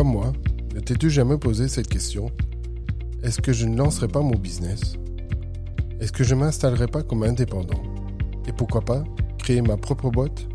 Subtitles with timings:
[0.00, 0.32] Comme moi,
[0.74, 2.30] ne t'es-tu jamais posé cette question?
[3.22, 4.94] Est-ce que je ne lancerai pas mon business?
[6.00, 7.82] Est-ce que je m'installerai pas comme indépendant?
[8.48, 9.04] Et pourquoi pas
[9.36, 10.48] créer ma propre boîte?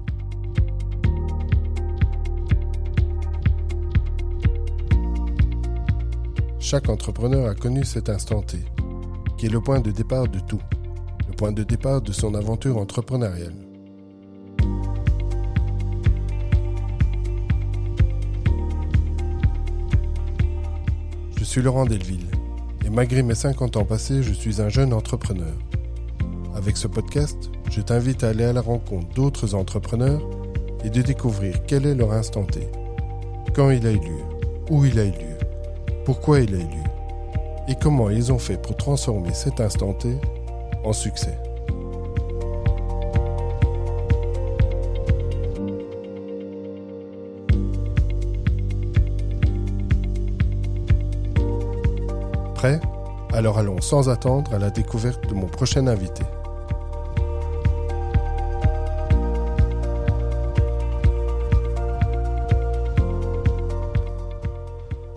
[6.60, 8.58] Chaque entrepreneur a connu cet instant T,
[9.38, 10.62] qui est le point de départ de tout,
[11.28, 13.65] le point de départ de son aventure entrepreneuriale.
[21.56, 22.28] Suis Laurent Delville,
[22.84, 25.54] et malgré mes 50 ans passés, je suis un jeune entrepreneur.
[26.54, 30.20] Avec ce podcast, je t'invite à aller à la rencontre d'autres entrepreneurs
[30.84, 32.68] et de découvrir quel est leur instant T,
[33.56, 34.24] quand il a eu lieu,
[34.70, 35.38] où il a eu lieu
[36.04, 40.10] pourquoi il a eu lieu et comment ils ont fait pour transformer cet instant T
[40.84, 41.40] en succès.
[53.36, 56.24] Alors allons sans attendre à la découverte de mon prochain invité.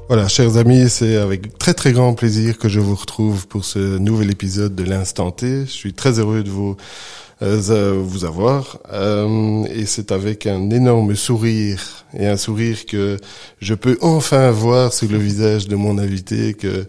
[0.08, 3.98] Voilà, chers amis, c'est avec très très grand plaisir que je vous retrouve pour ce
[3.98, 5.66] nouvel épisode de l'Instant T.
[5.66, 6.77] Je suis très heureux de vous
[7.41, 13.16] euh, vous avoir euh, et c'est avec un énorme sourire et un sourire que
[13.61, 16.84] je peux enfin voir sur le visage de mon invité que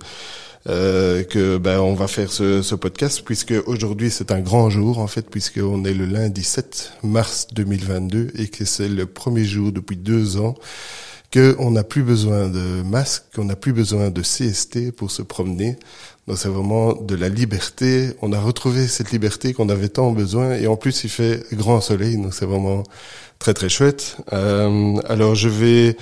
[0.69, 4.99] euh, que ben on va faire ce, ce podcast puisque aujourd'hui c'est un grand jour
[4.99, 9.45] en fait puisque on est le lundi 7 mars 2022 et que c'est le premier
[9.45, 10.55] jour depuis deux ans
[11.33, 15.77] qu'on n'a plus besoin de masque, qu'on n'a plus besoin de CST pour se promener.
[16.27, 18.11] Donc c'est vraiment de la liberté.
[18.21, 21.81] On a retrouvé cette liberté qu'on avait tant besoin et en plus il fait grand
[21.81, 22.83] soleil, donc c'est vraiment
[23.37, 24.17] très très chouette.
[24.33, 25.97] Euh, alors je vais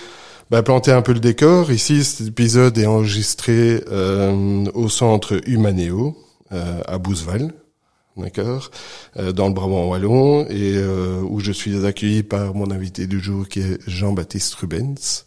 [0.50, 1.72] bah, planter un peu le décor.
[1.72, 6.18] Ici cet épisode est enregistré euh, au centre Humanéo
[6.52, 7.54] euh, à Bouzeval
[8.18, 8.72] d'accord,
[9.18, 13.20] euh, dans le Brabant wallon, et euh, où je suis accueilli par mon invité du
[13.20, 15.26] jour qui est Jean-Baptiste Rubens.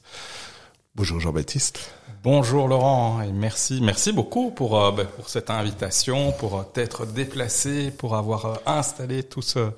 [0.94, 1.92] Bonjour Jean-Baptiste.
[2.22, 7.90] Bonjour Laurent et merci, merci beaucoup pour euh, ben, pour cette invitation, pour t'être déplacé,
[7.90, 9.70] pour avoir installé tout ce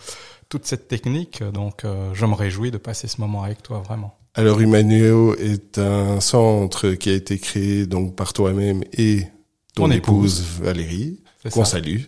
[0.49, 1.43] toute cette technique.
[1.43, 4.22] Donc je me réjouis de passer ce moment avec toi vraiment.
[4.35, 9.27] Alors Humaneo est un centre qui a été créé donc par toi-même et
[9.75, 11.21] ton, épouse, épouse Valérie,
[11.51, 12.03] qu'on salue.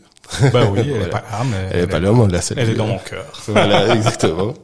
[0.53, 2.75] Bah oui, elle est pas là, mais elle, est pas là, on l'a Elle est
[2.75, 3.27] dans mon cœur.
[3.49, 4.55] Voilà, exactement.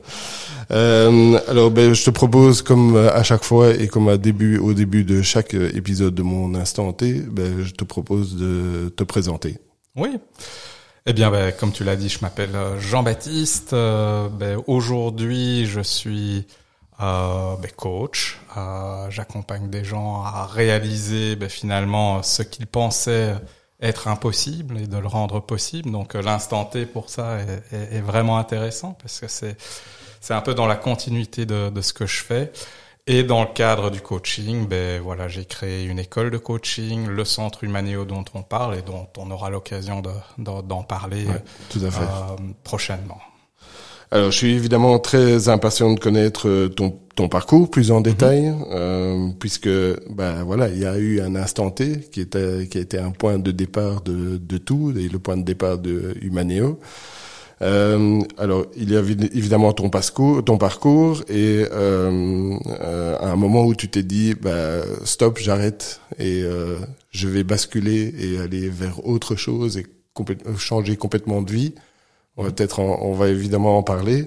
[0.70, 4.72] Euh, alors, ben, je te propose, comme à chaque fois et comme à début, au
[4.72, 9.58] début de chaque épisode de mon instant T, ben, je te propose de te présenter.
[9.96, 10.16] Oui.
[11.06, 13.72] Eh bien, ben, comme tu l'as dit, je m'appelle euh, Jean-Baptiste.
[13.72, 16.46] Euh, ben, Aujourd'hui, je suis
[17.00, 18.38] euh, ben, coach.
[18.56, 23.34] Euh, J'accompagne des gens à réaliser ben, finalement ce qu'ils pensaient
[23.80, 25.90] être impossible et de le rendre possible.
[25.90, 29.56] Donc euh, l'instant T pour ça est, est, est, vraiment intéressant parce que c'est
[30.20, 32.52] c'est un peu dans la continuité de, de, ce que je fais.
[33.06, 37.24] Et dans le cadre du coaching, ben voilà, j'ai créé une école de coaching, le
[37.24, 40.02] centre Humanéo dont on parle et dont on aura l'occasion
[40.38, 41.26] d'en de, parler
[41.70, 42.02] tout à fait.
[42.02, 43.18] Euh, prochainement.
[44.12, 48.02] Alors, je suis évidemment très impatient de connaître euh, ton, ton parcours plus en mhm.
[48.02, 48.64] détail, -hmm.
[48.72, 49.68] euh, puisque
[50.18, 53.12] ben voilà, il y a eu un instant T qui était qui a été un
[53.12, 56.78] point de départ de, de tout et le point de départ de Humaneo.
[57.62, 63.36] Euh, alors, il y a évidemment ton parcours, ton parcours, et euh, euh, à un
[63.36, 66.76] moment où tu t'es dit, bah, stop, j'arrête et euh,
[67.10, 69.86] je vais basculer et aller vers autre chose et
[70.56, 71.74] changer complètement de vie.
[72.40, 74.26] On va peut-être, on va évidemment en parler.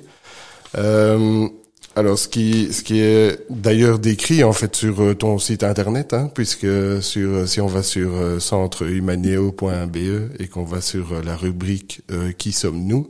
[0.78, 1.48] Euh,
[1.96, 6.14] alors, ce qui, ce qui est d'ailleurs décrit en fait sur euh, ton site internet,
[6.14, 6.68] hein, puisque
[7.02, 12.52] sur, si on va sur euh, centrehumaneo.be et qu'on va sur la rubrique euh, Qui
[12.52, 13.10] sommes-nous,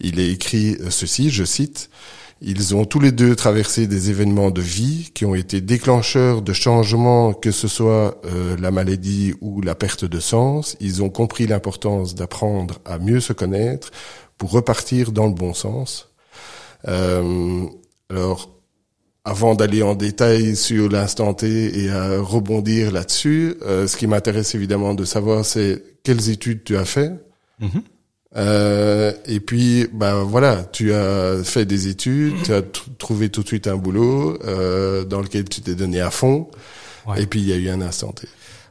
[0.00, 1.90] il est écrit ceci, je cite.
[2.40, 6.52] Ils ont tous les deux traversé des événements de vie qui ont été déclencheurs de
[6.52, 10.76] changements, que ce soit euh, la maladie ou la perte de sens.
[10.80, 13.90] Ils ont compris l'importance d'apprendre à mieux se connaître
[14.36, 16.10] pour repartir dans le bon sens.
[16.88, 17.62] Euh,
[18.10, 18.50] alors,
[19.24, 24.54] avant d'aller en détail sur l'instant T et à rebondir là-dessus, euh, ce qui m'intéresse
[24.54, 27.10] évidemment de savoir, c'est quelles études tu as fait.
[27.60, 27.82] Mm -hmm.
[28.36, 32.62] Euh, et puis, bah voilà, tu as fait des études, tu as
[32.98, 36.48] trouvé tout de suite un boulot euh, dans lequel tu t'es donné à fond.
[37.06, 37.22] Ouais.
[37.22, 38.26] Et puis il y a eu un instant T.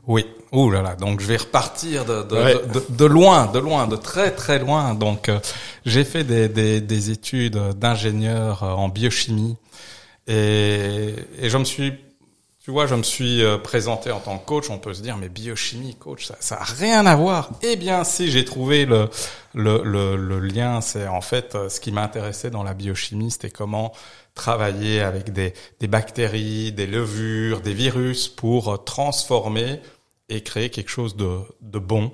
[0.08, 0.26] Oui.
[0.52, 0.96] Ouh là là.
[0.96, 2.56] Donc je vais repartir de de, ouais.
[2.74, 4.94] de, de, loin, de loin, de très très loin.
[4.94, 5.40] Donc euh,
[5.86, 9.56] j'ai fait des, des, des études d'ingénieur en biochimie
[10.28, 11.94] et, et je me suis
[12.64, 14.70] tu vois, je me suis euh, présenté en tant que coach.
[14.70, 17.50] On peut se dire, mais biochimie, coach, ça, ça a rien à voir.
[17.62, 19.10] Eh bien, si j'ai trouvé le,
[19.54, 19.84] le,
[20.16, 23.92] le, lien, c'est en fait euh, ce qui m'intéressait dans la biochimie, c'était comment
[24.34, 29.82] travailler avec des, des bactéries, des levures, des virus pour euh, transformer
[30.30, 32.14] et créer quelque chose de, de bon,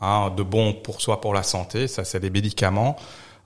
[0.00, 1.88] hein, de bon pour soi, pour la santé.
[1.88, 2.94] Ça, c'est des médicaments.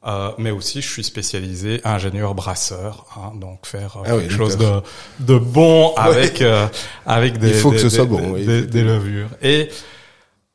[0.04, 4.36] Euh, mais aussi je suis spécialisé ingénieur brasseur, hein, donc faire euh, Ah oui, quelque
[4.36, 4.82] chose de, d'accord.
[5.20, 6.66] de bon avec euh,
[7.06, 9.28] avec des Il faut que des- ce soit bon, oui, des, levures.
[9.42, 9.68] Et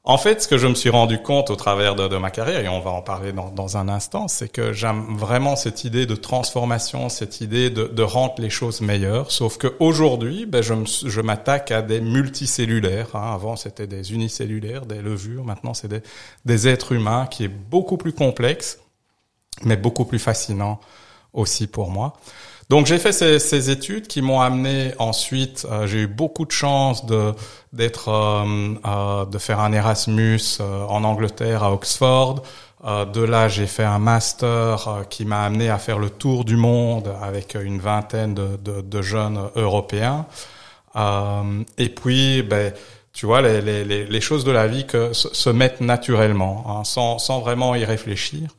[0.03, 2.59] en fait, ce que je me suis rendu compte au travers de, de ma carrière,
[2.61, 6.05] et on va en parler dans, dans un instant, c'est que j'aime vraiment cette idée
[6.05, 9.31] de transformation, cette idée de, de rendre les choses meilleures.
[9.31, 13.15] Sauf que aujourd'hui, ben, je, me je m'attaque à des multicellulaires.
[13.15, 13.31] hein.
[13.33, 15.43] Avant, c'était des unicellulaires, des levures.
[15.43, 16.01] Maintenant, c'est des,
[16.45, 18.79] des êtres humains qui est beaucoup plus complexe
[19.63, 20.79] mais beaucoup plus fascinant
[21.33, 22.13] aussi pour moi.
[22.69, 25.65] Donc j'ai fait ces, ces études qui m'ont amené ensuite.
[25.71, 27.33] euh, j'ai eu beaucoup de chance de
[27.71, 32.43] d'être euh, euh, de faire un Erasmus euh, en Angleterre à Oxford.
[32.85, 36.43] Euh, de là, j'ai fait un master euh, qui m'a amené à faire le tour
[36.43, 40.25] du monde avec une vingtaine de, de, de jeunes européens.
[41.77, 42.73] Et puis, ben,
[43.13, 46.65] tu vois, les, les, les les choses de la vie que se, se mettent naturellement,
[46.67, 48.49] hein, sans, sans vraiment y réfléchir.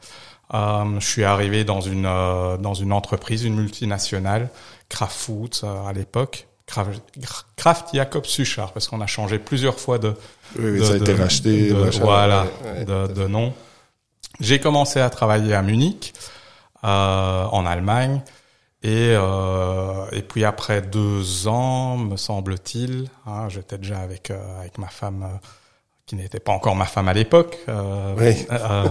[0.55, 4.49] Euh, je suis arrivé dans une euh, dans une entreprise, une multinationale,
[4.89, 6.47] Kraft Foods euh, à l'époque,
[7.57, 10.15] Kraft, Jacob Suchard, parce qu'on a changé plusieurs fois de,
[10.59, 11.69] Oui, de- ça a été de- racheté.
[11.71, 12.85] de- machin, voilà, ouais, ouais.
[12.85, 13.53] de, de nom.
[14.41, 16.15] J'ai commencé à travailler à Munich,
[16.85, 18.23] euh, en Allemagne,
[18.83, 24.79] et euh, et puis après deux ans, me semble-t-il, hein, j'étais déjà avec euh, avec
[24.79, 25.27] ma femme.
[26.09, 27.57] Qui n'était pas encore ma femme à l'époque.
[27.69, 28.45] Euh, Oui.
[28.51, 28.85] euh,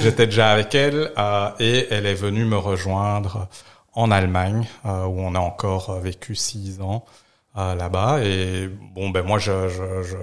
[0.00, 3.46] J'étais déjà avec elle euh, et elle est venue me rejoindre
[3.92, 4.88] en Allemagne où
[5.20, 7.04] on a encore vécu six ans
[7.56, 8.18] là-bas.
[8.24, 10.16] Et bon, ben moi, je, je, je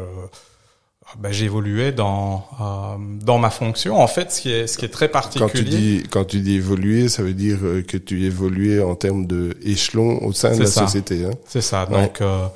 [1.20, 4.02] ben, j'évoluais dans euh, dans ma fonction.
[4.02, 5.78] En fait, ce qui est ce qui est très Quand tu particulier.
[5.78, 10.20] dis quand tu dis évoluer, ça veut dire que tu évoluais en termes de échelon
[10.24, 10.82] au sein de la ça.
[10.86, 11.26] société.
[11.26, 11.32] Hein?
[11.48, 11.86] C'est ça.
[11.86, 12.48] Donc, euh,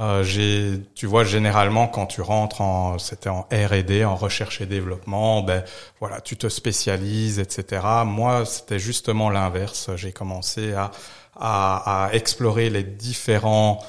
[0.00, 4.66] euh, j'ai, tu vois, généralement quand tu rentres en, c'était en R&D, en recherche et
[4.66, 5.64] développement, ben
[6.00, 7.82] voilà, tu te spécialises, etc.
[8.06, 9.90] Moi, c'était justement l'inverse.
[9.96, 10.90] J'ai commencé à,
[11.36, 13.80] à, à explorer les différents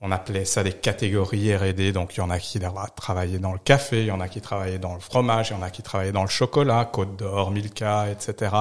[0.00, 1.92] on appelait ça des catégories R&D.
[1.92, 2.60] Donc, il y en a qui
[2.96, 5.56] travaillaient dans le café, il y en a qui travaillaient dans le fromage, il y
[5.56, 8.54] en a qui travaillaient dans le chocolat, Côte d'Or, Milka, etc.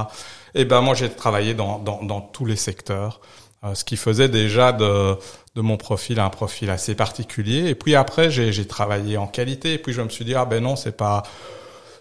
[0.53, 3.19] Et ben, moi, j'ai travaillé dans, dans, dans tous les secteurs.
[3.65, 5.17] Euh, ce qui faisait déjà de,
[5.55, 7.67] de mon profil un profil assez particulier.
[7.69, 9.73] Et puis après, j'ai, travaillé en qualité.
[9.73, 11.23] Et puis je me suis dit, ah ben non, c'est pas,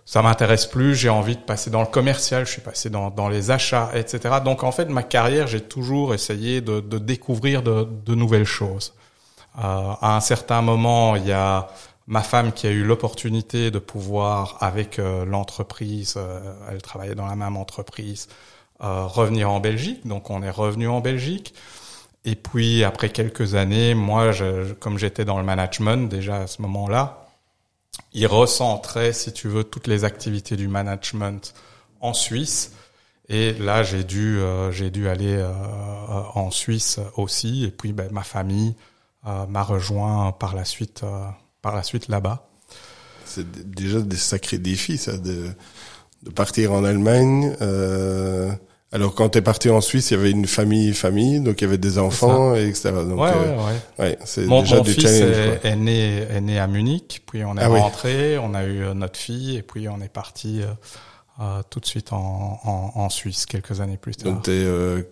[0.05, 0.95] ça m'intéresse plus.
[0.95, 2.47] J'ai envie de passer dans le commercial.
[2.47, 4.37] Je suis passé dans, dans les achats, etc.
[4.45, 8.93] Donc en fait, ma carrière, j'ai toujours essayé de, de découvrir de, de nouvelles choses.
[9.59, 9.61] Euh,
[10.01, 11.69] à un certain moment, il y a
[12.07, 17.27] ma femme qui a eu l'opportunité de pouvoir, avec euh, l'entreprise, euh, elle travaillait dans
[17.27, 18.29] la même entreprise,
[18.81, 20.07] revenir en Belgique.
[20.07, 21.55] Donc on est revenu en Belgique.
[22.25, 26.63] Et puis après quelques années, moi, je, comme j'étais dans le management déjà à ce
[26.63, 27.25] moment-là,
[28.13, 31.55] il recentrait, si tu veux, toutes les activités du management
[32.01, 32.73] en Suisse.
[33.29, 35.53] Et là, j'ai dû, euh, j'ai dû aller euh,
[36.35, 37.65] en Suisse aussi.
[37.65, 38.75] Et puis, ben, ma famille
[39.27, 41.27] euh, m'a rejoint par la suite, euh,
[41.63, 42.47] par la suite là-bas.
[43.25, 45.51] C'est déjà des sacrés défis, ça, de,
[46.25, 47.55] de partir en Allemagne.
[47.61, 48.51] Euh,
[48.93, 51.65] alors, quand tu es parti en Suisse, il y avait une famille, famille, donc il
[51.65, 52.93] y avait des enfants, et etc.
[53.09, 54.05] Donc, ouais, euh, ouais, ouais.
[54.05, 55.37] ouais, c'est Mon, déjà mon du fils challenge.
[55.37, 57.81] est, est né, est né à Munich, puis on est Ah oui.
[57.81, 60.67] rentré, on a eu euh, notre fille, et puis on est parti euh,
[61.41, 64.33] euh, tout de suite en, en, en Suisse quelques années plus tard.
[64.33, 65.03] Donc, t'es euh,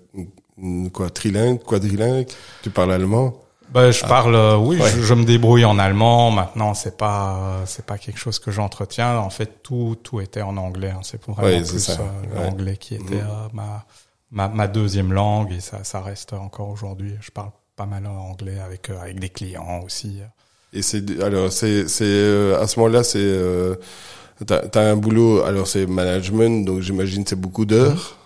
[0.92, 2.28] quoi, trilingue, quadrilingue
[2.62, 3.35] Tu parles allemand?
[3.73, 4.91] Ben, je parle, euh, oui, Ouais.
[4.91, 6.31] je, je me débrouille en allemand.
[6.31, 9.17] Maintenant, c'est pas, c'est pas quelque chose que j'entretiens.
[9.19, 10.91] En fait, tout, tout était en anglais.
[10.91, 11.00] hein.
[11.02, 12.45] C'est pour vraiment Ouais, plus euh, Ouais.
[12.45, 13.21] l'anglais qui était Mhm.
[13.21, 13.85] euh, ma,
[14.31, 17.14] ma, ma deuxième langue et ça, ça reste encore aujourd'hui.
[17.21, 20.21] Je parle pas mal en anglais avec euh, avec des clients aussi.
[20.75, 23.76] Et c'est alors c'est c'est euh, à ce moment-là c'est euh,
[24.47, 28.17] t'as as un boulot alors c'est management donc j'imagine c'est beaucoup d'heures.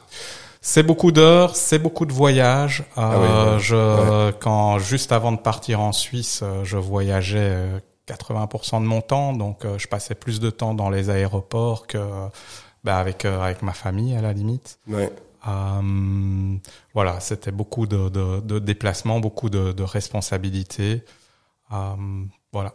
[0.68, 2.80] C'est beaucoup d'heures, c'est beaucoup de voyages.
[2.98, 3.58] Euh, Ah oui, ouais.
[3.60, 9.00] je, quand juste avant de partir en Suisse, euh, je voyageais euh, 80% de mon
[9.00, 11.98] temps, donc euh, je passais plus de temps dans les aéroports que
[12.82, 14.80] bah, avec euh, avec ma famille à la limite.
[14.88, 15.12] Ouais.
[15.46, 16.56] Euh,
[16.94, 21.04] voilà, c'était beaucoup de, de, de déplacements, beaucoup de, de responsabilités.
[21.72, 21.94] Euh,
[22.52, 22.74] voilà.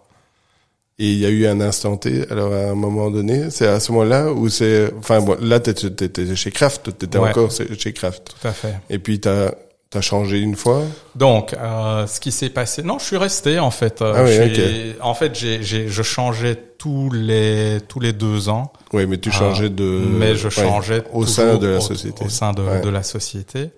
[1.03, 3.79] Et il y a eu un instant T alors à un moment donné c'est à
[3.79, 7.29] ce moment-là où c'est enfin bon là t'étais chez Kraft t'étais Ouais.
[7.31, 8.75] encore chez Kraft Tout à fait.
[8.89, 9.51] et puis t'as
[9.93, 10.83] T'as changé une fois?
[11.15, 14.01] Donc, euh, ce qui s'est passé, non, je suis resté en fait.
[14.01, 18.47] Euh, Ah oui, suis- En fait, j'ai, j'ai, je changeais tous les tous les deux
[18.47, 19.83] ans, Oui, mais tu changeais de...
[19.83, 22.23] mais je ouais, changeais au sein de la au- société.
[22.23, 22.79] Au sein de, Ouais.
[22.79, 23.69] de la société.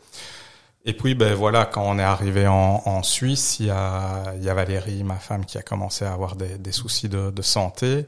[0.86, 4.44] Et puis, ben voilà, quand on est arrivé en, en Suisse, il y a, il
[4.44, 7.42] y a Valérie, ma femme, qui a commencé à avoir des, des soucis de, de
[7.42, 8.06] santé.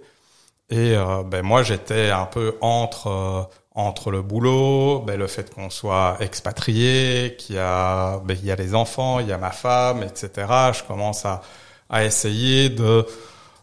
[0.70, 3.44] Et euh, ben moi, j'étais un peu entre euh,
[3.76, 8.52] entre le boulot, ben le fait qu'on soit expatrié, qu'il y a ben il y
[8.52, 10.74] a les enfants, il y a ma femme, etc.
[10.74, 11.42] Je commence à
[11.90, 13.06] à essayer de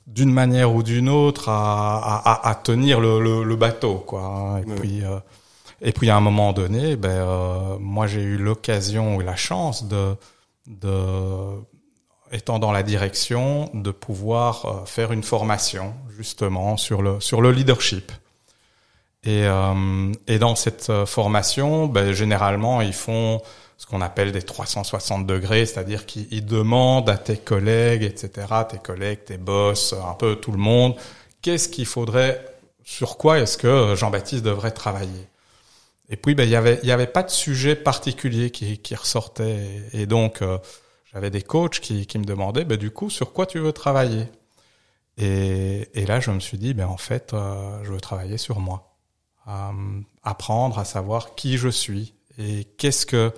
[0.07, 4.61] d'une manière ou d'une autre à, à, à- tenir le, le, le bateau quoi.
[4.63, 5.19] Et puis euh,
[5.83, 9.87] et puis à un moment donné, ben euh, moi j'ai eu l'occasion ou la chance
[9.89, 10.17] de
[10.67, 11.61] de
[12.31, 17.53] étant dans la direction de pouvoir euh, faire une formation justement sur le sur le
[17.53, 18.11] leadership.
[19.25, 23.41] Et, euh, et dans cette euh, formation, ben, généralement, ils font
[23.77, 28.79] ce qu'on appelle des 360 degrés, c'est-à-dire qu'ils ils demandent à tes collègues, etc., tes
[28.79, 30.97] collègues, tes boss, un peu tout le monde,
[31.41, 32.45] qu'est-ce qu'il faudrait,
[32.85, 35.29] sur quoi est-ce que Jean-Baptiste devrait travailler.
[36.09, 38.95] Et puis, ben, il y avait, il y avait pas de sujet particulier qui, qui
[38.95, 39.83] ressortait.
[39.93, 40.59] Et donc, euh,
[41.13, 44.27] j'avais des coachs qui, qui me demandaient, ben, du coup, sur quoi tu veux travailler?
[45.19, 48.61] Et, et là, je me suis dit, ben, en fait, euh, je veux travailler sur
[48.61, 48.93] moi.
[49.49, 53.33] Euh, apprendre à savoir qui je suis et qu'est-ce que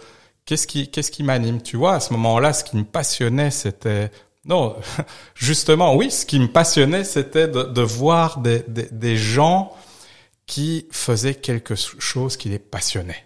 [0.44, 1.62] qu'est-ce qui qu'est-ce qui m'anime.
[1.62, 4.10] Tu vois, à ce moment-là, ce qui me passionnait, c'était
[4.44, 4.76] non,
[5.34, 9.72] justement, oui, ce qui me passionnait, c'était de, de voir des, des, des gens
[10.46, 13.24] qui faisaient quelque chose qui les passionnait.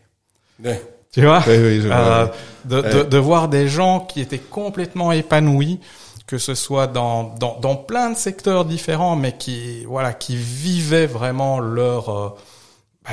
[0.64, 0.82] Ouais.
[1.12, 1.42] Tu vois?
[1.46, 2.26] Oui, oui, je vois, Euh,
[2.64, 5.80] de, de, de voir des gens qui étaient complètement épanouis,
[6.26, 11.06] que ce soit dans, dans, dans plein de secteurs différents, mais qui voilà qui vivaient
[11.06, 12.28] vraiment leur euh,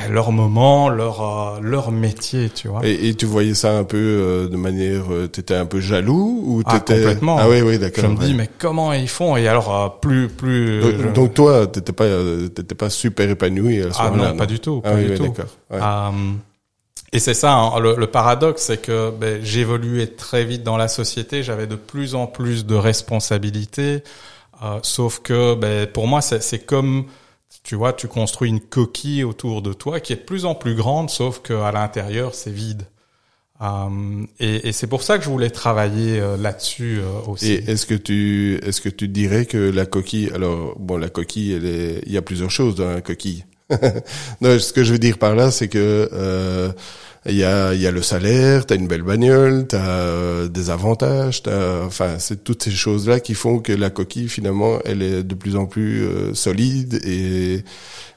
[0.10, 2.86] leur moment, leur euh, leur métier, tu vois.
[2.86, 6.42] Et, et tu voyais ça un peu euh, de manière, euh, t'étais un peu jaloux
[6.46, 7.38] ou Ah, t'étais complètement.
[7.40, 8.04] Ah oui, oui, d'accord.
[8.04, 8.26] je me ouais.
[8.28, 9.38] dis mais comment ils font?
[9.38, 13.30] Et alors euh, plus plus donc, je- donc toi, t'étais pas, euh, t'étais pas super
[13.30, 14.32] épanoui à ce ah moment-là.
[14.32, 15.24] non, pas du tout, Ah pas du oui, tout.
[15.24, 15.46] d'accord.
[15.72, 15.80] Ouais.
[17.14, 20.88] Et c'est ça, hein, le, le paradoxe, c'est que ben, j'évoluais très vite dans la
[20.88, 24.04] société, j'avais de plus en plus de responsabilités,
[24.64, 27.06] euh, sauf que ben, pour moi, c'est c'est comme,
[27.66, 30.76] tu vois, tu construis une coquille autour de toi qui est de plus en plus
[30.76, 32.84] grande, sauf qu'à l'intérieur, c'est vide.
[33.62, 37.54] Euh, et c'est pour ça que je voulais travailler euh, là-dessus euh, aussi.
[37.54, 41.66] Est-ce que tu, est-ce que tu dirais que la coquille, alors bon, la coquille, elle
[41.66, 43.46] est, il y a plusieurs choses dans la coquille.
[44.42, 46.08] non, ce que je veux dire par là, c'est que
[47.28, 50.70] il y a, il y a le salaire, t'as une belle bagnole, t'as euh, des
[50.70, 55.24] avantages, t'as, enfin, c'est toutes ces choses-là qui font que la coquille, finalement, elle est
[55.24, 57.64] de plus en plus euh, solide et,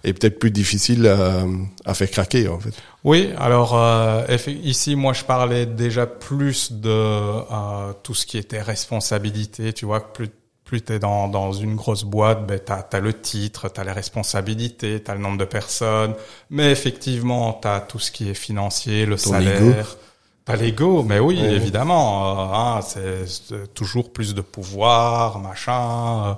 [0.05, 1.45] et peut-être plus difficile à,
[1.85, 2.75] à faire craquer, en fait.
[3.05, 4.27] Oui, alors euh,
[4.63, 9.73] ici, moi, je parlais déjà plus de euh, tout ce qui était responsabilité.
[9.73, 10.29] Tu vois, plus
[10.69, 15.03] plus t'es dans dans une grosse boîte, ben t'as as le titre, t'as les responsabilités,
[15.03, 16.15] t'as le nombre de personnes,
[16.51, 19.97] mais effectivement, t'as tout ce qui est financier, le Ton salaire.
[20.45, 21.53] T'as l'ego, mais oui, Ouais.
[21.61, 22.07] évidemment,
[22.41, 26.37] euh, hein, c'est toujours plus de pouvoir, machin.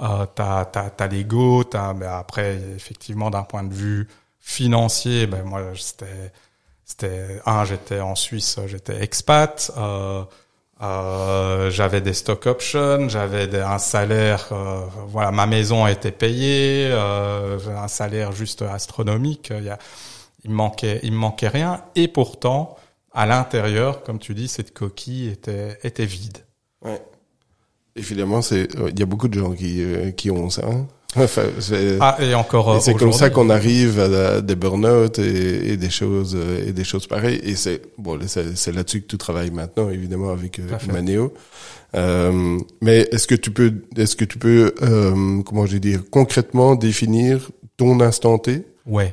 [0.00, 1.92] Euh, euh, t'as t'as t'as l'ego, t'as.
[1.94, 4.08] Mais après, effectivement, d'un point de vue
[4.40, 6.32] financier, ben moi, c'était
[6.84, 9.70] c'était un, j'étais en Suisse, j'étais expat.
[9.76, 10.24] Euh,
[10.82, 16.88] euh, j'avais des stock options, j'avais un salaire, euh, voilà, ma maison a été payée,
[16.90, 19.52] euh, un salaire juste astronomique.
[19.56, 19.78] Il y a,
[20.44, 22.76] il me manquait, il manquait rien, et pourtant,
[23.12, 26.38] à l'intérieur, comme tu dis, cette coquille était était vide.
[26.82, 27.02] Ouais.
[27.96, 30.64] Évidemment, c'est, il y a beaucoup de gens qui, euh, qui ont ça.
[30.66, 30.86] hein.
[31.16, 31.42] Enfin,
[32.00, 32.72] Ah, et encore.
[32.74, 36.68] Et euh, c'est comme ça qu'on arrive à, des burn-out et, et des choses euh,
[36.68, 37.40] et des choses pareilles.
[37.42, 40.92] Et c'est bon, c'est, là-dessus que tu travailles maintenant, évidemment, avec euh, Tout à fait.
[40.92, 41.34] Manéo.
[41.96, 46.02] Euh, mais est-ce que tu peux, est-ce que tu peux, euh, comment je vais dire,
[46.12, 48.64] concrètement définir ton instant T?
[48.86, 49.12] Ouais.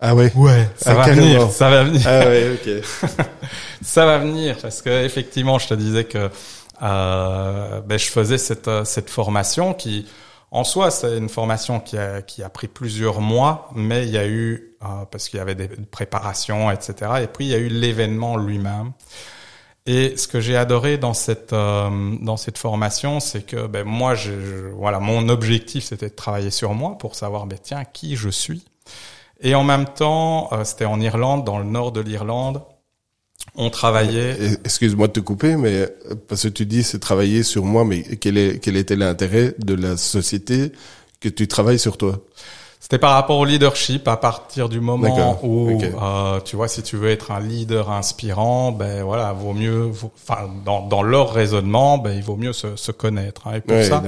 [0.00, 0.32] Ah ouais?
[0.34, 0.68] Ouais.
[0.76, 1.22] Ça Ah, va carrément.
[1.26, 1.50] venir.
[1.52, 2.02] Ça va venir.
[2.06, 3.18] Ah ouais, ok.
[3.82, 6.28] Ça va venir parce que effectivement, je te disais que
[6.82, 10.06] euh, ben, je faisais cette euh, cette formation qui,
[10.50, 14.18] en soi, c'est une formation qui a qui a pris plusieurs mois, mais il y
[14.18, 16.94] a eu euh, parce qu'il y avait des préparations, etc.
[17.22, 18.92] Et puis il y a eu l'événement lui-même.
[19.86, 24.14] Et ce que j'ai adoré dans cette euh, dans cette formation, c'est que ben moi,
[24.14, 28.28] je, voilà, mon objectif c'était de travailler sur moi pour savoir ben tiens qui je
[28.28, 28.64] suis.
[29.40, 32.62] Et en même temps, euh, c'était en Irlande, dans le nord de l'Irlande,
[33.58, 34.36] on travaillait.
[34.40, 35.86] Et- Excuse-moi de te couper, mais euh,
[36.28, 39.74] parce que tu dis c'est travailler sur moi, mais quel est quel était l'intérêt de
[39.74, 40.72] la société
[41.20, 42.18] que tu travailles sur toi?
[42.80, 46.96] C'était par rapport au leadership, à partir du moment où, euh, tu vois, si tu
[46.96, 52.12] veux être un leader inspirant, ben voilà, vaut mieux, enfin, dans, dans leur raisonnement, ben
[52.16, 53.46] il vaut mieux se, se connaître.
[53.48, 53.56] Hein.
[53.56, 54.02] Et pour ça,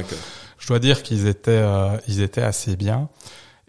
[0.59, 3.09] je dois dire qu'ils étaient, euh, ils étaient assez bien.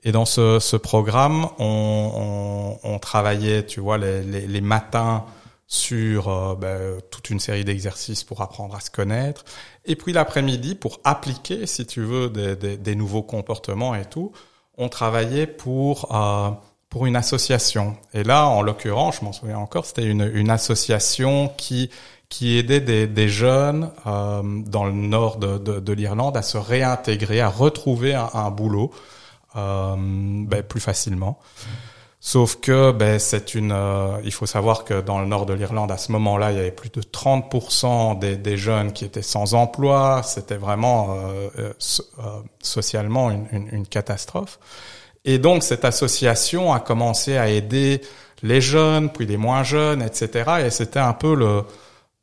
[0.04, 5.26] Et dans ce, ce programme, on, on, on, travaillait, tu vois, les, les, les matins
[5.72, 9.46] sur euh, ben, toute une série d'exercices pour apprendre à se connaître.
[9.86, 14.34] Et puis l'après-midi, pour appliquer, si tu veux, des, des, des, nouveaux comportements et tout,
[14.78, 16.52] on travaillait pour euh,
[16.90, 17.96] pour une association.
[18.14, 21.90] Et là, en l'occurrence, je m'en souviens encore, c'était une, une association qui
[22.28, 26.58] qui aidait des, des jeunes euh, dans le nord de, de, de l'Irlande à se
[26.58, 28.92] réintégrer, à retrouver un, un boulot
[29.56, 31.40] euh, ben, plus facilement.
[32.24, 33.72] Sauf que ben, c'est une.
[33.72, 36.60] Euh, il faut savoir que dans le nord de l'Irlande, à ce moment-là, il y
[36.60, 40.22] avait plus de 30% des, des jeunes qui étaient sans emploi.
[40.24, 41.74] C'était vraiment euh, euh,
[42.20, 42.24] euh,
[42.62, 44.60] socialement une, une, une, catastrophe.
[45.26, 48.02] Et donc cette association a commencé à aider
[48.44, 50.66] les jeunes, puis les moins jeunes, etc.
[50.66, 51.64] Et c'était un peu le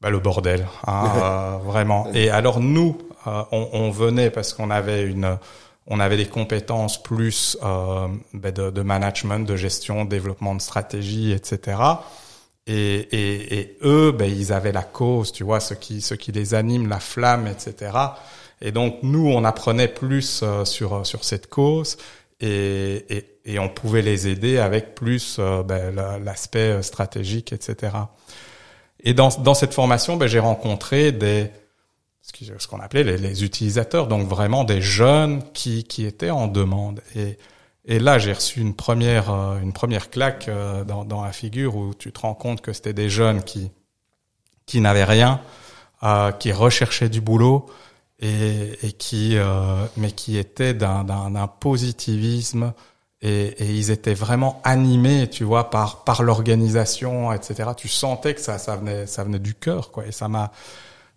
[0.01, 2.07] ben, le bordel, hein, vraiment.
[2.15, 5.39] Et alors nous, on, on venait parce qu'on avait une
[5.89, 11.33] on avait des compétences plus euh, ben de, de, management, de gestion, développement de stratégie,
[11.33, 11.79] etc.
[12.67, 16.31] Et, et, et eux, ben, ils avaient la cause, tu vois, ce qui, ce qui
[16.31, 17.93] les anime, la flamme, etc.
[18.61, 21.97] Et donc nous, on apprenait plus euh, sur sur cette cause
[22.41, 27.93] et, et, et, on pouvait les aider avec plus euh, ben, l'aspect stratégique, etc.
[29.01, 31.51] Et dans, dans cette formation, ben, j'ai rencontré des
[32.33, 37.01] ce qu'on appelait les, les, utilisateurs, donc vraiment des jeunes qui, qui étaient en demande.
[37.17, 37.39] Et,
[37.85, 41.77] et là, j'ai reçu une première, euh, une première claque euh, dans, dans la figure
[41.77, 43.71] où tu te rends compte que c'était des jeunes qui,
[44.67, 45.41] qui n'avaient rien,
[46.03, 47.67] euh, qui recherchaient du boulot
[48.21, 52.73] et, et qui, euh, mais qui étaient d'un, d'un, positivisme
[53.21, 57.71] et, et, ils étaient vraiment animés, tu vois, par, par l'organisation, etc.
[57.77, 60.07] Tu sentais que ça, ça venait, ça venait du cœur, quoi.
[60.07, 60.53] Et ça m'a,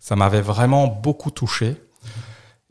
[0.02, 1.76] ça m'avait vraiment beaucoup touché.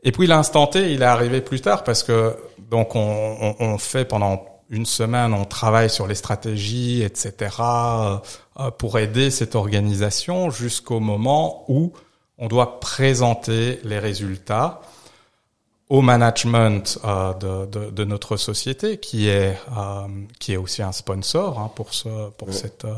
[0.02, 3.00] Et puis l'instant T, il est arrivé plus tard parce que donc on,
[3.40, 7.56] on, on, fait pendant une semaine, on travaille sur les stratégies, etc.
[7.60, 11.94] Euh, pour aider cette organisation jusqu'au moment où
[12.36, 14.82] on doit présenter les résultats
[15.88, 20.06] au management euh, de, de, de, notre société, qui est euh,
[20.38, 22.94] qui est aussi un sponsor hein, pour ce pour cette euh,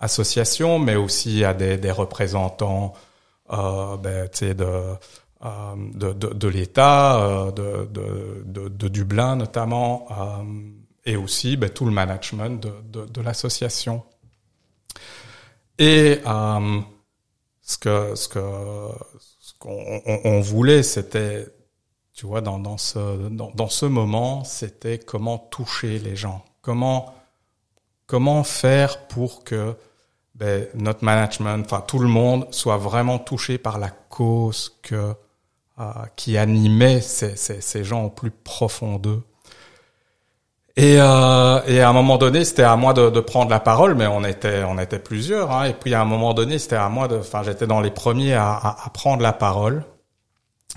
[0.00, 2.94] association, mais aussi à des, des représentants
[3.48, 4.96] ben, de,
[5.44, 7.86] euh, de, de, de l'État, euh, de,
[8.44, 10.08] de, de, Dublin notamment,
[11.04, 14.02] et aussi ben, tout le management de, de, l'association.
[15.78, 18.40] Et ce que ce que
[19.18, 21.46] ce qu'on on, on voulait, c'était,
[22.14, 27.14] tu vois, dans, dans ce dans, dans ce moment, c'était comment toucher les gens, comment
[28.06, 29.76] comment faire pour que
[30.38, 35.14] ben, notre management, enfin tout le monde soit vraiment touché par la cause que
[35.80, 35.84] euh,
[36.16, 39.22] qui animait ces, ces, ces, gens au plus profond d'eux.
[40.76, 43.94] Et, euh, et à un moment donné, c'était à moi de, de, prendre la parole,
[43.94, 45.50] mais on était on était plusieurs.
[45.52, 47.90] Hein, et puis à un moment donné, c'était à moi de, enfin j'étais dans les
[47.90, 49.84] premiers à, à, à, prendre la parole,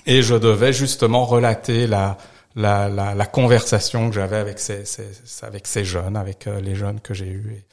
[0.05, 2.17] et je devais justement relater la
[2.55, 5.09] la, la, la conversation que j'avais avec ces, ces,
[5.43, 7.63] avec ces jeunes, avec euh, les jeunes que j'ai eus.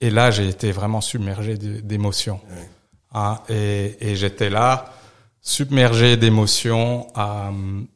[0.00, 2.40] Là, j'ai été vraiment submergé d'émotions.
[3.12, 4.92] Ah, et, et j'étais là,
[5.40, 7.50] submergé d'émotions euh,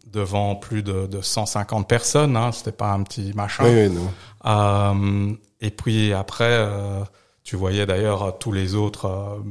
[0.06, 2.36] devant plus de, de 150 personnes.
[2.36, 3.64] Hein, C'était pas un petit machin.
[3.64, 4.10] Oui, oui, non.
[4.46, 7.00] Euh, et puis après, euh,
[7.44, 9.42] tu voyais d'ailleurs tous les autres,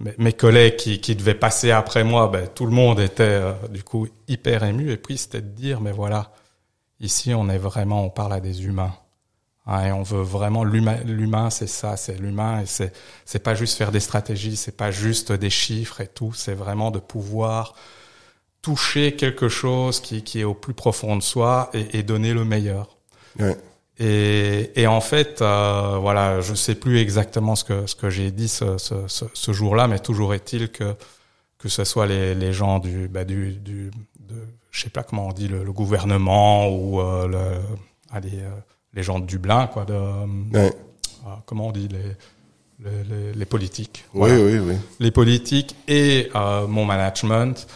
[0.00, 2.28] mes, mes, collègues qui, qui devaient passer après moi.
[2.28, 4.90] Ben, tout le monde était du coup hyper ému.
[4.90, 6.32] Et puis c'était de dire, mais voilà,
[6.98, 8.94] ici on est vraiment, on parle à des humains.
[9.70, 12.92] Hein, et on veut vraiment l'humain, c'est ça, c'est l'humain et c'est
[13.24, 16.90] c'est pas juste faire des stratégies, c'est pas juste des chiffres et tout, c'est vraiment
[16.90, 17.74] de pouvoir
[18.62, 22.44] toucher quelque chose qui qui est au plus profond de soi et, et donner le
[22.44, 22.96] meilleur.
[23.38, 23.56] Ouais.
[24.00, 28.32] Et, et en fait, euh, voilà, je sais plus exactement ce que ce que j'ai
[28.32, 30.96] dit ce, ce, ce, ce jour-là, mais toujours est-il que
[31.58, 34.34] que ce soit les, les gens du bah, du du de,
[34.72, 37.60] je sais pas comment on dit le, le gouvernement ou euh, le
[38.10, 38.50] allez euh,
[38.92, 40.72] les gens de Dublin, quoi, de, ouais.
[41.26, 42.16] euh, comment on dit, les,
[43.04, 44.04] les, les politiques.
[44.14, 44.44] Oui, voilà.
[44.44, 44.74] oui, oui.
[44.98, 47.66] Les politiques et euh, mon management,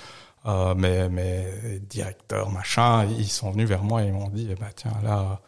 [0.46, 1.44] euh, mes, mes
[1.88, 5.40] directeurs, machin, ils sont venus vers moi et ils m'ont dit, eh ben, tiens, là,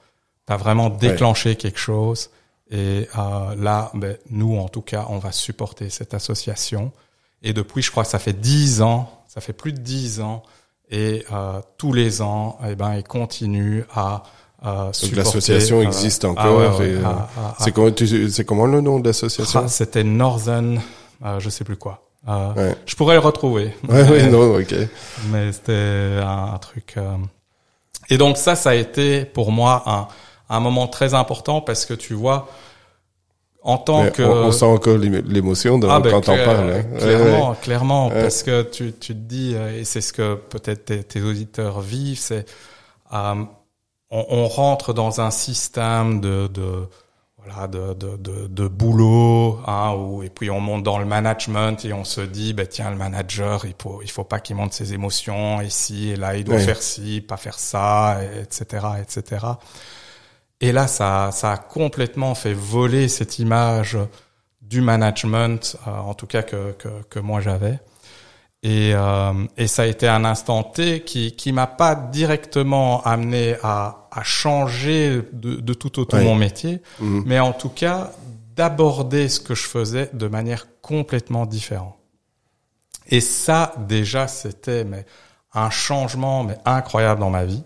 [0.46, 1.57] t'as vraiment déclenché ouais.
[1.57, 2.31] quelque chose.
[2.70, 6.92] Et euh, là, ben, nous, en tout cas, on va supporter cette association.
[7.42, 10.42] Et depuis, je crois que ça fait dix ans, ça fait plus de dix ans,
[10.90, 14.22] et euh, tous les ans, eh ben, ils continuent à
[14.64, 16.81] euh, Donc l'association existe ah encore.
[17.59, 17.90] c'est comment,
[18.31, 19.62] c'est comment le nom de l'association?
[19.64, 20.81] Ah, C'était Northern,
[21.25, 22.03] euh, je sais plus quoi.
[22.29, 23.75] Euh, Je pourrais le retrouver.
[23.88, 24.75] Ouais, mais, non, ok.
[25.31, 26.95] Mais c'était un, un truc.
[26.97, 27.16] Euh.
[28.11, 30.09] Et donc ça, ça a été pour moi un,
[30.49, 32.49] un moment très important parce que tu vois,
[33.66, 36.85] en tant que on, sent encore l'émotion ah, ben, quand on parle hein.
[36.99, 41.03] clairement clairement parce que tu, tu te dis euh, et c'est ce que peut-être tes,
[41.03, 42.47] tes, auditeurs vivent c'est
[43.12, 43.35] euh,
[44.11, 46.88] on, on, rentre dans un système de, de
[47.38, 51.85] voilà de, de, de, de boulot hein, où, et puis on monte dans le management
[51.85, 54.73] et on se dit bah tiens le manager il faut il faut pas qu'il monte
[54.73, 59.47] ses émotions ici et là il doit faire ci pas faire ça etc etc
[60.61, 63.99] et là, ça, ça a complètement fait voler cette image
[64.62, 67.79] du management, euh, en tout cas que, que, que moi j'avais.
[68.66, 73.55] Et, euh, et, ça a été un instant T qui qui m'a pas directement amené
[73.62, 77.22] à, à changer de, de tout autant mon métier, mhm.
[77.26, 78.11] mais en tout cas
[78.57, 81.94] d'aborder ce que je faisais de manière complètement différente.
[83.09, 85.07] Et ça déjà c'était mais
[85.55, 87.62] un changement mais incroyable dans ma vie.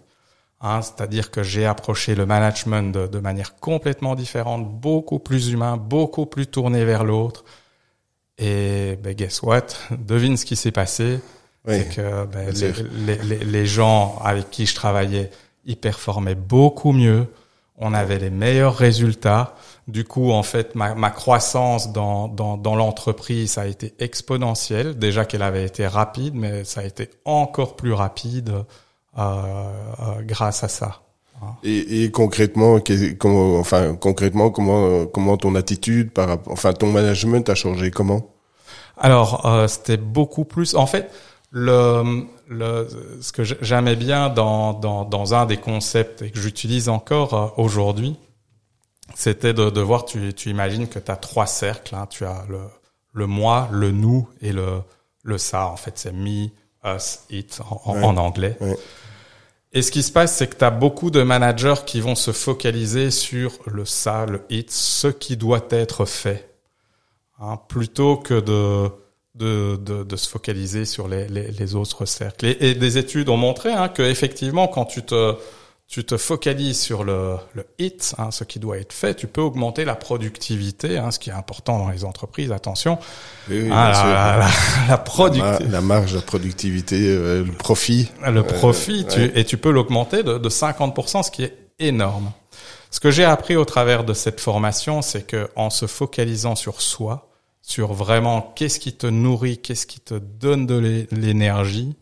[0.60, 5.78] Hein, C'est-à-dire que j'ai approché le management de, de, manière complètement différente, beaucoup plus humain,
[5.78, 7.42] beaucoup plus tourné vers l'autre.
[8.40, 9.66] Et ben, guess what?
[9.90, 11.20] Devine ce qui s'est passé.
[11.66, 12.50] c'est que ben,
[13.06, 15.30] les, les, les, gens avec qui je travaillais,
[15.66, 17.26] ils performaient beaucoup mieux.
[17.76, 19.54] On avait les meilleurs résultats.
[19.88, 24.98] Du coup, en fait, ma, ma croissance dans, dans, dans l'entreprise a été exponentielle.
[24.98, 28.64] Déjà qu'elle avait été rapide, mais ça a été encore plus rapide
[29.18, 29.22] euh,
[30.00, 31.02] euh, grâce à ça.
[31.62, 32.80] Et, et, concrètement,
[33.18, 37.90] comment, enfin concrètement, comment comment ton attitude par enfin ton management a changé?
[37.90, 38.22] Comment?
[38.96, 40.74] Alors euh, c'était beaucoup plus.
[40.74, 41.10] En fait,
[41.50, 42.88] le, le
[43.20, 47.46] ce que j'aimais bien dans, dans dans un des concepts et que j'utilise encore euh,
[47.56, 48.16] aujourd'hui,
[49.14, 50.04] c'était de, de voir.
[50.04, 51.94] Tu tu imagines que tu as trois cercles.
[51.94, 52.60] Hein, tu as le
[53.12, 54.82] le moi, le nous et le
[55.22, 55.68] le ça.
[55.68, 56.48] En fait, c'est me,
[56.84, 58.56] us, it en, en anglais.
[59.72, 62.32] Et ce qui se passe, c'est que tu as beaucoup de managers qui vont se
[62.32, 66.50] focaliser sur le ça, le it, ce qui doit être fait,
[67.38, 68.90] hein, plutôt que de,
[69.36, 72.46] de, de, de, se focaliser sur les, les, les autres cercles.
[72.46, 75.36] Et, et, des études ont montré hein, que effectivement, quand tu te
[75.90, 79.40] tu te focalises sur le, le hit, hein, ce qui doit être fait, tu peux
[79.40, 82.52] augmenter la productivité, hein, ce qui est important dans les entreprises.
[82.52, 82.96] Attention,
[83.50, 88.42] oui, ah, la, la, la, productivité, la, marge de productivité, euh, le profit, le euh,
[88.44, 92.30] profit, tu, et tu peux l'augmenter de, de 50%, ce qui est énorme.
[92.92, 96.82] Ce que j'ai appris au travers de cette formation, c'est que en se focalisant sur
[96.82, 101.96] soi, sur vraiment qu'est-ce qui te nourrit, qu'est-ce qui te donne de l'énergie,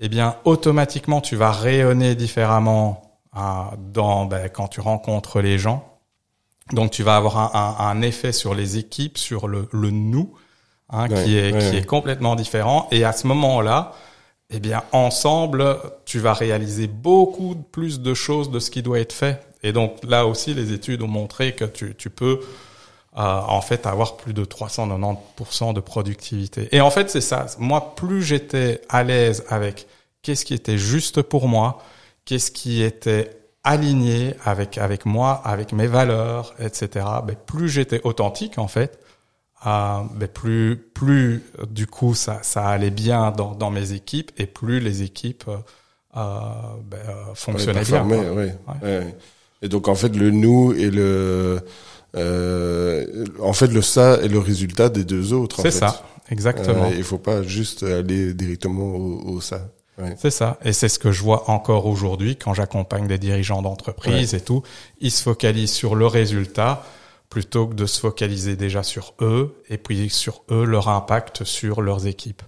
[0.00, 5.98] eh bien automatiquement tu vas rayonner différemment dans ben, quand tu rencontres les gens.
[6.72, 10.34] Donc tu vas avoir un, un, un effet sur les équipes, sur le, le nous,
[10.90, 12.88] hein, qui est qui est complètement différent.
[12.90, 13.92] Et à ce moment-là,
[14.50, 19.12] eh bien ensemble, tu vas réaliser beaucoup plus de choses de ce qui doit être
[19.12, 19.46] fait.
[19.62, 22.40] Et donc là aussi, les études ont montré que tu, tu peux
[23.16, 26.68] euh, en fait avoir plus de 390% de productivité.
[26.72, 27.46] Et en fait, c'est ça.
[27.58, 29.86] Moi, plus j'étais à l'aise avec
[30.22, 31.82] qu'est-ce qui était juste pour moi,
[32.28, 33.30] qu'est-ce qui était
[33.64, 37.06] aligné avec avec moi, avec mes valeurs, etc.
[37.26, 38.98] Ben, plus j'étais authentique en fait,
[39.66, 44.44] euh, ben, plus plus du coup ça ça allait bien dans dans mes équipes et
[44.46, 45.56] plus les équipes euh,
[46.18, 46.40] euh
[46.84, 46.98] ben,
[47.34, 48.04] fonctionnaient bien.
[48.04, 48.48] Oui.
[48.82, 49.14] Ouais.
[49.62, 51.60] Et donc en fait le nous et le
[52.14, 55.62] euh, en fait le ça est le résultat des deux autres.
[55.62, 56.90] C'est ça, exactement.
[56.94, 59.62] il faut pas juste aller directement au, au ça.
[60.16, 60.58] C'est ça.
[60.64, 64.62] Et c'est ce que je vois encore aujourd'hui quand j'accompagne des dirigeants d'entreprise et tout.
[65.00, 66.84] Ils se focalisent sur le résultat
[67.28, 71.82] plutôt que de se focaliser déjà sur eux et puis sur eux, leur impact sur
[71.82, 72.42] leurs équipes.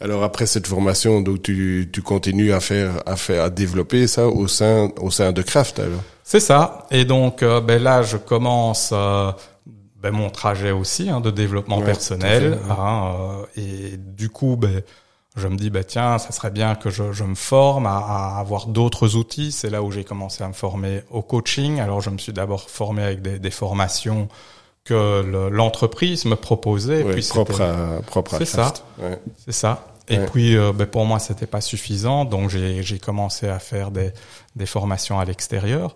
[0.00, 4.26] Alors après cette formation, donc tu, tu continues à faire à faire à développer ça
[4.26, 6.02] au sein au sein de Craft alors?
[6.24, 6.86] C'est ça.
[6.90, 9.30] Et donc euh, ben là je commence euh,
[10.00, 14.82] ben, mon trajet aussi hein, de développement personnel hein, euh, et du coup ben
[15.36, 18.38] je me dis bah tiens ça serait bien que je, je me forme à, à
[18.38, 19.50] avoir d'autres outils.
[19.52, 21.80] C'est là où j'ai commencé à me former au coaching.
[21.80, 24.28] Alors je me suis d'abord formé avec des, des formations
[24.84, 27.02] que l'entreprise me proposait.
[27.02, 28.74] Ouais, puis propre à propre c'est ça.
[28.98, 29.18] Ouais.
[29.44, 29.86] c'est ça.
[30.08, 30.26] Et ouais.
[30.26, 32.24] puis euh, ben, pour moi c'était pas suffisant.
[32.24, 34.12] Donc j'ai j'ai commencé à faire des
[34.56, 35.94] des formations à l'extérieur.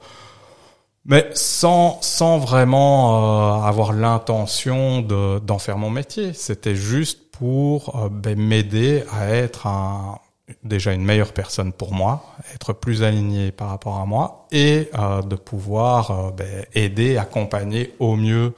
[1.04, 6.32] Mais sans sans vraiment euh, avoir l'intention de d'en faire mon métier.
[6.32, 10.18] C'était juste pour euh, ben, m'aider à être un
[10.62, 15.22] déjà une meilleure personne pour moi, être plus aligné par rapport à moi et euh,
[15.22, 18.54] de pouvoir euh, ben, aider, accompagner au mieux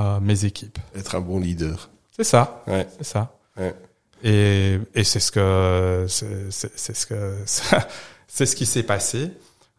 [0.00, 0.78] euh, mes équipes.
[0.94, 1.88] Être un bon leader.
[2.10, 2.62] C'est ça.
[2.66, 2.86] Ouais.
[2.98, 3.32] C'est ça.
[3.56, 3.74] Ouais.
[4.22, 7.36] Et, et c'est ce que c'est ce que
[8.26, 9.30] c'est ce qui s'est passé,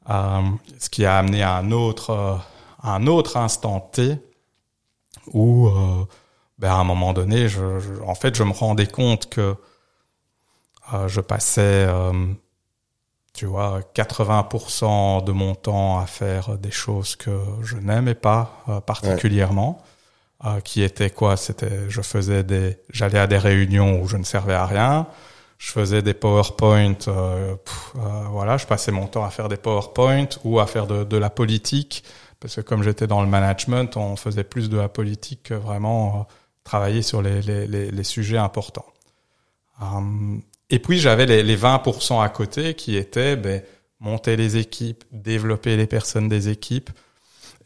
[0.09, 0.41] euh,
[0.79, 2.39] ce qui a amené à un autre
[2.83, 4.17] un autre instant T
[5.33, 6.05] où euh,
[6.61, 9.55] ben à un moment donné, je, je- en fait, je me rendais compte que
[10.93, 12.11] euh, je passais, euh,
[13.33, 17.31] tu vois, 80% de mon temps à faire des choses que
[17.63, 19.81] je n'aimais pas euh, particulièrement
[20.45, 21.37] euh, qui était quoi?
[21.37, 25.07] C'était, je faisais des, j'allais à des réunions où je ne servais à rien.
[25.59, 27.99] Je faisais des PowerPoint, euh, pff, euh,
[28.31, 31.29] voilà, je passais mon temps à faire des PowerPoint ou à faire de, de la
[31.31, 32.03] politique,
[32.39, 36.27] parce que comme j'étais dans le management, on faisait plus de la politique que vraiment
[36.29, 38.85] euh, travailler sur les, les, les, sujets importants.
[39.79, 43.61] Hum, et puis j'avais les, les 20% à côté qui étaient ben,
[43.99, 46.89] monter les équipes, développer les personnes des équipes,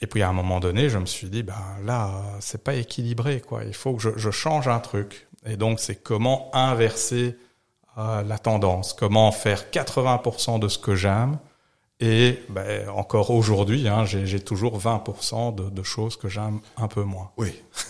[0.02, 1.54] et puis à un moment donné, je me suis dit, ben
[1.84, 3.64] là, euh, c'est pas équilibré, quoi.
[3.64, 5.28] Il faut que je, je change un truc.
[5.46, 7.38] Et donc, c'est comment inverser
[7.98, 11.38] euh, la tendance, comment faire 80% de ce que j'aime.
[12.02, 17.04] Et ben, encore aujourd'hui, hein, j'ai toujours 20% de, de choses que j'aime un peu
[17.04, 17.32] moins.
[17.38, 17.54] Oui.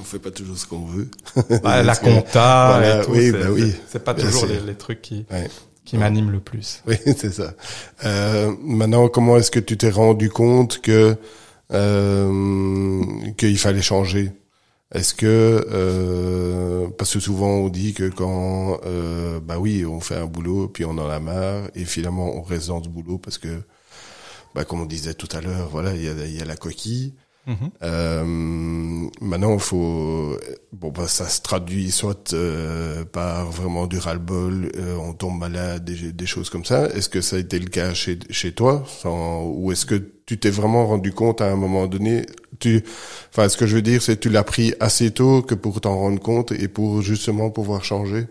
[0.00, 1.10] on fait pas toujours ce qu'on veut.
[1.62, 3.74] Bah, la compta voilà, et tout, oui, c'est bah oui.
[3.88, 5.48] c'est- pas toujours les, les trucs qui, Ouais.
[5.84, 6.82] qui m'animent le plus.
[6.86, 7.52] Oui, c'est ça.
[8.04, 11.16] Euh, maintenant, comment est-ce que tu t'es rendu compte que
[11.72, 14.30] euh, qu'il fallait changer?
[14.94, 20.16] Est-ce que euh, parce que souvent on dit que quand euh, bah oui, on fait
[20.16, 23.36] un boulot puis on en a marre et finalement on reste dans ce boulot parce
[23.36, 23.62] que
[24.54, 27.14] bah comme on disait tout à l'heure, voilà, il y a, y a la coquille.
[27.48, 27.70] Mhm.
[27.82, 28.24] Euh,
[29.22, 30.36] maintenant, il faut
[30.72, 35.84] bon bah ça se traduit soit euh, par vraiment du ras-le-bol, euh, on tombe malade,
[35.84, 36.86] des, des choses comme ça.
[36.90, 39.94] Est-ce que ça a été le cas chez chez toi, sans, ou est-ce que
[40.26, 42.26] tu t'es vraiment rendu compte à un moment donné
[42.58, 42.84] Tu,
[43.30, 45.80] enfin, ce que je veux dire, c'est que tu l'as pris assez tôt que pour
[45.80, 48.26] t'en rendre compte et pour justement pouvoir changer.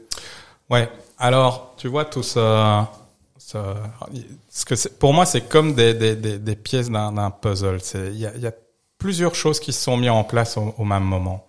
[0.70, 0.90] Ouais.
[1.18, 2.92] Alors, tu vois tout ça.
[3.38, 3.76] ça
[4.50, 7.80] ce que pour moi, c'est comme des, des, des, des pièces d'un puzzle.
[7.82, 8.54] C'est il y a, y a
[8.98, 11.48] plusieurs choses qui se sont mises en place au, au même moment.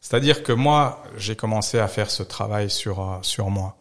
[0.00, 3.76] C'est-à-dire que moi, j'ai commencé à faire ce travail sur euh, sur moi.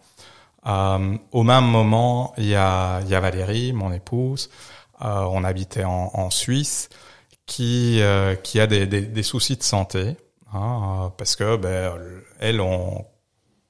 [0.65, 4.49] Euh, au même moment, il y a il y a Valérie, mon épouse.
[5.01, 6.87] Euh, on habitait en, en Suisse,
[7.45, 10.15] qui euh, qui a des, des, des soucis de santé,
[10.53, 11.93] hein, euh, parce que ben
[12.39, 13.05] elle, on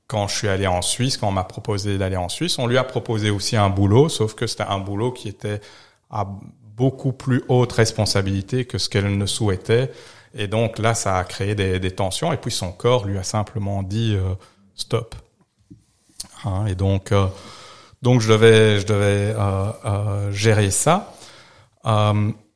[0.07, 2.77] quand je suis allé en Suisse, quand on m'a proposé d'aller en Suisse, on lui
[2.77, 5.59] a proposé aussi un boulot, sauf que c'était un boulot qui était
[6.11, 6.27] à
[6.75, 9.91] beaucoup plus haute responsabilité que ce qu'elle ne souhaitait.
[10.35, 12.33] Et donc là, ça a créé des, des tensions.
[12.33, 14.33] Et puis son corps lui a simplement dit euh,
[14.75, 15.15] stop.
[16.45, 17.27] Hein, et donc, euh,
[18.01, 21.13] donc je devais, je devais euh, euh, gérer ça.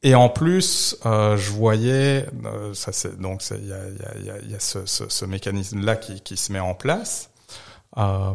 [0.04, 3.78] Et en plus, euh, je voyais, euh, ça c'est donc il y a,
[4.24, 7.32] y a, y a ce, ce, ce mécanisme-là qui, qui se met en place,
[7.98, 8.34] euh,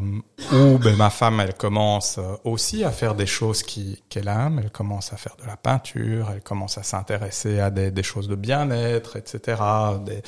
[0.53, 4.59] où ben, ma femme elle commence euh, aussi à faire des choses qui qu'elle aime,
[4.59, 8.27] elle commence à faire de la peinture, elle commence à s'intéresser à des, des choses
[8.27, 9.63] de bien-être, etc.
[10.05, 10.23] Des,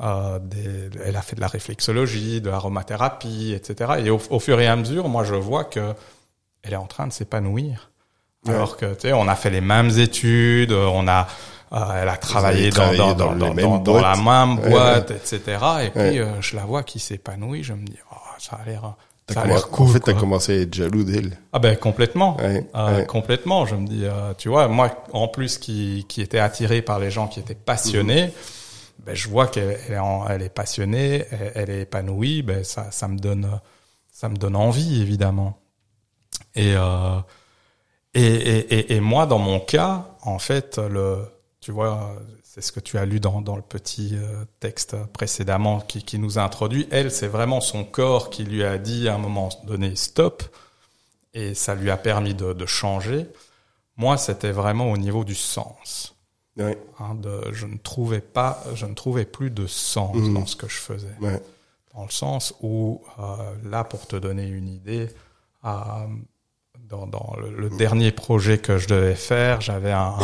[0.00, 3.92] euh, des, elle a fait de la réflexologie, de l'aromathérapie, etc.
[4.04, 5.94] Et au, au fur et à mesure, moi je vois que
[6.62, 7.89] elle est en train de s'épanouir.
[8.46, 8.54] Ouais.
[8.54, 11.26] Alors que tu sais, on a fait les mêmes études, on a,
[11.72, 15.40] euh, elle a travaillé, dans, travaillé dans, dans la même Ouais, boîte, etc.
[15.84, 18.94] Et puis euh, je la vois qui s'épanouit, je me dis, oh, ça a l'air,
[19.28, 19.88] ça a l'air cool.
[19.88, 21.36] en fait, t'as commencé à être jaloux d'elle.
[21.52, 23.66] Ah ben complètement, Euh, complètement.
[23.66, 27.10] Je me dis, euh, tu vois, moi en plus qui qui était attiré par les
[27.10, 28.30] gens qui étaient passionnés, Mhm.
[29.06, 32.64] ben je vois qu'elle elle est, en- elle est passionnée, elle, elle est épanouie, ben
[32.64, 33.60] ça ça me donne
[34.10, 35.58] ça me donne envie évidemment.
[36.54, 37.18] Et euh,
[38.14, 41.24] et, et, et, et moi dans mon cas, en fait, le
[41.60, 45.80] tu vois, c'est ce que tu as lu dans, dans le petit euh, texte précédemment
[45.80, 46.88] qui, qui nous a introduit.
[46.90, 50.42] Elle, c'est vraiment son corps qui lui a dit à un moment donné stop
[51.34, 53.26] et ça lui a permis de, de changer.
[53.98, 56.16] Moi, c'était vraiment au niveau du sens.
[56.56, 60.32] Ouais, Hein, de, je ne trouvais pas, je ne trouvais plus de sens Mhm.
[60.34, 61.14] dans ce que je faisais.
[61.20, 61.40] ouais,
[61.94, 65.08] Dans le sens où, euh, là, pour te donner une idée,
[65.66, 66.06] euh,
[66.90, 70.14] dans, le, dernier projet que je devais faire, j'avais un,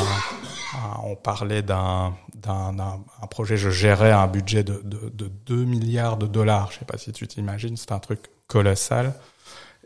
[1.05, 5.65] on parlait d'un, d'un, d'un- un projet, je gérais un budget de, de, de 2
[5.65, 6.73] milliards de dollars.
[6.73, 9.15] Je sais pas si tu t'imagines, c'est un truc colossal.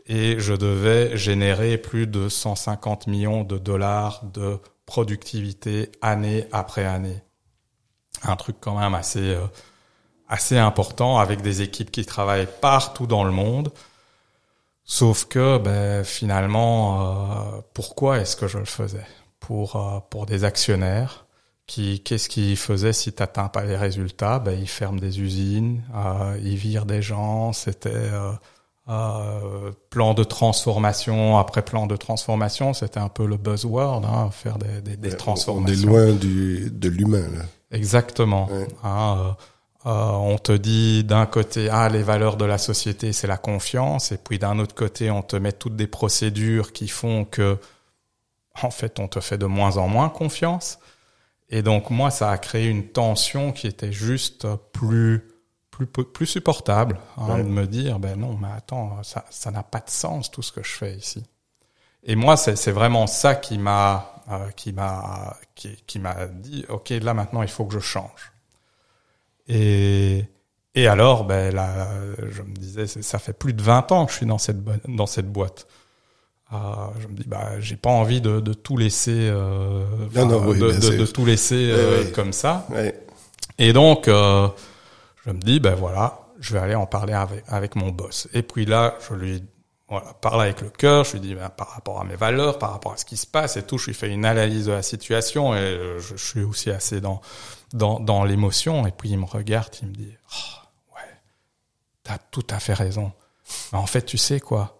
[0.07, 7.21] Et je devais générer plus de 150 millions de dollars de productivité année après année.
[8.23, 9.45] Un truc quand même assez, euh,
[10.27, 13.71] assez important avec des équipes qui travaillent partout dans le monde.
[14.83, 19.05] Sauf que ben, finalement, pourquoi est-ce que je le faisais?
[19.39, 21.25] Pour pour des actionnaires
[21.65, 24.39] qui qu'est-ce qu'ils faisaient si tu n'atteins pas les résultats?
[24.39, 25.81] Ben ils ferment des usines,
[26.43, 27.53] ils virent des gens.
[27.53, 28.11] C'était
[28.89, 34.57] euh, plan de transformation après plan de transformation, c'était un peu le buzzword, hein, faire
[34.57, 35.89] des, des, des transformations.
[35.89, 37.29] On est loin du, de l'humain.
[37.71, 38.49] Exactement.
[38.83, 39.37] Hein,
[39.85, 44.11] euh, on te dit d'un côté, ah les valeurs de la société, c'est la confiance,
[44.11, 47.57] et puis d'un autre côté, on te met toutes des procédures qui font que,
[48.61, 50.77] en fait, on te fait de moins en moins confiance.
[51.49, 55.27] Et donc moi, ça a créé une tension qui était juste plus
[55.71, 59.79] plus, plus supportable hein, de me dire ben non mais attends ça ça n'a pas
[59.79, 61.23] de sens tout ce que je fais ici.
[62.03, 66.65] Et moi c'est c'est vraiment ça qui m'a euh, qui m'a qui, qui m'a dit
[66.69, 68.30] ok là maintenant il faut que je change
[69.47, 70.25] et
[70.73, 71.89] et alors ben là
[72.31, 75.05] je me disais ça fait plus de 20 ans que je suis dans cette dans
[75.05, 75.67] cette boîte.
[76.53, 76.57] Euh,
[76.99, 80.59] je me dis bah j'ai pas envie de, de tout laisser euh, non, non, oui,
[80.59, 82.67] de, de, de, tout laisser euh, comme ça.
[83.57, 84.47] Et donc euh,
[85.25, 88.27] je me dis, ben voilà, je vais aller en parler avec, avec mon boss.
[88.33, 89.43] Et puis là, je lui
[89.87, 92.71] voilà, parle avec le cœur, je lui dis ben, par rapport à mes valeurs, par
[92.71, 94.81] rapport à ce qui se passe et tout, je lui fais une analyse de la
[94.81, 97.21] situation et je, je suis aussi assez dans
[97.73, 98.85] dans, dans l'émotion.
[98.87, 101.09] Et puis il me regarde, il me dit, oh, ouais,
[102.03, 103.11] t'as tout à fait raison.
[103.71, 104.77] Mais en fait, tu sais quoi?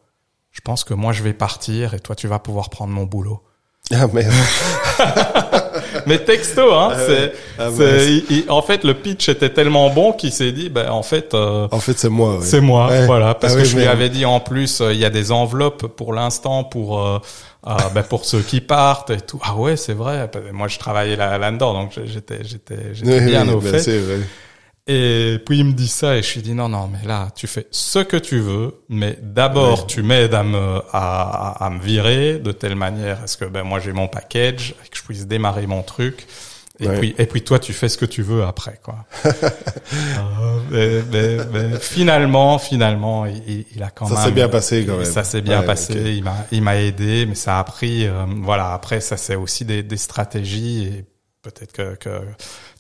[0.51, 3.41] Je pense que moi je vais partir et toi tu vas pouvoir prendre mon boulot.
[3.91, 4.33] Ah merde.
[6.07, 6.93] Mais texto, hein.
[7.59, 7.69] Ah ah
[8.49, 11.33] en fait, le pitch était tellement bon qu'il s'est dit, ben en fait.
[11.33, 12.39] Euh, en fait, c'est moi.
[12.41, 15.05] C'est moi, voilà, parce ah que je lui avais dit en plus, euh, il y
[15.05, 17.05] a des enveloppes pour l'instant pour.
[17.05, 17.19] Euh,
[17.93, 19.39] ben pour ceux qui partent et tout.
[19.43, 20.29] Ah ouais, c'est vrai.
[20.51, 24.01] Moi, je travaillais là, là-dedans, donc j'étais, j'étais, j'étais bien au ben, fait.
[24.87, 27.45] Et puis il me dit ça et je lui dis non non mais là tu
[27.45, 32.39] fais ce que tu veux mais d'abord tu m'aides à me à, à, me virer
[32.39, 35.67] de telle manière est-ce que ben moi j'ai mon package et que je puisse démarrer
[35.67, 36.25] mon truc
[36.79, 39.05] et puis et puis toi tu fais ce que tu veux après quoi.
[40.71, 44.97] euh, mais, mais, finalement finalement il, il, a quand même ça s'est bien passé quand
[44.97, 45.05] même.
[45.05, 48.73] Ça s'est bien passé, il m'a il m'a aidé mais ça a pris euh, voilà
[48.73, 51.05] après ça c'est aussi des, des stratégies et
[51.43, 52.21] peut-être que, que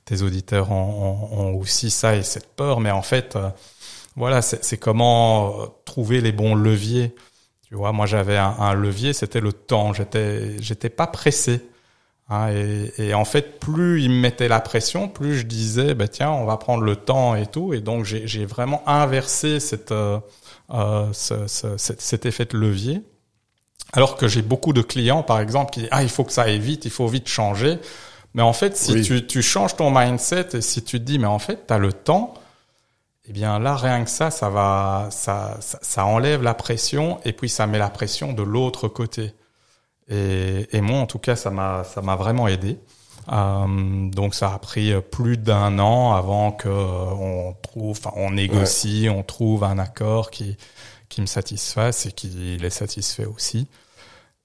[0.05, 3.49] tes auditeurs ont, ont, aussi ça et cette peur, mais en fait, euh,
[4.15, 7.15] voilà, c'est comment euh, trouver les bons leviers.
[7.67, 9.93] Tu vois, moi j'avais un, un, levier, c'était le temps.
[9.93, 11.61] J'étais, j'étais pas pressé.
[12.29, 16.07] Hein, et, et, en fait, plus il me mettait la pression, plus je disais, bah
[16.07, 17.73] tiens, on va prendre le temps et tout.
[17.73, 20.19] Et donc j'ai vraiment inversé cette, euh,
[20.73, 23.01] euh ce, ce, cet effet de levier.
[23.93, 26.43] Alors que j'ai beaucoup de clients, par exemple, qui disent ah il faut que ça
[26.43, 27.79] aille vite, il faut vite changer.
[28.33, 31.27] Mais en fait, si tu, tu changes ton mindset et si tu te dis, mais
[31.27, 32.33] en fait, tu as le temps,
[33.27, 37.33] eh bien là, rien que ça, ça va, ça, ça, ça, enlève la pression et
[37.33, 39.33] puis ça met la pression de l'autre côté.
[40.07, 42.79] Et, et, moi, en tout cas, ça m'a, ça m'a vraiment aidé.
[43.31, 49.07] Euh, donc ça a pris plus d'un an avant que on trouve, enfin, on négocie,
[49.11, 50.57] on trouve un accord qui
[51.11, 53.67] qui me satisfasse et qui les satisfait aussi.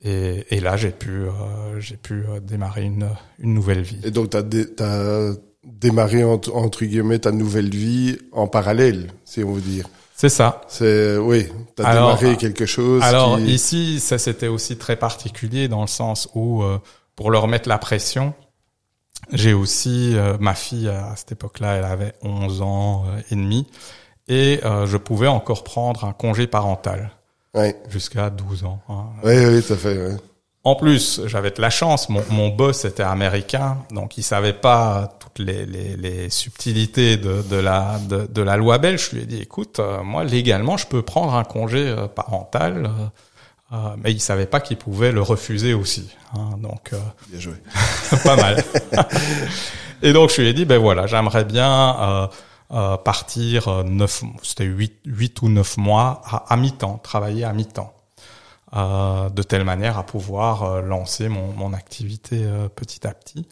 [0.02, 4.00] Et, et là, j'ai pu, euh, j'ai pu euh, démarrer une, une nouvelle vie.
[4.04, 4.36] Et donc, tu
[4.82, 5.32] as,
[5.64, 9.88] démarré, entre, entre, guillemets, ta nouvelle vie en parallèle, si on veut dire.
[10.14, 10.62] C'est ça.
[10.68, 13.02] C'est oui, tu as démarré quelque chose.
[13.02, 16.78] Alors ici, ça c'était aussi très particulier dans le sens où, euh,
[17.16, 18.32] pour leur mettre la pression,
[19.32, 23.66] j'ai aussi, ma fille à cette époque-là, elle avait 11 ans et demi,
[24.28, 27.15] et je pouvais encore prendre un congé parental
[27.88, 28.80] jusqu'à 12 ans.
[28.88, 29.06] Hein.
[29.24, 29.96] Oui, oui, tout à fait.
[29.96, 30.16] Ouais.
[30.66, 32.08] En plus, j'avais de la chance.
[32.08, 37.42] Mon, mon, boss était américain, donc il savait pas toutes les, les, les subtilités de,
[37.42, 39.10] de la de, de, la loi belge.
[39.10, 42.90] Je lui ai dit, écoute, euh, moi légalement, je peux prendre un congé euh, parental,
[43.72, 46.10] euh, mais il savait pas qu'il pouvait le refuser aussi.
[46.34, 46.90] Hein, donc
[47.28, 47.54] bien joué,
[48.24, 48.64] pas mal.
[50.02, 52.28] Et donc je lui ai dit, ben voilà, j'aimerais bien
[52.72, 57.52] euh, partir euh, neuf, c'était huit, huit ou neuf mois à, à mi-temps, travailler à
[57.52, 57.92] mi-temps,
[58.74, 63.46] euh, de telle manière à pouvoir euh, lancer mon, mon activité petit à petit.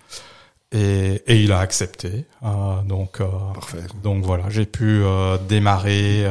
[0.72, 2.24] Et, et il a accepté.
[2.84, 3.22] donc,
[4.02, 5.04] donc voilà, j'ai pu
[5.46, 6.28] démarrer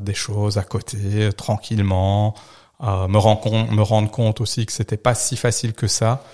[0.00, 2.34] des choses à côté tranquillement,
[2.80, 6.24] me, rendre me rendre compte aussi que c'était pas si facile que ça.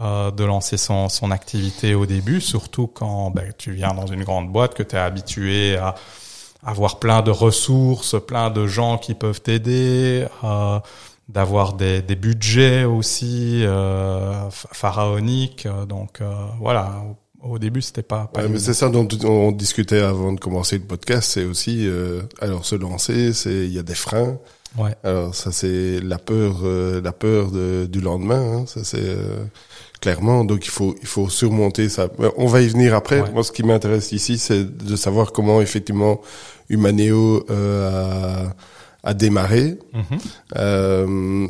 [0.00, 4.24] Euh, de lancer son, son activité au début, surtout quand ben, tu viens dans une
[4.24, 5.94] grande boîte, que tu es habitué à
[6.64, 10.80] avoir plein de ressources, plein de gens qui peuvent t'aider, euh,
[11.28, 15.68] d'avoir des, des, budgets aussi euh, pharaoniques.
[15.88, 17.00] Donc euh, voilà,
[17.40, 18.26] au, début c'était pas.
[18.26, 21.88] pas mais c'est ça dont on discutait avant de commencer le podcast, c'est aussi
[22.40, 24.38] alors se lancer, c'est il y a des freins.
[24.76, 24.94] Ouais.
[25.04, 28.58] Alors ça c'est la peur, euh, la peur de, du lendemain.
[28.58, 29.44] Hein, ça c'est euh,
[30.04, 30.44] clairement.
[30.50, 32.04] Donc il faut, il faut surmonter ça.
[32.44, 33.20] On va y venir après.
[33.22, 33.32] Ouais.
[33.34, 36.20] Moi, ce qui m'intéresse ici, c'est de savoir comment effectivement
[36.68, 38.46] Humaneo euh,
[39.02, 39.64] a, a démarré.
[40.00, 40.18] Mhm.
[40.56, 41.46] Euh,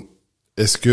[0.56, 0.90] Est-ce que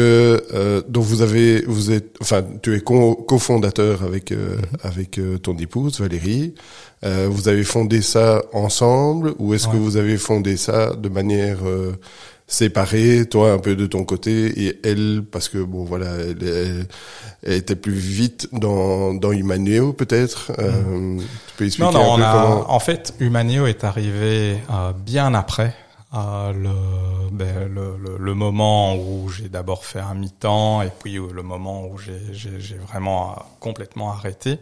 [0.53, 5.37] euh, donc vous avez vous êtes enfin tu es co- cofondateur avec euh, avec euh,
[5.37, 6.55] ton épouse Valérie.
[7.03, 11.59] Euh, vous avez fondé ça ensemble ou est-ce que vous avez fondé ça de manière
[12.51, 16.87] séparée, toi un peu de ton côté et elle parce que bon voilà elle, elle-
[17.43, 20.51] elle était plus vite dans dans Humaneo peut-être.
[20.59, 23.83] Euh, tu peux expliquer Non, non, un on peu a, comment en fait, Humanio est
[23.83, 25.73] arrivé euh, bien après
[26.13, 31.13] euh, le, ben, le, le, le moment où j'ai d'abord fait un mi-temps et puis
[31.15, 34.57] le moment où j'ai vraiment complètement arrêté.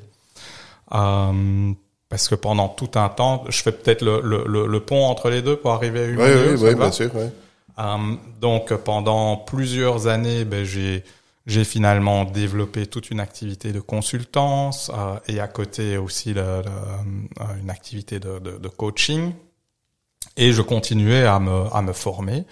[0.93, 1.71] Euh,
[2.07, 5.41] parce que pendant tout un temps, je fais peut-être le, le, le, pont entre les
[5.41, 6.51] deux pour arriver à Oui, Humanio.
[6.55, 7.13] oui, oui, bien sûr.
[7.15, 7.29] Ouais.
[7.79, 11.03] Euh, donc pendant plusieurs années, ben, j'ai
[11.47, 16.63] j'ai finalement développé toute une activité de consultance euh, et à côté aussi le- euh,
[17.61, 19.33] une activité de, de, de coaching.
[20.37, 22.45] Et je continuais à me à me former.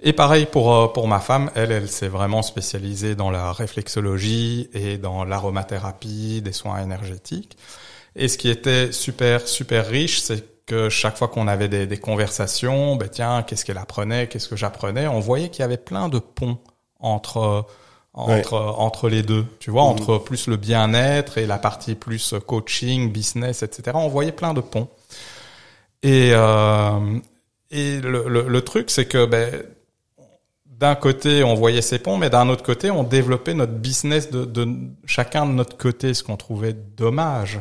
[0.00, 4.68] Et pareil pour euh, pour ma femme, elle elle s'est vraiment spécialisée dans la réflexologie
[4.74, 7.56] et dans l'aromathérapie, des soins énergétiques.
[8.16, 11.96] Et ce qui était super super riche, c'est que chaque fois qu'on avait des, des
[11.98, 16.08] conversations, ben tiens, qu'est-ce qu'elle apprenait, qu'est-ce que j'apprenais, on voyait qu'il y avait plein
[16.08, 16.58] de ponts
[17.00, 17.64] entre
[18.14, 19.44] entre entre les deux.
[19.60, 19.88] Tu vois, Mhm.
[19.90, 23.92] entre plus le bien-être et la partie plus coaching, business, etc.
[23.94, 24.88] On voyait plein de ponts.
[26.02, 27.18] Et euh,
[27.70, 29.62] et le, le, le truc, c'est que ben
[30.66, 34.44] d'un côté, on voyait ces ponts, mais d'un autre côté, on développait notre business de,
[34.44, 34.68] de
[35.06, 37.60] chacun de notre côté, ce qu'on trouvait dommage.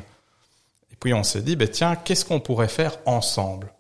[1.06, 3.72] Puis on s'est dit, ben tiens, qu'est-ce qu'on pourrait faire ensemble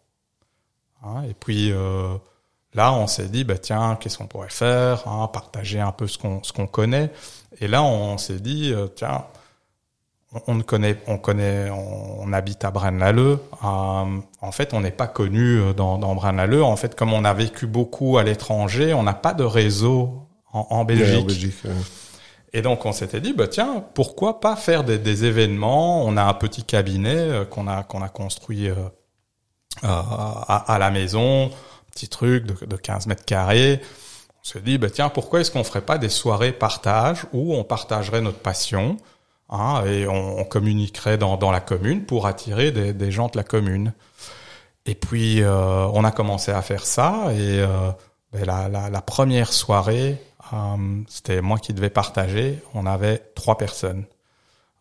[1.03, 2.13] Hein, Et puis euh,
[2.75, 6.19] là, on s'est dit, ben tiens, qu'est-ce qu'on pourrait faire hein, Partager un peu ce
[6.19, 7.09] qu'on ce qu'on connaît.
[7.61, 9.25] Et là, on s'est dit, euh, tiens,
[10.45, 13.39] on, connaît, on connaît, on, on habite à Braine-l'Alleud.
[13.63, 13.67] Euh,
[14.41, 16.61] en fait, on n'est pas connu dans, dans Braine-l'Alleud.
[16.61, 20.67] En fait, comme on a vécu beaucoup à l'étranger, on n'a pas de réseau en,
[20.69, 21.23] en Ouais, Belgique.
[21.23, 21.55] en Belgique.
[21.65, 21.71] ouais.
[22.55, 26.05] Et donc on s'était dit bah tiens pourquoi pas faire des, événements?
[26.05, 28.75] On a un petit cabinet euh, qu'on a qu'on a construit euh,
[29.83, 29.87] euh,
[30.47, 31.51] à, la maison.
[31.91, 33.81] Petit truc de, de 15 mètres carrés.
[34.39, 37.65] On s'est dit bah tiens pourquoi est-ce qu'on ferait pas des soirées partage où on
[37.65, 38.95] partagerait notre passion
[39.49, 43.91] hein, et on, communiquerait dans, la commune pour attirer des, gens de la commune.
[44.85, 47.65] Et puis on a commencé à faire ça et
[48.31, 50.21] ben, la première soirée
[50.53, 50.57] euh,
[51.07, 52.59] c'était moi qui devais partager.
[52.73, 54.05] On avait trois personnes.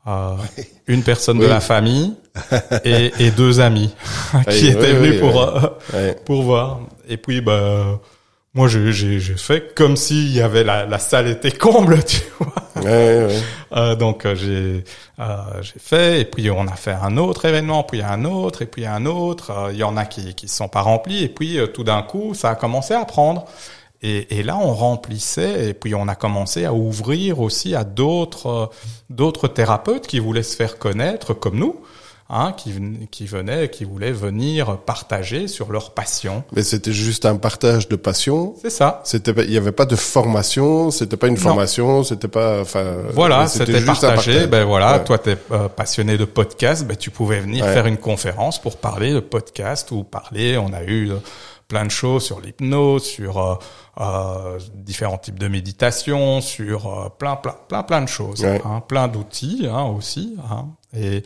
[0.06, 0.36] Euh,
[0.86, 2.14] une personne de la famille
[2.84, 3.94] et, et deux amis
[4.50, 6.80] qui Oui, étaient venus pour euh, pour voir.
[7.08, 8.00] Et puis bah
[8.52, 12.52] moi j'ai fait comme s'il y avait la, la salle était comble, tu vois.
[12.76, 13.42] Ouais, ouais, ouais.
[13.72, 14.84] Euh, donc j'ai
[15.18, 18.66] euh, j'ai fait et puis on a fait un autre événement, puis un autre et
[18.66, 19.50] puis un autre.
[19.50, 22.34] Euh, Il y en a qui qui sont pas remplis et puis tout d'un coup
[22.34, 23.46] ça a commencé à prendre.
[24.06, 28.46] Et, et là on remplissait et puis on a commencé à ouvrir aussi à d'autres
[28.46, 28.66] euh,
[29.08, 31.76] d'autres thérapeutes qui voulaient se faire connaître comme nous.
[32.30, 32.72] Hein, qui,
[33.10, 36.42] qui venaient, qui voulaient venir partager sur leur passion.
[36.56, 38.54] Mais c'était juste un partage de passion.
[38.62, 39.02] C'est ça.
[39.04, 41.40] C'était il y avait pas de formation, c'était pas une Non.
[41.40, 42.96] formation, c'était pas, enfin.
[43.12, 44.46] Voilà, c'était partagé.
[44.46, 45.04] Ben voilà, Ouais.
[45.04, 47.74] toi t'es euh, passionné de podcast, ben tu pouvais venir Ouais.
[47.74, 50.56] faire une conférence pour parler de podcast ou parler.
[50.56, 51.16] On a eu euh,
[51.68, 53.54] plein de choses sur l'hypnose, sur euh,
[54.00, 58.60] euh, différents types de méditation, sur euh, plein plein plein plein de choses, Ouais.
[58.64, 60.36] hein, plein d'outils hein, aussi.
[60.50, 61.22] Hein, et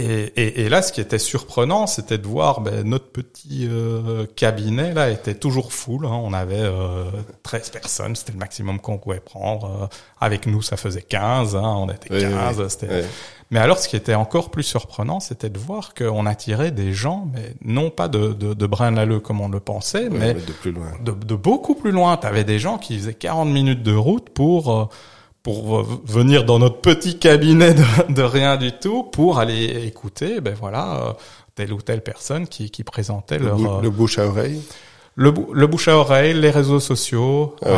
[0.00, 0.04] et,
[0.40, 4.94] et, et là, ce qui était surprenant, c'était de voir ben, notre petit euh, cabinet
[4.94, 6.06] là était toujours full.
[6.06, 6.20] Hein.
[6.22, 7.10] On avait euh,
[7.42, 9.66] 13 personnes, c'était le maximum qu'on pouvait prendre.
[9.66, 9.86] Euh,
[10.20, 11.56] avec nous, ça faisait 15.
[11.56, 11.62] Hein.
[11.64, 12.60] On était Oui, 15.
[12.60, 13.04] oui, c'était- ouais.
[13.50, 17.28] Mais alors, ce qui était encore plus surprenant, c'était de voir qu'on attirait des gens,
[17.32, 20.70] mais non pas de, de, de Braine-l'Alleud comme on le pensait, Ouais, mais de plus
[20.72, 20.88] loin.
[21.02, 22.16] de, de beaucoup plus loin.
[22.18, 24.84] Tu avais des gens qui faisaient 40 minutes de route pour euh,
[25.42, 30.54] pour venir dans notre petit cabinet de, de rien du tout pour aller écouter, ben
[30.54, 31.12] voilà, euh,
[31.54, 34.60] telle ou telle personne qui, qui présentait Le, leur bou- euh, le bouche à oreille.
[35.14, 37.74] le, bou- le bouche à oreille, les réseaux sociaux, Ah oui,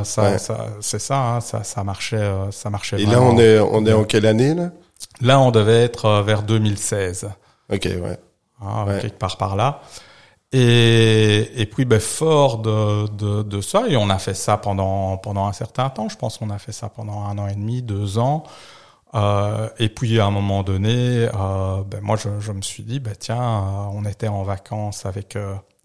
[0.00, 0.38] euh, ça, Ouais.
[0.38, 3.00] ça c'est ça, hein, ça, ça marchait, ça marchait.
[3.00, 4.70] Et là, on est, on est en quelle année, là?
[5.20, 7.30] Là, on devait être euh, vers 2016.
[7.72, 8.18] Ok, ouais.
[8.60, 9.00] hein, Ouais.
[9.00, 9.80] quelque part par là.
[10.52, 15.16] Et, et puis, ben, fort de, de, de ça, et on a fait ça pendant,
[15.16, 17.82] pendant un certain temps, je pense qu'on a fait ça pendant un an et demi,
[17.82, 18.44] deux ans.
[19.14, 23.00] Euh, et puis, à un moment donné, euh, ben, moi, je, je me suis dit,
[23.00, 25.36] ben, tiens, euh, on était en vacances avec,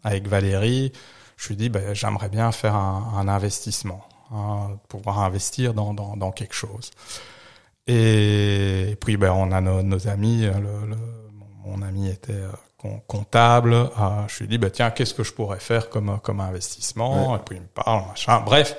[0.04, 0.92] avec Valérie.
[1.38, 4.02] je lui dis, ben, j'aimerais bien faire un, un investissement,
[4.32, 6.92] hein, pouvoir investir dans, dans, dans, quelque chose.
[7.92, 10.44] Et puis, ben, on a nos, nos amis.
[10.44, 10.96] Le, le,
[11.66, 13.74] mon ami était euh, comptable.
[13.74, 13.88] Euh,
[14.28, 17.36] je lui dis, ben, tiens, qu'est-ce que je pourrais faire comme, comme investissement?
[17.36, 18.42] Et puis, il me parle, machin.
[18.46, 18.76] Bref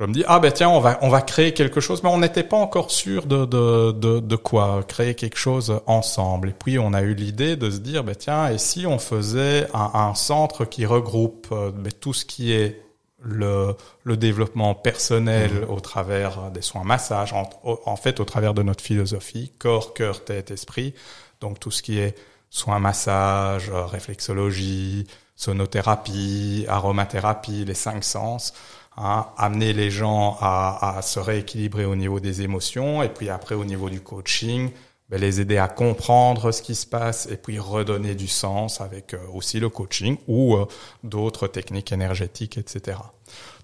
[0.00, 2.18] je me dis ah ben tiens on va on va créer quelque chose mais on
[2.18, 6.78] n'était pas encore sûr de, de de de quoi créer quelque chose ensemble et puis
[6.78, 10.14] on a eu l'idée de se dire ben tiens et si on faisait un, un
[10.14, 12.80] centre qui regroupe euh, ben, tout ce qui est
[13.22, 15.70] le, le développement personnel mmh.
[15.70, 20.24] au travers des soins massage en, en fait au travers de notre philosophie corps cœur
[20.24, 20.94] tête esprit
[21.40, 22.16] donc tout ce qui est
[22.48, 25.06] soins massage réflexologie
[25.36, 28.54] sonothérapie aromathérapie les cinq sens
[29.02, 33.54] Hein, amener les gens à, à, se rééquilibrer au niveau des émotions et puis après
[33.54, 34.70] au niveau du coaching,
[35.10, 39.14] ben, les aider à comprendre ce qui se passe et puis redonner du sens avec
[39.14, 40.66] euh, aussi le coaching ou euh,
[41.02, 42.98] d'autres techniques énergétiques, etc.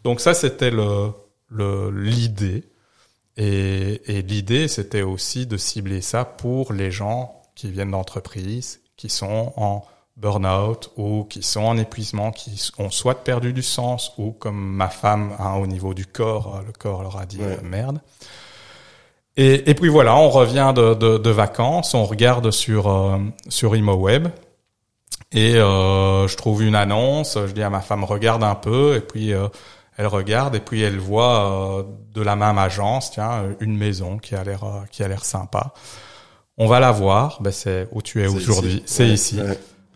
[0.05, 1.12] Donc ça, c'était le
[1.92, 2.64] l'idée.
[3.36, 9.09] Et, et l'idée, c'était aussi de cibler ça pour les gens qui viennent d'entreprises, qui
[9.09, 9.84] sont en
[10.16, 14.88] burn-out ou qui sont en épuisement, qui ont soit perdu du sens ou comme ma
[14.88, 18.01] femme hein, au niveau du corps, le corps leur a dit euh, merde.
[19.37, 23.18] Et, et, puis voilà, on revient de, de, de vacances, on regarde sur euh,
[23.49, 24.28] sur ImoWeb
[25.32, 27.37] et euh, je trouve une annonce.
[27.47, 29.49] Je dis à ma femme regarde un peu et puis euh,
[29.99, 34.45] elle regarde et puis elle voit de la même agence, tiens, une maison qui a
[34.45, 35.74] l'air qui a l'air sympa.
[36.57, 39.39] On va la voir, ben c'est où tu es aujourd'hui, c'est ici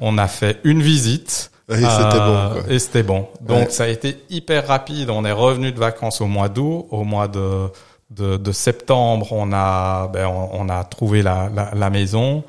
[0.01, 1.51] on a fait une visite.
[1.69, 2.37] Et c'était bon.
[2.37, 3.29] Euh, et c'était bon.
[3.43, 5.09] Donc ça a été hyper rapide.
[5.09, 6.89] On est revenu de vacances au mois d'août.
[6.91, 7.69] Au mois de,
[8.11, 12.45] de, de, septembre, on a ben, on, a trouvé la, la, la maison.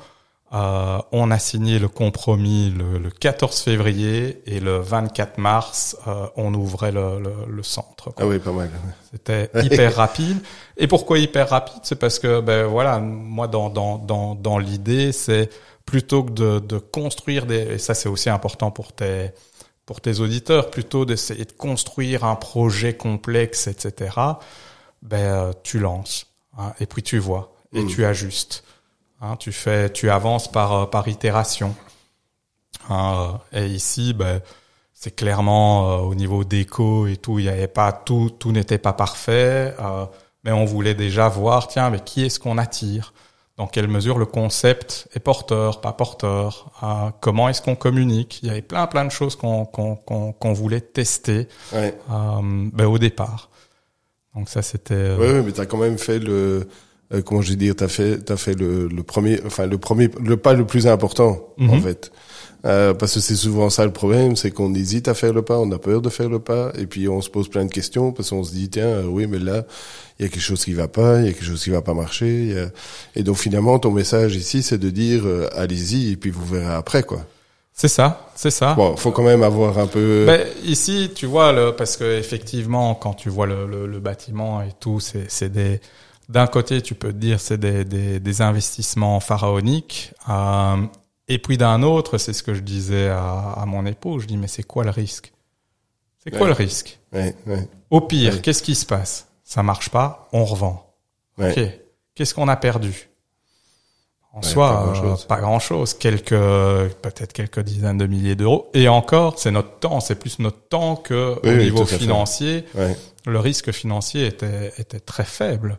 [0.52, 6.26] Euh, on a signé le compromis le, le, 14 février et le 24 mars, euh,
[6.36, 8.10] on ouvrait le, le, le centre.
[8.12, 8.14] Quoi.
[8.18, 8.70] Ah oui, pas mal.
[9.10, 10.42] C'était hyper rapide.
[10.76, 11.80] Et pourquoi hyper rapide?
[11.84, 15.48] C'est parce que ben voilà, moi dans dans dans, dans l'idée, c'est
[15.86, 19.30] plutôt que de, de construire des, et ça c'est aussi important pour tes,
[19.86, 24.10] pour tes auditeurs, plutôt d'essayer de construire un projet complexe, etc.,
[25.02, 26.26] ben, euh, tu lances,
[26.56, 27.88] hein, et puis tu vois, et mm.
[27.88, 28.64] tu ajustes.
[29.20, 31.74] Hein, tu fais, tu avances par, euh, par itération.
[32.88, 34.40] Hein, et ici, ben,
[34.92, 38.78] c'est clairement euh, au niveau déco et tout, il y avait pas tout, tout n'était
[38.78, 40.06] pas parfait, euh,
[40.44, 43.12] mais on voulait déjà voir, tiens, mais qui est-ce qu'on attire?
[43.58, 48.40] Dans quelle mesure le concept est porteur, pas porteur, euh, comment est-ce qu'on communique?
[48.42, 51.94] Il y avait plein plein de choses qu'on qu'on qu'on voulait tester ouais.
[52.10, 52.40] euh,
[52.72, 53.50] ben, au départ.
[54.34, 54.94] Donc ça c'était.
[54.94, 55.16] Euh...
[55.18, 56.66] Oui, mais t'as quand même fait le
[57.12, 60.08] euh, comment je vais dire, t'as fait t'as fait le, le premier, enfin le premier,
[60.22, 61.82] le pas le plus important en mhm.
[61.82, 62.10] fait.
[62.64, 65.58] Euh, parce que c'est souvent ça le problème, c'est qu'on hésite à faire le pas,
[65.58, 68.12] on a peur de faire le pas, et puis on se pose plein de questions
[68.12, 69.64] parce qu'on se dit tiens euh, oui mais là
[70.18, 71.82] il y a quelque chose qui va pas, il y a quelque chose qui va
[71.82, 72.68] pas marcher,
[73.16, 76.72] et donc finalement ton message ici c'est de dire euh, allez-y et puis vous verrez
[76.72, 77.26] après quoi.
[77.72, 78.74] C'est ça, c'est ça.
[78.74, 80.24] Bon, faut quand même avoir un peu.
[80.26, 84.62] Ben, ici, tu vois, le, parce que effectivement, quand tu vois le, le, le bâtiment
[84.62, 85.80] et tout, c'est des.
[86.28, 90.76] D'un côté, tu peux te dire c'est des, des, des, investissements pharaoniques, euh,
[91.28, 94.36] et puis d'un autre, c'est ce que je disais à, à mon époux, je dis
[94.36, 95.32] mais c'est quoi le risque?
[96.22, 96.46] C'est quoi ouais.
[96.48, 97.00] le risque?
[97.12, 97.68] Ouais, ouais.
[97.90, 99.26] Au pire, qu'est-ce qui se passe?
[99.42, 100.94] Ça marche pas, on revend.
[101.38, 101.60] Ok.
[102.14, 103.10] Qu'est-ce qu'on a perdu?
[104.34, 104.94] En soi,
[105.28, 105.92] pas grand-chose.
[105.94, 108.70] quelques peut-être quelques dizaines de milliers d'euros.
[108.72, 110.00] Et encore, c'est notre temps.
[110.00, 112.64] C'est plus notre temps que au niveau financier.
[113.26, 115.78] Le risque financier était était très faible.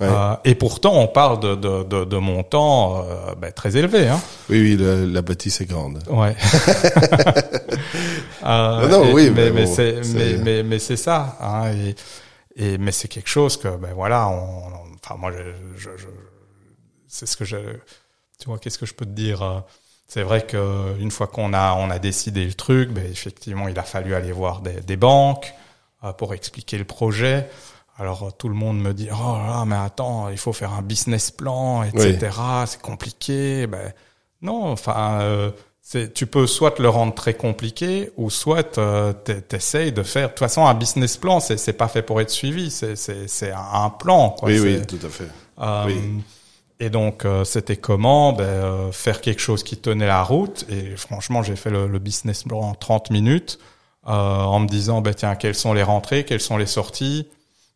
[0.00, 0.08] Ouais.
[0.10, 4.08] Euh, et pourtant, on parle de, de, de, de montants euh, ben, très élevés.
[4.08, 4.20] Hein.
[4.48, 6.02] Oui, oui, la, la bâtisse est grande.
[6.08, 6.34] Ouais.
[8.44, 11.36] euh, non, et, oui, mais, mais, mais bon, c'est mais, mais, mais c'est ça.
[11.40, 11.94] Hein, et,
[12.56, 14.62] et mais c'est quelque chose que ben voilà, on,
[15.04, 15.42] enfin moi, je,
[15.76, 16.06] je, je
[17.12, 17.58] c'est ce que je,
[18.38, 19.42] tu vois, qu'est-ce que je peux te dire.
[19.42, 19.60] euh,
[20.08, 23.78] c'est vrai que une fois qu'on a on a décidé le truc, ben effectivement, il
[23.78, 25.54] a fallu aller voir des, des banques
[26.04, 27.48] euh, pour expliquer le projet.
[27.98, 31.30] Alors tout le monde me dit oh là mais attends il faut faire un business
[31.30, 32.66] plan etc oui.
[32.66, 33.92] c'est compliqué ben
[34.40, 35.50] non enfin euh,
[36.14, 40.38] tu peux soit le rendre très compliqué ou soit euh, t'essayes de faire de toute
[40.38, 43.68] façon un business plan c'est c'est pas fait pour être suivi c'est c'est c'est un,
[43.74, 44.48] un, plan quoi.
[44.48, 45.28] oui oui tout à fait
[45.60, 46.22] euh, oui.
[46.82, 48.32] Et donc euh, c'était comment?
[48.32, 51.98] Ben, euh, faire quelque chose qui tenait la route et franchement j'ai fait le, le,
[52.00, 53.60] business plan en 30 minutes
[54.08, 56.24] euh, en me disant ben tiens quelles sont les rentrées?
[56.24, 57.28] Quelles sont les sorties?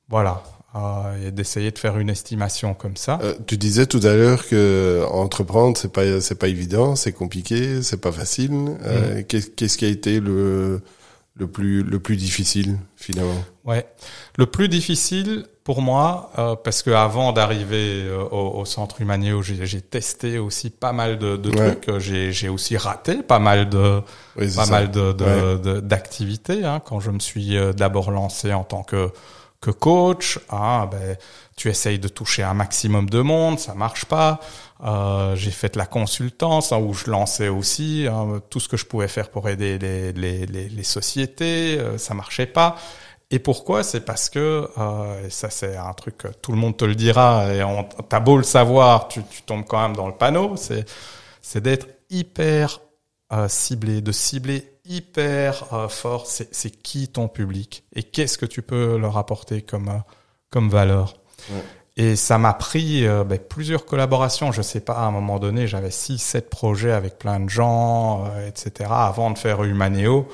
[0.09, 0.43] Voilà.
[0.75, 3.21] Euh, et d'essayer de faire une estimation comme ça.
[3.23, 7.83] Euh, tu disais tout à l'heure que entreprendre c'est pas c'est pas évident, c'est compliqué,
[7.83, 8.77] c'est pas facile.
[8.83, 9.25] Euh, mm.
[9.25, 10.83] Qu'est-ce qui a été le
[11.37, 13.43] le plus le plus difficile finalement?
[13.65, 13.87] Ouais,
[14.37, 19.43] le plus difficile pour moi, euh, parce que avant d'arriver euh, au, au, centre Humanéo,
[19.43, 21.75] j'ai testé aussi pas mal de, de Ouais.
[21.75, 21.99] trucs.
[21.99, 24.01] J'ai j'ai aussi raté pas mal de
[24.37, 24.71] Oui, pas ça.
[24.71, 25.59] mal de de- Ouais.
[25.59, 26.65] de- d'activités.
[26.65, 26.81] hein.
[26.85, 29.11] Quand je me suis euh, d'abord lancé en tant que
[29.61, 31.17] que coach, hein, ben,
[31.57, 34.39] tu essayes de toucher un maximum de monde, ça marche pas.
[34.85, 38.77] Euh, j'ai fait de la consultance hein, où je lançais aussi hein, tout ce que
[38.77, 42.77] je pouvais faire pour aider les, les, les, les sociétés, euh, ça marchait pas.
[43.31, 43.83] Et pourquoi?
[43.83, 46.95] C'est parce que, euh, et ça c'est un truc, que tout le monde te le
[46.95, 50.57] dira, et on, t'as beau le savoir, tu, tu tombes quand même dans le panneau,
[50.57, 50.85] c'est,
[51.43, 52.81] c'est d'être hyper
[53.33, 58.63] euh, ciblé, de cibler hyper euh, fort, c'est, qui ton public et qu'est-ce que tu
[58.63, 59.99] peux leur apporter comme, euh,
[60.51, 61.15] comme valeur.
[61.51, 61.65] Ouais.
[61.99, 64.53] Et ça m'a pris euh, ben, plusieurs collaborations.
[64.53, 68.27] Je sais pas, à un moment donné, j'avais six, sept projets avec plein de gens,
[68.27, 68.91] euh, etc.
[68.91, 70.29] Avant de faire Humanéo.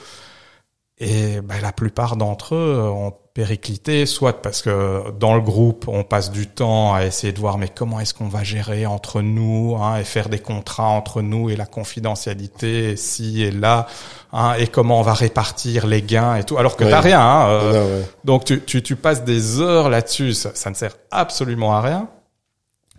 [1.05, 6.05] Et ben, la plupart d'entre eux ont périclité, soit parce que dans le groupe, on
[6.05, 9.74] passe du temps à essayer de voir mais comment est-ce qu'on va gérer entre nous
[9.80, 13.86] hein, et faire des contrats entre nous et la confidentialité si et là
[14.34, 16.90] hein, et comment on va répartir les gains et tout alors que Ouais.
[16.90, 17.20] t'as rien.
[17.22, 18.07] Hein, euh, Non, ouais.
[18.24, 22.09] donc tu, tu, tu passes des heures là-dessus, ça, ça ne sert absolument à rien.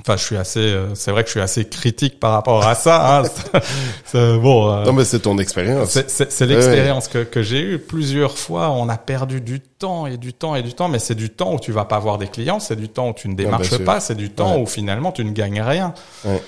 [0.05, 2.75] Enfin, je suis assez, euh, c'est vrai que je suis assez critique par rapport à
[2.75, 3.19] ça.
[3.21, 3.23] Hein.
[4.13, 5.97] Bon, euh, Non, mais c'est ton expérience.
[6.07, 7.79] c'est- l'expérience que, que j'ai eue.
[7.79, 11.15] Plusieurs fois, on a perdu du temps et du temps et du temps, mais c'est
[11.15, 13.33] du temps où tu vas pas voir des clients, c'est du temps où tu ne
[13.35, 13.83] bien démarches sûr.
[13.83, 14.61] pas, c'est du temps Ouais.
[14.61, 15.93] où finalement tu ne gagnes rien.
[16.25, 16.41] Ouais.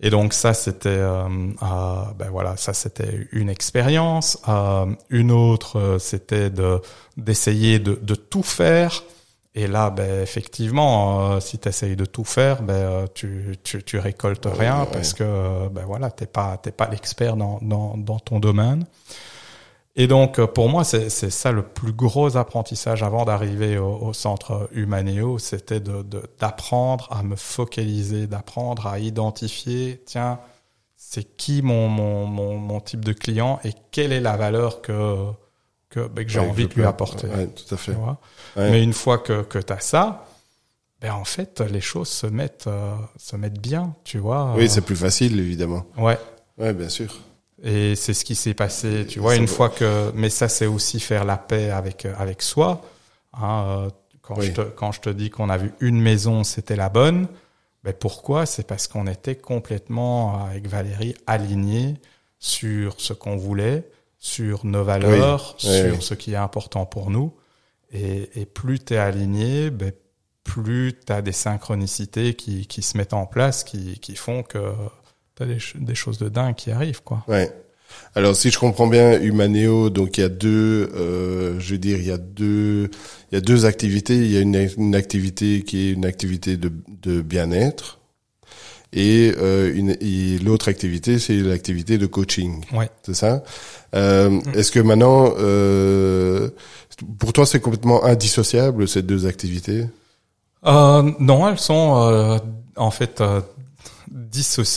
[0.00, 1.66] Et donc ça, c'était, euh, euh,
[2.18, 4.38] ben voilà, ça c'était une expérience.
[4.48, 6.80] Euh, une autre, c'était de
[7.16, 9.02] d'essayer de, de tout faire.
[9.54, 13.82] Et là, ben effectivement, euh, si tu essayes de tout faire, ben euh, tu, tu
[13.82, 14.90] tu récoltes Ouais, rien ouais.
[14.90, 18.86] parce que euh, ben voilà, t'es pas t'es pas l'expert dans, dans dans ton domaine.
[19.94, 23.94] Et donc, euh, pour moi, c'est c'est ça le plus gros apprentissage avant d'arriver au,
[23.96, 30.38] au centre Humanéo, c'était de de- d'apprendre à me focaliser, d'apprendre à identifier, tiens,
[30.96, 35.26] c'est qui mon, mon, mon, mon type de client et quelle est la valeur que,
[35.92, 37.26] que, ben, que j'ai Ouais, envie de lui apporter.
[37.28, 37.92] Ouais, tout à fait.
[37.92, 38.18] tu vois.
[38.56, 38.70] Ouais.
[38.70, 40.26] Mais une fois que, que tu as ça,
[41.00, 44.54] ben en fait, les choses se mettent, euh, se mettent bien, tu vois.
[44.56, 45.84] Oui, Euh, c'est plus facile, évidemment.
[45.98, 46.18] ouais.
[46.58, 47.12] Ouais, bien sûr.
[47.62, 50.98] Et c'est ce qui s'est passé, tu vois, une fois que, mais ça c'est aussi
[51.00, 52.82] faire la paix avec euh, avec soi.
[53.34, 53.90] Hein, euh,
[54.20, 54.46] quand Oui.
[54.46, 57.26] je te quand je te dis qu'on a vu une maison, c'était la bonne.
[57.84, 58.46] Ben pourquoi?
[58.46, 61.94] C'est parce qu'on était complètement avec Valérie alignés
[62.38, 63.88] sur ce qu'on voulait,
[64.24, 65.68] sur nos valeurs, Oui.
[65.68, 65.98] Sur oui.
[66.00, 67.32] ce qui est important pour nous.
[67.92, 69.92] Et, et plus tu es aligné, ben
[70.44, 74.58] plus tu as des synchronicités qui, qui se mettent en place, qui, qui font que
[75.36, 77.02] tu as des, ch- des choses de dingue qui arrivent.
[77.02, 77.24] quoi.
[77.26, 77.50] Ouais.
[78.14, 81.98] Alors, si je comprends bien, Humanéo, donc il y a deux, euh, je veux dire,
[81.98, 82.90] il y a deux,
[83.30, 84.16] il y a deux activités.
[84.16, 87.98] Il y a une, une activité qui est une activité de, de bien-être,
[88.92, 92.64] et, euh, une, et l'autre activité, c'est l'activité de coaching.
[92.72, 92.90] Ouais.
[93.02, 93.42] C'est ça?
[93.94, 96.50] Euh, Est-ce que maintenant, euh,
[97.18, 99.86] pour toi, c'est complètement indissociable ces deux activités?
[100.66, 102.38] Euh, non, elles sont euh,
[102.76, 103.40] en fait euh,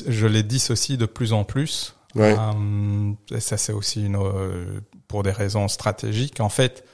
[0.08, 1.96] je les dissocie de plus en plus.
[2.16, 2.36] Ouais.
[2.38, 6.40] Euh, et ça, c'est aussi une, euh, pour des raisons stratégiques.
[6.40, 6.86] En fait,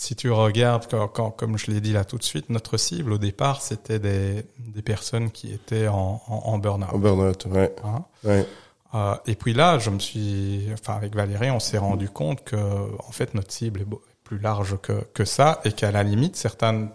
[0.00, 3.12] si- tu regardes, quand, quand- comme je l'ai dit là tout de suite, notre cible
[3.12, 7.00] au départ, c'était des, des personnes qui étaient en, en, en En burn-out.
[7.00, 7.74] burn-out, ouais.
[7.84, 8.04] hein?
[8.24, 8.46] ouais.
[8.94, 12.56] Euh, et puis là, je me suis, enfin avec Valérie, on s'est rendu compte que
[12.56, 13.86] en fait notre cible est
[14.24, 16.90] plus large que que ça et qu'à la limite certaines,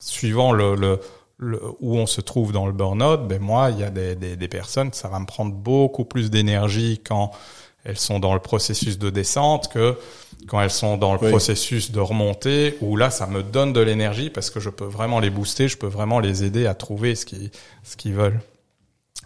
[0.00, 1.00] suivant le, le,
[1.38, 4.36] le- où on se trouve dans le burn-out, ben moi il y a des, des
[4.36, 7.30] des personnes, ça va me prendre beaucoup plus d'énergie quand
[7.86, 9.96] elles sont dans le processus de descente que
[10.48, 11.30] quand elles sont dans le Oui.
[11.30, 15.20] processus de remontée où là ça me donne de l'énergie parce que je peux vraiment
[15.20, 17.50] les booster, je peux vraiment les aider à trouver ce qu'ils
[17.84, 18.40] ce qu'ils veulent.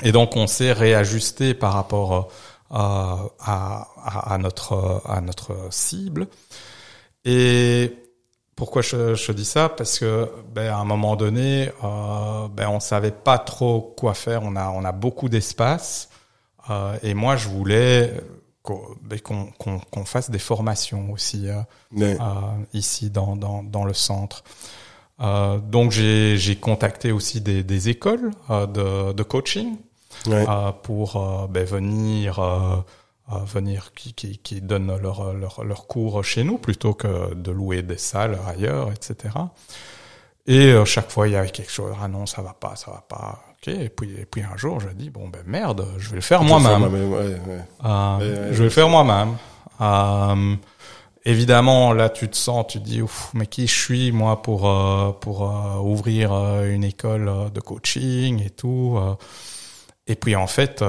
[0.02, 2.22] Et donc on s'est réajusté par rapport euh,
[2.70, 6.28] à, à, à- à notre à notre cible.
[7.24, 7.92] Et
[8.56, 9.68] pourquoi je, je dis ça?
[9.68, 14.42] Parce que ben, à un moment donné, euh, ben, on savait pas trop quoi faire.
[14.42, 16.08] On a on a beaucoup d'espace.
[16.68, 18.12] Euh, et moi, je voulais
[18.62, 21.48] qu'on ben, qu'on fasse des formations aussi.
[21.48, 21.62] euh,
[21.98, 22.18] euh,
[22.72, 24.44] ici dans, dans, dans le centre.
[25.20, 29.76] Euh, donc j'ai contacté aussi des, des écoles de, de coaching
[30.82, 32.84] pour ben, venir
[33.28, 37.82] venir qui, qui, qui donnent leur, leur, leur cours chez nous plutôt que de louer
[37.82, 39.34] des salles ailleurs, etc.
[40.46, 43.04] Et chaque fois il y avait quelque chose, ah non ça va pas, ça va
[43.06, 43.40] pas.
[43.66, 46.42] Et puis et puis un jour je dis bon ben merde, je vais le faire
[46.42, 46.82] moi-même.
[46.82, 47.64] Ouais, ouais, ouais.
[47.84, 49.36] Euh, Ouais, ouais, je vais le faire moi-même.
[49.80, 50.56] Euh,
[51.24, 54.68] évidemment, là, tu te sens, tu te dis, ouf, mais qui je suis moi pour
[54.68, 56.32] euh, pour euh, ouvrir
[56.64, 58.98] une école de coaching et tout.
[60.06, 60.82] et puis en fait,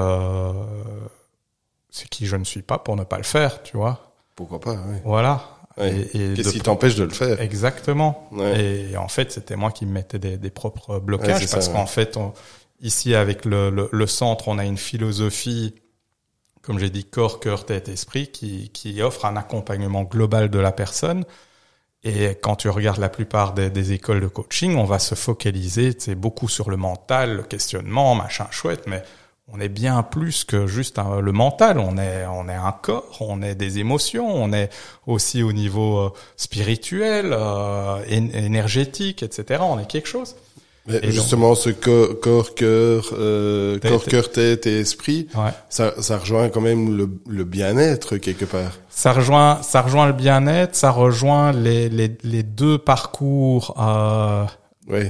[1.90, 4.12] c'est qui je ne suis pas pour ne pas le faire, tu vois.
[4.34, 4.96] Pourquoi pas oui.
[5.04, 5.42] Voilà.
[5.78, 7.40] Et, Qu'est-ce qui t'empêche de le faire?
[7.40, 8.28] Exactement.
[8.56, 12.18] Et en fait, c'était moi qui me mettais des, des propres blocages parce qu'en fait,
[12.82, 15.74] ici avec le, centre, on a une philosophie
[16.62, 20.70] comme j'ai dit, corps, cœur, tête, esprit, qui, qui offre un accompagnement global de la
[20.70, 21.24] personne.
[22.04, 25.92] Et quand tu regardes la plupart des, des écoles de coaching, on va se focaliser
[25.98, 29.02] c'est beaucoup sur le mental, le questionnement, machin chouette, mais
[29.48, 31.78] on est bien plus que juste le mental.
[31.78, 34.70] On est, on est un corps, on est des émotions, on est
[35.06, 39.62] aussi au niveau euh, spirituel, euh, énergétique, etc.
[39.62, 40.36] On est quelque chose.
[40.86, 45.28] Mais justement, ce corps, corps, cœur, euh, corps, cœur, tête et esprit,
[45.68, 48.72] ça, ça rejoint quand même le, le bien-être quelque part.
[48.88, 54.44] Ça rejoint, ça rejoint le bien-être, ça rejoint les, les, les deux parcours euh,
[54.88, 55.04] oui.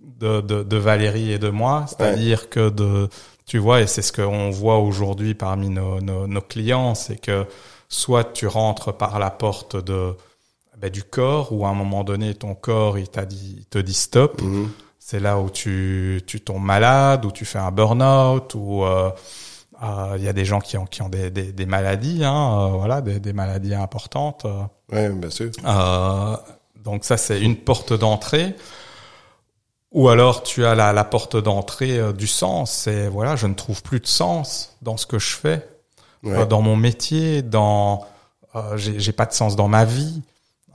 [0.00, 3.08] de, de, de, Valérie et de moi, c'est-à-dire que de,
[3.44, 7.44] tu vois, et c'est ce qu'on voit aujourd'hui parmi nos, nos, nos clients, c'est que
[7.90, 10.14] soit tu rentres par la porte de
[10.78, 13.78] ben, du corps, ou à un moment donné ton corps il t'a dit, il te
[13.78, 14.40] dit stop.
[14.40, 14.70] Mhm
[15.08, 19.10] c'est là où tu, tu tombes malade, où tu fais un burn-out, où euh,
[19.82, 22.58] euh, il y a des gens qui ont, qui ont des, des, des maladies, hein,
[22.60, 24.46] euh, voilà, des, des, maladies importantes.
[24.92, 25.50] Oui, bien sûr.
[26.84, 28.54] donc ça, c'est une porte d'entrée.
[29.92, 32.70] Ou alors tu as la, la porte d'entrée du sens.
[32.70, 35.66] C'est voilà, je ne trouve plus de sens dans ce que je fais,
[36.22, 38.04] dans mon métier, dans
[38.76, 40.20] j'ai pas de sens dans ma vie.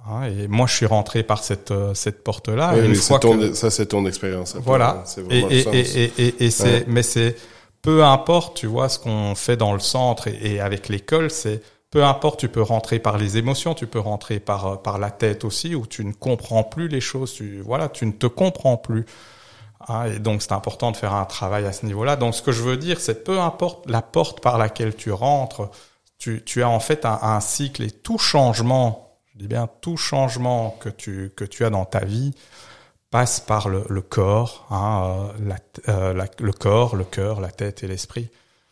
[0.06, 2.74] Hein, et moi, je suis rentré par cette euh, cette porte-là.
[2.96, 3.54] Fois que...
[3.54, 4.56] ça, c'est ton expérience.
[4.58, 5.04] Voilà.
[5.30, 7.38] Et, et, et, et, c'est, mais c'est
[7.82, 12.04] peu importe, tu vois, ce qu'on fait dans le centre et, avec l'école, c'est peu
[12.04, 15.46] importe, tu peux rentrer par les émotions, tu peux rentrer par euh, par la tête
[15.46, 17.34] aussi, où tu ne comprends plus les choses.
[17.34, 19.06] Tu voilà, tu ne te comprends plus.
[19.88, 22.18] Hein, et donc, c'est important de faire un travail à ce niveau-là.
[22.18, 25.70] Donc, ce que je veux dire, c'est peu importe la porte par laquelle tu rentres,
[26.18, 29.03] tu, tu as en fait un, un cycle et tout changement
[29.34, 32.34] je dis bien tout changement que tu que tu as dans ta vie
[33.14, 35.54] passe par le, le corps, hein, euh,
[35.88, 38.30] euh, la, le corps, le cœur, la tête et l'esprit.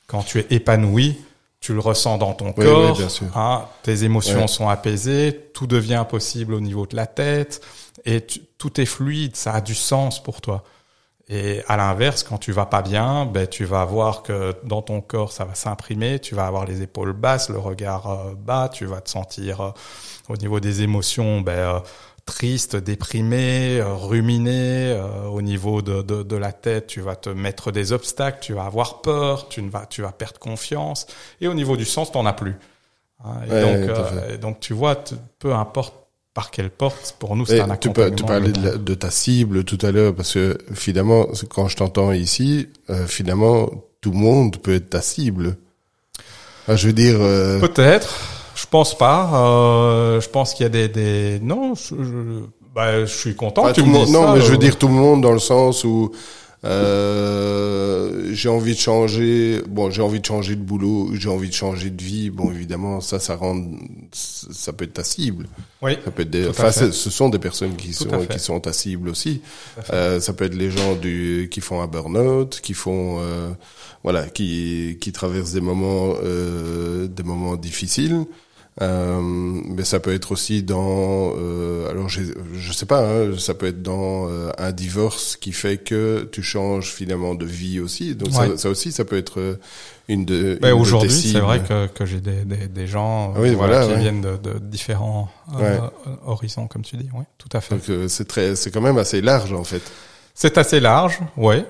[0.08, 1.22] Quand tu es épanoui,
[1.60, 2.98] tu le ressens dans ton corps,
[3.36, 7.62] hein, tes émotions sont apaisées, tout devient possible au niveau de la tête
[8.04, 8.26] et
[8.58, 10.64] tout est fluide, ça a du sens pour toi.
[11.34, 15.00] Et à l'inverse, quand tu vas pas bien, ben tu vas voir que dans ton
[15.00, 18.86] corps ça va s'imprimer, tu vas avoir les épaules basses, le regard euh, bas, tu
[18.86, 19.70] vas te sentir euh,
[20.28, 21.80] au niveau des émotions ben, euh,
[22.26, 25.02] triste, déprimé, ruminé.
[25.32, 28.66] au niveau de, de, de, la tête, tu vas te mettre des obstacles, tu vas
[28.66, 31.08] avoir peur, tu ne vas tu vas perdre confiance.
[31.40, 32.58] Et au niveau du sens, t'en as plus.
[33.24, 35.02] Hein, et donc, donc tu vois,
[35.40, 36.01] peu importe
[36.34, 38.16] par quelle porte Pour nous, c'est un accompagnement.
[38.16, 42.70] Tu, parlais de, ta cible tout à l'heure, parce que finalement, quand je t'entends ici,
[42.90, 43.70] euh, finalement,
[44.00, 45.58] tout le monde peut être ta cible.
[46.68, 47.18] je veux dire...
[47.20, 47.60] Euh...
[47.60, 48.16] Peut-être.
[48.56, 49.30] Je pense pas.
[49.34, 50.88] Euh, je pense qu'il y a des...
[50.88, 51.40] des...
[51.42, 51.96] Non, je,
[52.74, 54.58] bah, je suis content tu me Non, mais je veux euh.
[54.58, 56.12] dire tout le monde dans le sens où
[56.64, 59.62] euh, j'ai envie de changer.
[59.68, 62.30] Bon, j'ai envie de changer de boulot, j'ai envie de changer de vie.
[62.30, 63.64] Bon, évidemment, ça, ça rend,
[64.12, 65.48] ça peut être ta cible.
[65.82, 65.98] Oui.
[66.06, 69.10] Ça peut être des, enfin, ce sont des personnes qui sont qui sont ta cible
[69.10, 69.42] aussi.
[69.92, 73.50] Euh, ça peut être les gens du qui font un burn-out, qui font, euh,
[74.04, 78.26] voilà, qui qui traversent des moments euh, des moments difficiles.
[78.80, 83.66] Euh, mais ça peut être aussi dans, euh, alors je, sais pas, hein, ça peut
[83.66, 88.16] être dans euh, un divorce qui fait que tu changes finalement de vie aussi.
[88.16, 89.60] Donc ça, ça, aussi, ça peut être euh,
[90.08, 90.58] une de.
[90.62, 94.22] Ben Aujourd'hui, c'est vrai que, que j'ai des, des, des, gens oui, voilà, qui viennent
[94.22, 95.30] de, de différents
[96.26, 97.10] horizons, comme tu dis.
[97.14, 97.76] Oui, tout à fait.
[97.76, 99.82] Donc c'est très, c'est quand même assez large en fait.
[100.34, 101.66] C'est assez large, oui.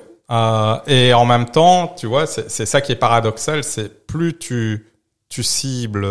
[0.85, 4.85] et en même temps, tu vois, c'est ça qui est paradoxal, c'est plus tu
[5.29, 6.05] tu cibles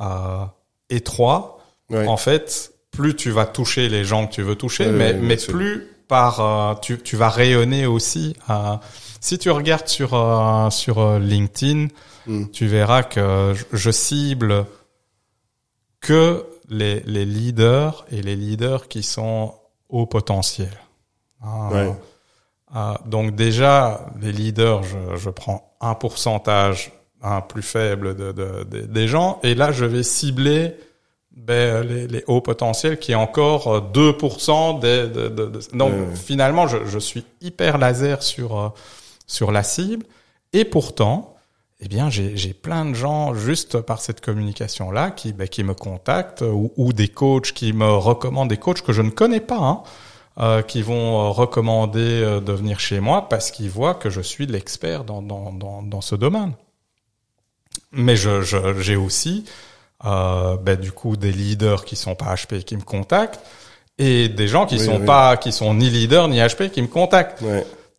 [0.00, 0.44] euh,
[0.90, 1.58] étroit,
[1.90, 5.94] en fait, plus tu vas toucher les gens que tu veux toucher, mais, mais plus
[6.08, 8.36] par euh, tu, tu vas rayonner aussi.
[8.50, 8.76] Euh,
[9.20, 11.88] si tu regardes sur euh, sur LinkedIn,
[12.26, 12.46] hmm.
[12.52, 14.66] tu verras que je, cible
[16.00, 19.54] que les, les leaders et les leaders qui sont
[19.88, 20.72] au potentiel.
[23.06, 26.92] donc déjà, les leaders, je, je prends un pourcentage
[27.24, 29.40] un plus faible de, de, des gens.
[29.42, 30.74] Et là, je vais cibler
[31.36, 36.84] ben, les, les, hauts potentiels qui est encore 2% des, de, de, Donc finalement, je,
[36.86, 38.68] je, suis hyper laser sur, euh,
[39.26, 40.06] sur la cible.
[40.52, 41.34] Et pourtant,
[41.80, 46.42] eh bien, j'ai plein de gens juste par cette communication-là qui, ben, qui me contactent
[46.42, 49.82] ou, ou, des coachs qui me recommandent des coachs que je ne connais pas, hein,
[50.40, 54.20] euh, qui vont euh, recommander euh, de venir chez moi parce qu'ils voient que je
[54.20, 56.54] suis l'expert dans, dans, dans, dans, ce domaine.
[57.92, 58.42] Mais je
[58.80, 59.44] j'ai aussi
[60.04, 63.40] euh, ben, du coup des leaders qui sont pas HP qui me contactent
[63.98, 67.42] et des gens qui sont pas qui sont ni leaders ni HP qui me contactent.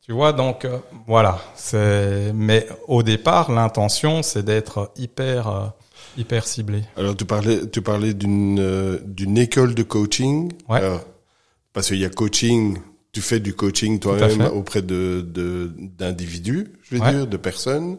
[0.05, 1.39] Tu vois, donc euh, voilà.
[1.55, 5.65] C'est mais au départ, l'intention, c'est d'être hyper euh,
[6.15, 6.83] hyper ciblé.
[6.95, 10.51] Alors tu parlais tu parlais d'une d'une école de coaching.
[10.69, 10.77] Ouais.
[10.77, 11.01] Alors,
[11.73, 12.77] parce qu'il y a coaching.
[13.13, 15.25] Tu fais du coaching toi-même auprès de
[15.97, 17.11] d'individus, je Ouais.
[17.11, 17.97] dire, de personnes.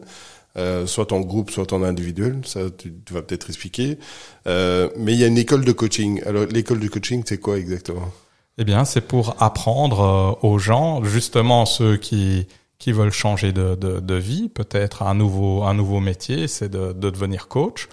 [0.57, 3.99] Euh, soit en groupe, soit en individuel, ça tu, tu vas peut-être expliquer.
[4.47, 6.21] Euh, mais il y a une école de coaching.
[6.25, 8.11] Alors l'école de coaching, c'est quoi exactement?
[8.57, 9.99] Eh bien, c'est pour apprendre
[10.41, 12.47] euh, aux gens, justement ceux qui
[12.79, 16.91] qui veulent changer de, de, de vie, peut-être un nouveau un nouveau métier, c'est de,
[16.93, 17.87] de devenir coach,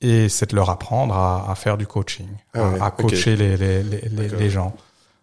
[0.00, 3.56] et c'est de leur apprendre à, à faire du coaching, Ah ouais, à, coacher les
[3.56, 4.38] les les, les, D'accord.
[4.40, 4.74] les gens.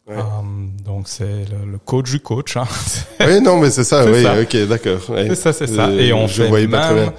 [0.08, 0.16] Ouais.
[0.18, 0.22] Euh,
[0.84, 2.58] donc c'est le, le coach du coach.
[2.58, 2.66] Hein.
[3.26, 4.06] Oui, non, mais c'est ça.
[4.06, 4.40] Oui, ça.
[4.40, 5.10] ok, d'accord.
[5.10, 5.28] ouais.
[5.30, 5.88] C'est ça, c'est ça.
[5.88, 7.14] Euh, Et on je fait voyais pas très même, bien.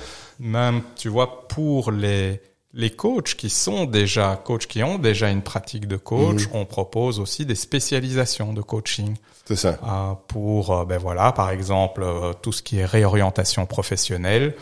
[0.72, 2.40] même, tu vois, pour les
[2.78, 6.50] les coachs qui sont déjà coachs qui ont déjà une pratique de coach, Mhm.
[6.60, 9.14] on propose aussi des spécialisations de coaching
[9.46, 9.78] C'est ça.
[9.82, 14.54] euh, pour, euh, ben voilà, par exemple, euh, tout ce qui est réorientation professionnelle.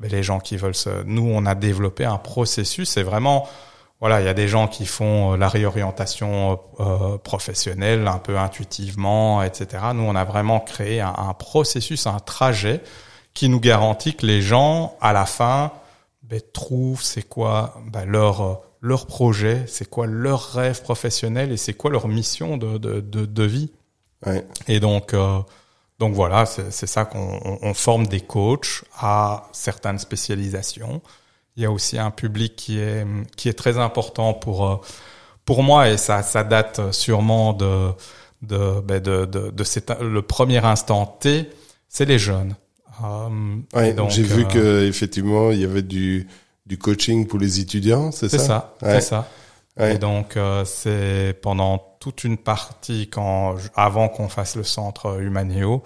[0.00, 2.88] Ben, les gens qui veulent se, nous, on a développé un processus.
[2.90, 3.46] C'est vraiment,
[4.04, 8.36] voilà, il y a des gens qui font euh, la réorientation euh, professionnelle un peu
[8.38, 9.82] intuitivement, etc.
[9.94, 12.82] Nous, on a vraiment créé un, un processus, un trajet
[13.32, 15.72] qui nous garantit que les gens, à la fin,
[16.22, 21.56] ben, trouvent c'est quoi ben, leur euh, leur projet, c'est quoi leur rêve professionnel et
[21.56, 23.72] c'est quoi leur mission de, de, de, de vie.
[24.26, 24.46] Ouais.
[24.68, 25.38] Et donc, euh,
[25.98, 31.00] donc voilà, c'est c'est ça qu'on on- on forme des coachs à certaines spécialisations.
[31.56, 34.76] Il y a aussi un public qui est qui est très important pour euh,
[35.44, 37.90] pour moi et ça ça date sûrement de
[38.42, 41.48] de ben de, de, de cet- le premier instant T,
[41.88, 42.56] c'est les jeunes.
[43.04, 43.28] Euh,
[43.74, 46.26] Ouais, j'ai vu euh, que effectivement il y avait du
[46.66, 48.94] du coaching pour les étudiants, c'est ça c'est ça, Ouais.
[48.94, 49.28] c'est ça.
[49.78, 49.94] Ouais.
[49.94, 55.82] Et donc euh, c'est pendant toute une partie quand avant qu'on fasse le centre Humanéo,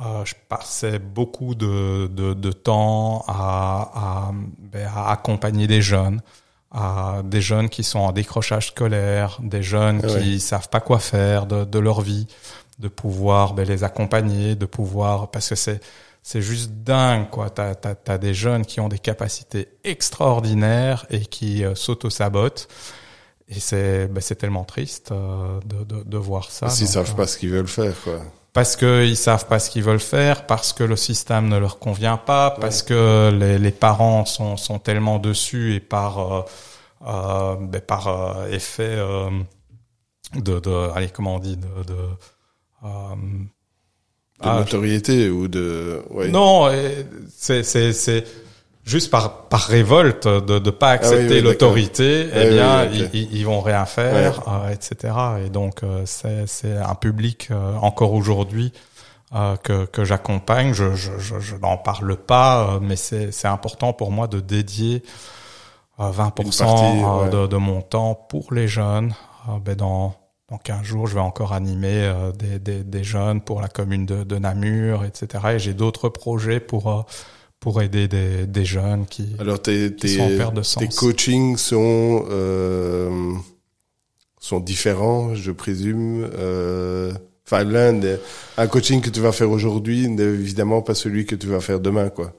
[0.00, 6.22] euh, je passais beaucoup de, de, de temps à, à, ben, à accompagner des jeunes,
[6.70, 10.38] à des jeunes qui sont en décrochage scolaire, des jeunes Ah qui ouais.
[10.38, 12.26] savent pas quoi faire de, de leur vie,
[12.78, 15.80] de pouvoir ben, les accompagner, de pouvoir parce que c'est
[16.22, 17.50] c'est juste dingue quoi.
[17.50, 22.68] T'as t'as des jeunes qui ont des capacités extraordinaires et qui euh, s'auto-sabotent.
[23.48, 26.66] Et c'est ben, c'est tellement triste euh, de, de de voir ça.
[26.66, 28.20] Donc, savent pas ce qu'ils veulent faire, quoi.
[28.52, 32.16] Parce qu'ils savent pas ce qu'ils veulent faire, parce que le système ne leur convient
[32.16, 36.42] pas, parce que les, les parents sont, sont tellement dessus et par euh,
[37.06, 39.30] euh, ben, par euh, effet euh,
[40.34, 41.64] de, de allez comment on dit de,
[44.42, 46.02] ah, notoriété ou de.
[46.10, 46.28] Ouais.
[46.28, 48.24] non et c'est c'est c'est
[48.90, 52.40] juste par par révolte de de pas accepter Ah oui, oui, l'autorité d'accord.
[52.42, 53.10] eh Oui, bien oui, ok.
[53.14, 55.14] ils, ils- vont rien faire euh, etc
[55.46, 58.72] et donc euh, c'est c'est un public euh, encore aujourd'hui
[59.34, 63.48] euh, que que j'accompagne je je je, je n'en parle pas euh, mais c'est c'est
[63.48, 65.02] important pour moi de dédier
[66.00, 67.30] euh, 20% Une partie, euh, ouais.
[67.30, 69.14] de de mon temps pour les jeunes
[69.64, 70.14] ben dans
[70.50, 74.04] dans 15 jours, je vais encore animer euh, des, des, des jeunes pour la commune
[74.04, 75.44] de, de Namur, etc.
[75.54, 77.02] Et j'ai d'autres projets pour euh,
[77.60, 80.82] pour aider des, des jeunes qui, Alors tes qui sont en perte de sens.
[80.82, 83.32] tes coachings sont euh,
[84.40, 86.28] sont différents, je présume.
[86.34, 87.12] Euh,
[87.52, 88.00] Enfin, l'un
[88.58, 91.80] un coaching que tu vas faire aujourd'hui n'est évidemment pas celui que tu vas faire
[91.80, 92.32] demain, quoi.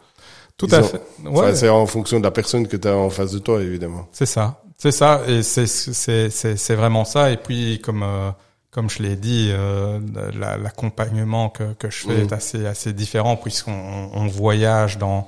[0.56, 1.02] Tout ils à ont- fait.
[1.28, 3.62] Enfin, Ouais, c'est en fonction de la personne que tu as en face de toi,
[3.62, 4.08] évidemment.
[4.14, 4.64] c'est ça.
[4.78, 5.22] C'est ça.
[5.28, 7.30] Et c'est c'est c'est c'est vraiment ça.
[7.30, 8.32] Et puis comme euh,
[8.72, 10.00] comme je l'ai dit, euh,
[10.34, 12.22] la- l'accompagnement que que je fais Mhm.
[12.22, 15.28] est assez assez différent puisqu'on on voyage dans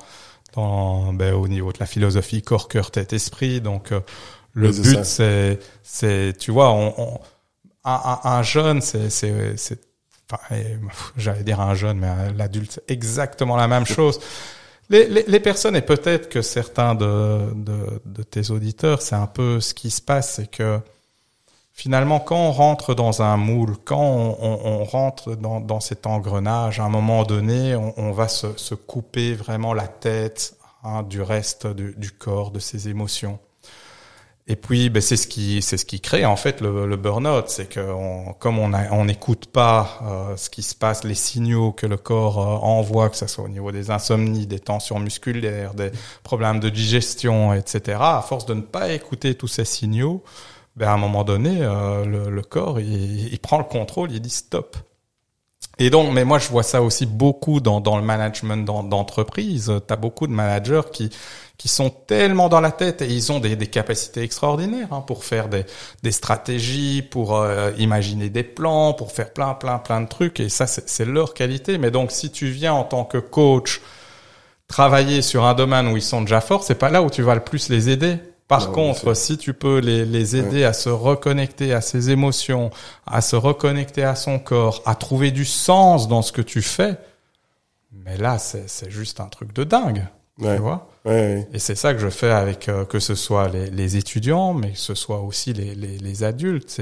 [0.55, 3.61] dans ben, au niveau de la philosophie corps cœur tête esprit.
[3.61, 4.01] Donc euh,
[4.53, 7.21] le Oui, but c'est c'est tu vois on, on-
[7.85, 9.81] un, un, un jeune c'est c'est c'est
[10.31, 10.55] enfin,
[11.17, 14.19] j'allais dire un jeune mais l'adulte c'est exactement la même chose.
[14.89, 19.27] Les, les, les personnes, et peut-être que certains de, de, de tes auditeurs, c'est un
[19.27, 20.79] peu ce qui se passe, c'est que
[21.73, 26.89] finalement, quand on rentre dans un moule, quand on, rentre dans, cet engrenage, à un
[26.89, 32.59] moment donné, on, va se, couper vraiment la tête hein, du reste du, corps, de
[32.59, 33.39] ses émotions.
[34.45, 37.69] Et puis, ben, c'est ce qui, c'est ce qui crée en fait le, burn-out, c'est
[37.69, 37.79] que
[38.39, 42.39] comme on on n'écoute pas euh, ce qui se passe, les signaux que le corps
[42.39, 45.91] euh, envoie, que ce soit au niveau des insomnies, des tensions musculaires, des
[46.23, 47.99] problèmes de digestion, etc.
[48.01, 50.25] À force de ne pas écouter tous ces signaux,
[50.75, 54.21] ben à un moment donné, euh, le, le, corps il, il, prend le contrôle, il
[54.21, 54.77] dit stop.
[55.79, 59.71] Et donc, mais moi je vois ça aussi beaucoup dans, dans le management d'entreprise.
[59.87, 61.09] tu as beaucoup de managers qui
[61.57, 65.23] qui sont tellement dans la tête et ils ont des, des capacités extraordinaires hein, pour
[65.23, 65.65] faire des,
[66.01, 70.39] des stratégies, pour euh, imaginer des plans, pour faire plein, plein, plein de trucs.
[70.39, 71.77] Et ça, c'est leur qualité.
[71.77, 73.81] Mais donc, si tu viens en tant que coach
[74.67, 77.35] travailler sur un domaine où ils sont déjà forts, c'est pas là où tu vas
[77.35, 78.17] le plus les aider.
[78.47, 82.69] Par contre, si tu peux les, les aider à se reconnecter à ses émotions,
[83.07, 86.97] à se reconnecter à son corps, à trouver du sens dans ce que tu fais,
[87.91, 90.05] mais là, c'est juste un truc de dingue.
[90.39, 93.69] Tu vois Ouais, Et c'est ça que je fais avec euh, que ce soit les,
[93.69, 96.81] les, étudiants, mais que ce soit aussi les, les, les adultes.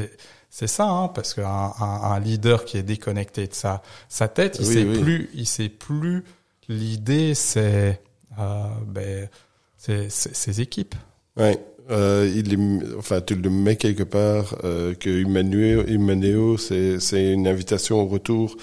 [0.50, 4.58] C'est ça, hein, parce qu'un un, un, leader qui est déconnecté de sa sa tête,
[4.60, 5.02] il oui, sait oui.
[5.02, 6.24] plus, il sait plus.
[6.68, 8.00] L'idée, c'est
[8.38, 9.28] euh, ben,
[9.76, 10.94] c'est ses équipes.
[11.38, 11.58] Ouais.
[11.90, 17.48] Euh, il est, enfin, tu le mets quelque part euh, que Humanéo, c'est c'est une
[17.48, 18.56] invitation au retour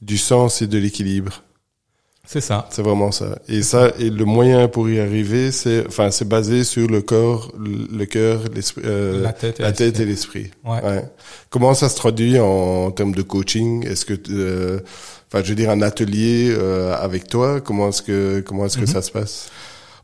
[0.00, 1.42] du sens et de l'équilibre.
[2.24, 2.66] C'est ça.
[2.70, 3.38] C'est vraiment ça.
[3.48, 7.52] Et ça, et le moyen pour y arriver, c'est, enfin, c'est basé sur le corps,
[7.58, 10.50] le cœur, l'esprit, euh, la tête et la tête l'esprit.
[10.64, 10.82] Ouais.
[10.82, 11.04] ouais.
[11.50, 13.84] Comment ça se traduit en, en termes de coaching?
[13.86, 14.80] Est-ce que, euh,
[15.28, 18.82] enfin, je veux dire, un atelier euh, avec toi, comment est-ce que, comment est-ce que
[18.82, 18.92] mm -hmm.
[18.92, 19.50] ça se passe?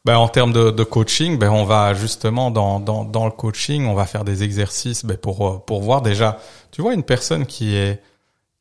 [0.09, 3.85] Ben, en termes de, de, coaching, ben, on va justement dans, dans, dans le coaching,
[3.85, 6.39] on va faire des exercices ben, pour, pour voir déjà,
[6.71, 8.01] tu vois, une personne qui est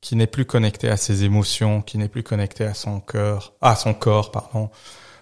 [0.01, 3.77] qui n'est plus connecté à ses émotions, qui n'est plus connecté à son cœur, à
[3.77, 4.69] son corps, pardon,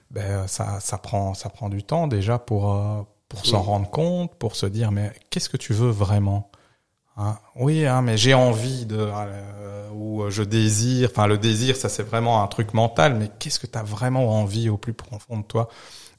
[0.09, 4.33] ben ça, ça prend, ça prend du temps déjà pour euh, pour s'en rendre compte,
[4.33, 6.49] pour se dire mais qu'est-ce que tu veux vraiment
[7.17, 7.37] hein?
[7.55, 11.09] Oui, hein, mais j'ai envie de euh, ou je désire.
[11.11, 14.27] Enfin, le désir, ça c'est vraiment un truc mental, mais qu'est-ce que tu as vraiment
[14.41, 15.69] envie au plus profond de toi?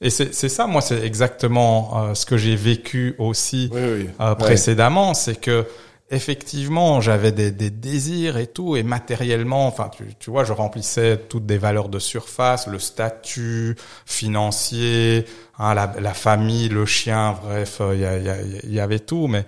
[0.01, 4.09] Et c'est ça, moi, c'est exactement euh, ce que j'ai vécu aussi oui, oui.
[4.21, 5.15] Euh, précédemment, ouais.
[5.15, 5.65] c'est que
[6.09, 11.17] effectivement, j'avais des, des, désirs et tout, et matériellement, enfin, tu, tu, vois, je remplissais
[11.29, 13.75] toutes des valeurs de surface, le statut
[14.05, 15.25] financier,
[15.57, 19.45] hein, la, la, famille, le chien, bref, il y, y, y, avait tout, mais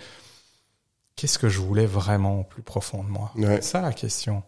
[1.15, 3.31] qu'est-ce que je voulais vraiment au plus profond de moi?
[3.35, 3.57] Ouais.
[3.61, 4.43] C'est ça la question.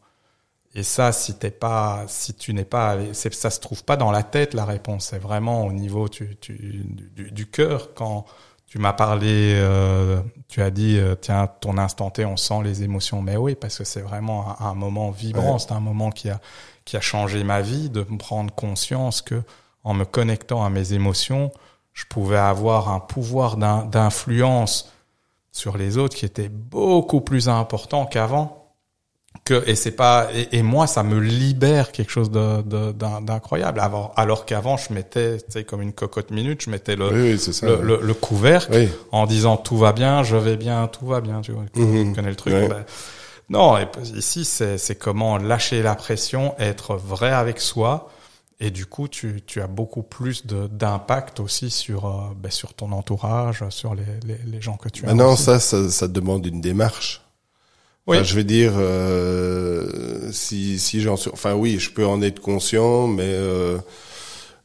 [0.73, 4.23] Et ça, si t'es pas, si tu n'es pas, ça se trouve pas dans la
[4.23, 5.07] tête la réponse.
[5.07, 8.25] C'est vraiment au niveau tu, tu, du, du cœur quand
[8.67, 12.83] tu m'as parlé, euh, tu as dit, euh, tiens, ton instant T, on sent les
[12.83, 13.21] émotions.
[13.21, 15.59] Mais oui, parce que c'est vraiment un, un, moment vibrant, ouais.
[15.59, 16.39] c'est un moment qui a,
[16.85, 19.43] qui a changé ma vie, de me prendre conscience que
[19.83, 21.51] en me connectant à mes émotions,
[21.91, 24.89] je pouvais avoir un pouvoir d'influence
[25.51, 28.60] sur les autres qui était beaucoup plus important qu'avant
[29.45, 33.79] que et c'est pas et, et, moi ça me libère quelque chose de, de, d'incroyable
[33.79, 37.31] alors, alors qu'avant je mettais tu sais comme une cocotte minute je mettais le oui,
[37.31, 38.89] oui, ça, le, le, le, couvercle oui.
[39.11, 42.13] en disant tout va bien je vais bien tout va bien tu vois tu mmh,
[42.13, 42.67] connais le truc ouais.
[42.67, 42.85] ben,
[43.49, 48.09] non et ici c'est c'est comment lâcher la pression être vrai avec soi
[48.63, 52.91] et du coup, tu, tu as beaucoup plus d'impact aussi sur, euh, ben, sur ton
[52.91, 55.07] entourage, sur les, les, les gens que tu as.
[55.07, 57.20] Maintenant, ça, ça, ça demande une démarche.
[58.11, 58.17] Oui.
[58.17, 62.39] Enfin, je vais dire, euh, si, si j'en suis, enfin oui, je peux en être
[62.39, 63.77] conscient, mais euh,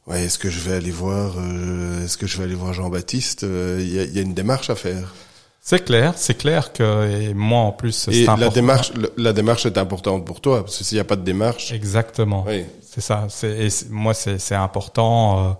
[0.07, 3.43] ouais, est-ce que je vais aller voir, euh, est-ce que je vais aller voir Jean-Baptiste
[3.43, 5.13] euh, Il y a, y, a, une démarche à faire.
[5.61, 8.07] C'est clair, c'est clair que et moi en plus.
[8.09, 11.17] Et la démarche, la démarche est importante pour toi parce que s'il n'y a pas
[11.17, 11.73] de démarche.
[11.73, 12.45] Exactement.
[12.47, 12.63] Oui.
[12.81, 13.27] C'est ça.
[13.29, 15.57] C'est moi c'est important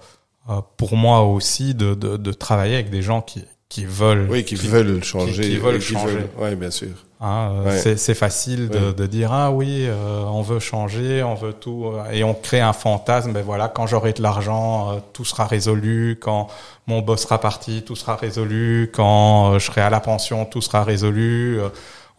[0.49, 4.27] euh, pour moi aussi de, de, de travailler avec des gens qui qui veulent.
[4.29, 5.43] Oui, qui, qui veulent changer.
[5.43, 6.25] Qui, qui veulent changer.
[6.37, 6.93] Oui, bien sûr.
[7.19, 7.97] Hein, euh, ouais.
[7.97, 8.93] C'est facile de, ouais.
[8.93, 12.61] de, dire ah oui, euh, on veut changer, on veut tout, euh, et on crée
[12.61, 13.33] un fantasme.
[13.33, 16.19] Ben voilà, quand j'aurai de l'argent, euh, tout sera résolu.
[16.21, 16.47] Quand
[16.85, 18.91] mon boss sera parti, tout sera résolu.
[18.93, 21.59] Quand euh, je serai à la pension, tout sera résolu.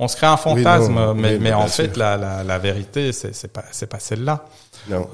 [0.00, 2.58] on se crée un fantasme, oui, non, mais, oui, mais en fait, la, la, la
[2.58, 4.46] vérité, c'est pas c'est pas celle-là.
[4.90, 5.08] Non.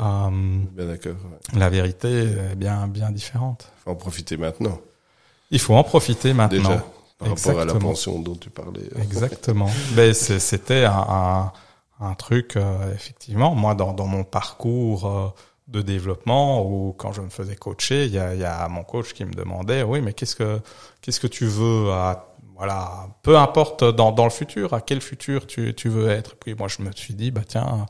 [0.72, 1.12] bien d'accord.
[1.12, 1.59] Ouais.
[1.59, 2.22] La vérité
[2.53, 3.68] est bien bien différente.
[3.85, 4.78] Faut en profiter maintenant.
[5.51, 6.70] Il faut en profiter maintenant.
[6.70, 6.85] Déjà
[7.25, 7.59] par Exactement.
[7.59, 8.89] rapport à la pension dont tu parlais.
[9.01, 9.70] Exactement.
[9.97, 11.53] ben, c'était un, un,
[12.01, 15.29] un, truc, euh, effectivement, moi, dans, dans mon parcours euh,
[15.68, 19.12] de développement, ou quand je me faisais coacher, il y a, y a, mon coach
[19.12, 20.61] qui me demandait, oui, mais qu'est-ce que
[21.01, 25.47] qu'est-ce que tu veux à, voilà, peu importe dans, dans le futur, à quel futur
[25.47, 26.33] tu, tu veux être.
[26.33, 27.87] Et puis moi, je me suis dit, bah tiens,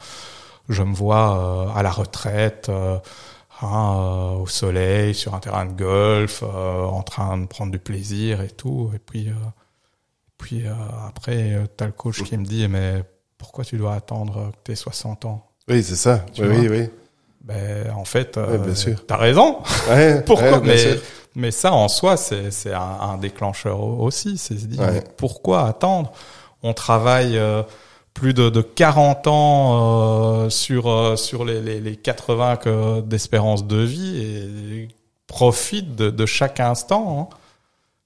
[0.68, 2.70] je me vois euh, à la retraite
[3.62, 8.50] hein, au soleil, sur un terrain de golf, en train de prendre du plaisir et
[8.50, 8.90] tout.
[8.94, 9.30] Et puis,
[10.38, 10.64] puis
[11.06, 13.02] après, t'as le coach qui me dit, mais
[13.38, 15.46] pourquoi tu dois attendre que t'aies 60 ans?
[15.68, 16.24] Oui, c'est ça.
[16.38, 16.88] oui, oui.
[17.44, 18.74] Ben, en fait, euh,
[19.06, 19.58] t'as raison.
[20.26, 20.60] pourquoi?
[20.60, 20.98] mais,
[21.34, 24.38] mais ça, en soi, c'est, c'est un, un, déclencheur aussi.
[24.38, 24.80] C'est se dire,
[25.18, 26.10] pourquoi attendre?
[26.62, 27.62] On travaille euh,
[28.14, 33.66] plus de, de 40 ans euh, sur euh, sur les, les, les 80 que, d'espérance
[33.66, 34.88] de vie et
[35.26, 37.28] profite de, de chaque instant.
[37.32, 37.36] Hein.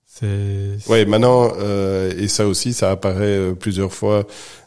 [0.06, 0.90] C'est...
[0.90, 4.24] Ouais, maintenant euh, et ça aussi, ça apparaît plusieurs fois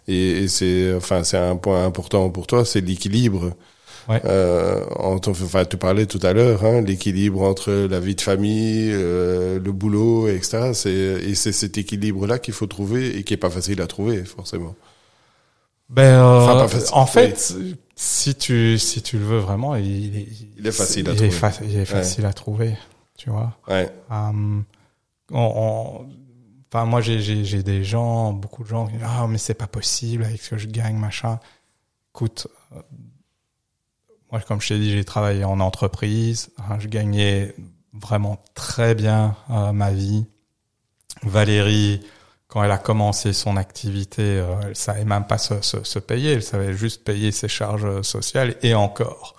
[0.07, 3.51] et, et c'est enfin c'est un point important pour toi, c'est l'équilibre.
[4.09, 4.21] Ouais.
[4.25, 9.59] Euh, enfin, tu parlais tout à l'heure, hein, l'équilibre entre la vie de famille, euh,
[9.59, 10.71] le boulot, etc.
[10.73, 14.23] C'est, et c'est cet équilibre-là qu'il faut trouver et qui est pas facile à trouver,
[14.25, 14.75] forcément.
[15.91, 17.53] Ben, euh, en fait,
[17.95, 20.27] si tu si tu le veux vraiment, il, est,
[20.57, 21.47] il est facile à il trouver.
[21.47, 22.77] Est il est facile à trouver,
[23.17, 23.57] tu vois.
[23.67, 23.93] Ouais.
[24.09, 24.63] Um,
[25.31, 26.07] on,
[26.71, 29.67] enfin, moi, j'ai j'ai des gens, beaucoup de gens qui disent ah mais c'est pas
[29.67, 31.39] possible avec ce que je gagne, machin.
[32.15, 32.47] Écoute,
[34.31, 36.51] moi, comme je t'ai dit, j'ai travaillé en entreprise.
[36.57, 37.53] Hein, je gagnais
[37.93, 40.25] vraiment très bien euh, ma vie.
[41.23, 42.01] Valérie,
[42.52, 46.34] quand elle a commencé son activité, euh, elle savait même pas se, se, se, payer.
[46.34, 49.36] Elle savait juste payer ses charges sociales et encore.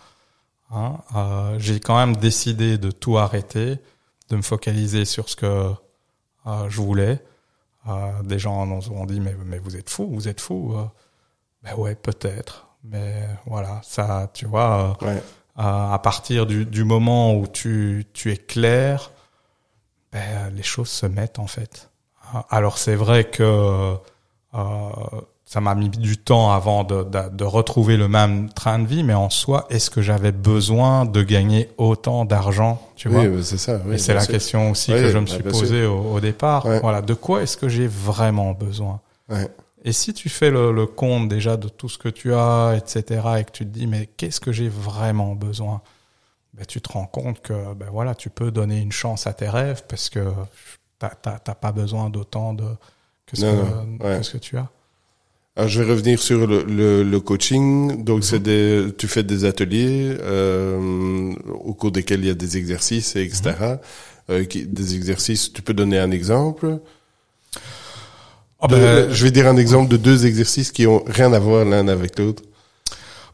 [0.71, 3.79] Hein, euh, j'ai quand même décidé de tout arrêter,
[4.31, 5.73] de me focaliser sur ce que
[6.47, 7.23] euh, je voulais.
[7.87, 10.75] Euh, des gens nous ont dit mais, mais vous êtes fou, vous êtes fou.
[11.63, 12.67] ben ouais, peut-être.
[12.83, 15.21] Mais voilà, ça, tu vois, euh,
[15.57, 19.11] à, partir du, du, moment où tu, tu es clair,
[20.11, 21.92] ben, les choses se mettent en fait.
[22.51, 23.95] Alors c'est vrai que
[24.55, 25.01] euh,
[25.45, 29.03] ça m'a mis du temps avant de, de, de, retrouver le même train de vie,
[29.03, 33.43] mais en soi, est-ce que j'avais besoin de gagner autant d'argent, tu oui, vois?
[33.43, 33.81] c'est ça.
[33.87, 36.67] Oui, Et c'est la question aussi que je me suis posée au, au, départ.
[36.81, 39.01] Voilà, de quoi est-ce que j'ai vraiment besoin?
[39.85, 43.21] Et si tu fais le, le, compte déjà de tout ce que tu as, etc.,
[43.39, 45.81] et que tu te dis, mais qu'est-ce que j'ai vraiment besoin?
[46.55, 49.49] Ben, Tu te rends compte que ben, voilà, tu peux donner une chance à tes
[49.49, 50.33] rêves parce que
[51.11, 52.65] tu n'as pas besoin d'autant de,
[53.27, 54.69] que, ce que, ce que tu as.
[55.55, 58.05] Alors, je vais revenir sur le, le, le coaching.
[58.05, 58.43] Donc, c'est mhm.
[58.43, 63.53] des, tu fais des ateliers euh, au cours desquels il y a des exercices, etc.
[63.61, 63.79] Mhm.
[64.31, 66.79] Euh, des exercices, tu peux donner un exemple?
[68.65, 71.65] Ah ben, je vais dire un exemple de deux exercices qui ont rien à voir
[71.65, 72.45] l'un avec l'autre.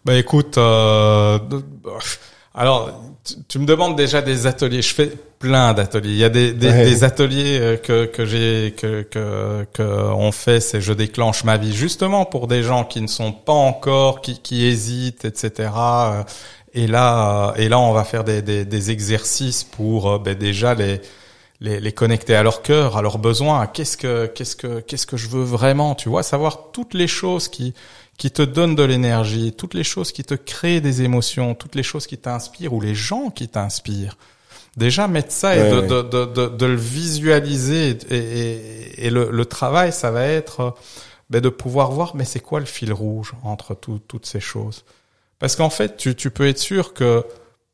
[0.07, 1.39] Ben écoute, euh,
[2.55, 3.05] alors
[3.49, 4.83] tu, me demandes déjà des ateliers.
[4.83, 6.11] Je fais plein d'ateliers.
[6.11, 10.33] Il y a des, des, des ateliers euh, que que j'ai que que que on
[10.33, 14.21] fait, c'est je déclenche ma vie justement pour des gens qui ne sont pas encore,
[14.21, 15.71] qui qui hésitent, etc.
[16.75, 20.75] Et là et là on va faire des des, des exercices pour euh, ben déjà
[20.75, 21.01] les
[21.61, 25.17] les, les connecter à leur cœur, à leurs besoins, qu'est-ce que qu'est-ce que qu'est-ce que
[25.17, 27.75] je veux vraiment, tu vois, savoir toutes les choses qui
[28.17, 31.85] qui te donnent de l'énergie, toutes les choses qui te créent des émotions, toutes les
[31.85, 34.17] choses qui t'inspirent ou les gens qui t'inspirent.
[34.77, 39.45] Déjà mettre ça et de, De, de, de, le visualiser et, et, et le, le,
[39.45, 40.77] travail, ça va être
[41.31, 44.85] ben de pouvoir voir mais c'est quoi le fil rouge entre tout, toutes ces choses?
[45.39, 47.25] Parce qu'en fait, tu, tu peux être sûr que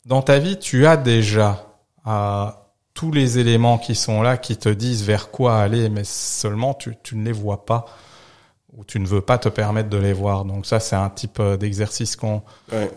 [0.06, 1.66] dans ta vie, tu as déjà
[2.06, 2.46] euh,
[2.94, 6.94] tous les éléments qui sont là, qui te disent vers quoi aller, mais seulement tu,
[7.02, 7.86] tu ne les vois pas
[8.76, 10.44] ou tu ne veux pas te permettre de les voir.
[10.44, 12.42] Donc ça, c'est un type euh, d'exercice qu'on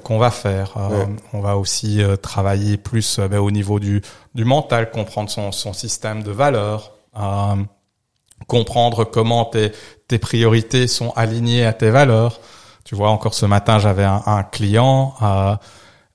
[0.03, 0.75] qu'on va faire.
[0.77, 4.01] Euh, on va aussi euh, travailler plus ben, au niveau du,
[4.33, 6.93] du mental, comprendre son, son système de valeurs,
[8.47, 9.71] comprendre comment tes,
[10.07, 12.39] tes priorités sont alignées à tes valeurs.
[12.83, 15.13] Tu vois, encore ce matin, j'avais un, un client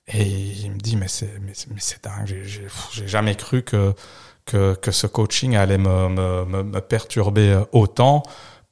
[0.07, 3.93] et il me dit mais c'est mais, c'est dingue, j'ai j'ai jamais cru que
[4.45, 8.23] que que ce coaching allait me me, me perturber euh, autant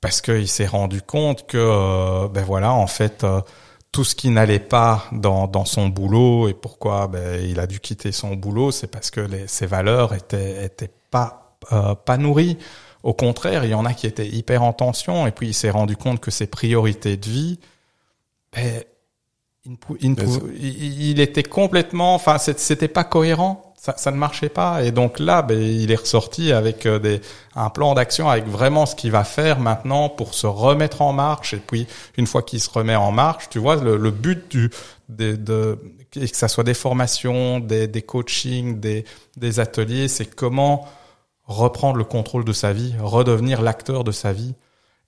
[0.02, 3.42] parce qu'il s'est rendu compte que euh, ben voilà en fait euh,
[3.94, 7.80] tout ce qui n'allait pas dans dans son boulot et pourquoi ben il a dû
[7.80, 11.58] quitter son boulot, c'est parce que les, ses valeurs étaient étaient pas
[12.06, 12.58] pas nourries.
[13.04, 15.70] Au contraire, il y en a qui étaient hyper en tension et puis il s'est
[15.70, 17.60] rendu compte que ses priorités de vie
[18.54, 18.84] ben,
[19.66, 25.20] il, il, était complètement, enfin, c'était pas cohérent, ça, ça, ne marchait pas, et donc
[25.20, 27.22] là, ben, il est ressorti avec euh, des,
[27.56, 31.54] un plan d'action avec vraiment ce qu'il va faire maintenant pour se remettre en marche,
[31.54, 31.86] et puis
[32.18, 34.72] une fois qu'il se remet en marche, tu vois, le, le but du,
[35.10, 35.78] de, de,
[36.12, 39.06] que ça soit des formations, des, des coachings, des,
[39.38, 40.88] des ateliers, c'est comment
[41.46, 44.56] reprendre le contrôle de sa vie, redevenir l'acteur de sa vie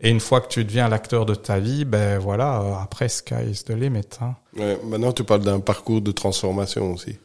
[0.04, 3.50] Et une fois que tu deviens l'acteur de ta vie, ben voilà, euh, après sky
[3.50, 4.02] is the limit.
[4.22, 4.36] Hein.
[4.58, 7.18] Ouais, maintenant, tu parles d'un parcours de transformation aussi.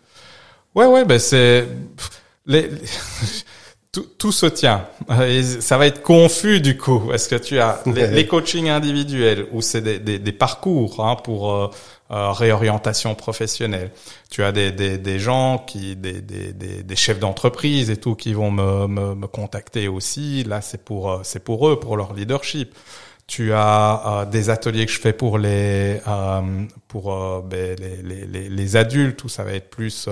[0.76, 1.66] Ouais, ouais, ben c'est
[2.46, 2.70] les,
[3.92, 4.86] tout, tout, se tient.
[5.26, 7.10] Et ça va être confus du coup.
[7.12, 11.16] Est-ce que tu as les, les coachings individuels ou c'est des, des, des, parcours hein,
[11.16, 11.70] pour euh,
[12.10, 13.90] euh, réorientation professionnelle.
[14.30, 18.32] Tu as des, des, des gens qui, des, des, des chefs d'entreprise et tout qui
[18.32, 20.43] vont me, me, me contacter aussi.
[20.44, 22.74] Là, c'est pour euh, c'est pour eux, pour leur leadership.
[23.26, 28.48] Tu as euh, des ateliers que je fais pour les euh, pour ben, les, les,
[28.48, 30.09] les, adultes où ça va être plus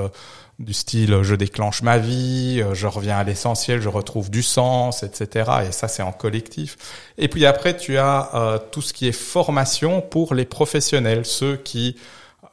[0.59, 5.51] du style je déclenche ma vie, je reviens à l'essentiel, je retrouve du sens, etc.
[5.69, 6.77] Et ça c'est en collectif.
[7.19, 11.57] Et puis après tu as euh, tout ce qui est formation pour les professionnels, ceux
[11.57, 11.97] qui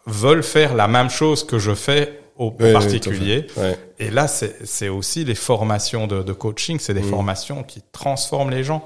[0.06, 3.48] veulent faire la même chose que je fais au particulier.
[4.00, 7.10] Et là c'est aussi les formations de, de coaching, c'est des mmh.
[7.10, 8.86] formations qui transforment les gens.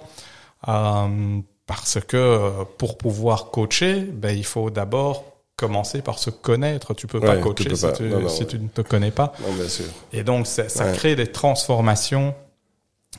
[0.67, 5.23] Euh, parce que euh, pour pouvoir coacher, ben, il faut d'abord
[5.57, 6.93] commencer par se connaître.
[6.93, 9.33] Tu peux pas coacher si, Tu, si tu, ne te connais pas.
[9.41, 9.85] Non, bien sûr.
[10.13, 12.33] Et donc, ça, crée des transformations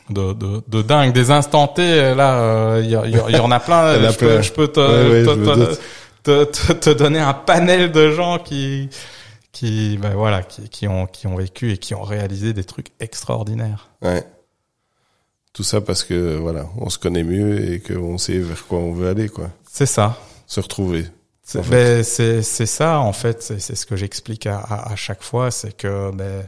[0.08, 1.12] de, de, de dingue.
[1.12, 4.10] Des instants T, là, il euh, y, y, en a plein.
[4.10, 5.74] je, peux, je, peux, te,
[6.22, 8.88] te, te, te, donner un panel de gens qui
[9.50, 12.88] qui ben voilà qui, qui ont qui ont vécu et qui ont réalisé des trucs
[13.00, 13.88] extraordinaires.
[14.02, 14.24] Ouais.
[15.52, 18.92] Tout ça parce que voilà, on se connaît mieux et qu'on sait vers quoi on
[18.92, 19.48] veut aller quoi.
[19.68, 20.18] C'est ça.
[20.46, 21.06] Se retrouver.
[21.54, 25.74] Ben, c'est c'est ça en fait, c'est ce que j'explique à, à, chaque fois, c'est
[25.74, 26.46] que ben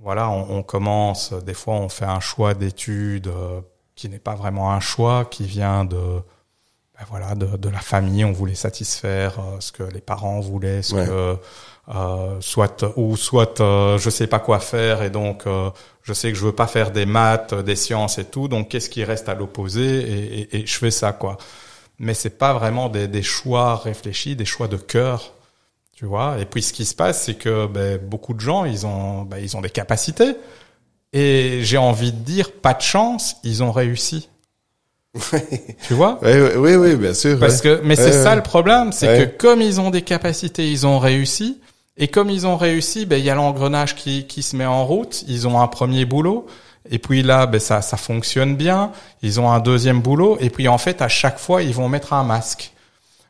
[0.00, 3.60] voilà, on, on, commence, des fois on fait un choix d'études euh,
[3.94, 8.24] qui n'est pas vraiment un choix, qui vient de ben voilà de, de la famille,
[8.24, 11.36] on voulait satisfaire euh, ce que les parents voulaient, ce que
[11.94, 15.44] euh, soit ou soit euh, je sais pas quoi faire et donc
[16.02, 18.90] je sais que je veux pas faire des maths, des sciences et tout, donc qu'est-ce
[18.90, 20.00] qui reste à l'opposé?
[20.00, 21.38] Et, et, et je fais ça quoi
[22.00, 25.34] mais c'est pas vraiment des, des, choix réfléchis, des choix de cœur,
[25.92, 26.38] tu vois.
[26.40, 29.36] Et puis ce qui se passe, c'est que ben, beaucoup de gens, ils ont, ben,
[29.36, 30.34] ils ont des capacités,
[31.12, 34.30] et j'ai envie de dire, pas de chance, ils ont réussi.
[35.86, 36.18] tu vois?
[36.22, 37.38] Oui, oui, oui, bien sûr.
[37.38, 40.86] Parce que, mais c'est ça le problème, c'est que comme ils ont des capacités, ils
[40.86, 41.60] ont réussi.
[41.96, 44.86] Et comme ils ont réussi, ben il y a l'engrenage qui, qui se met en
[44.86, 45.22] route.
[45.28, 46.46] Ils ont un premier boulot.
[46.90, 48.92] Et puis là, ben ça, ça fonctionne bien.
[49.22, 50.36] Ils ont un deuxième boulot.
[50.40, 52.72] Et puis en fait, à chaque fois, ils vont mettre un masque,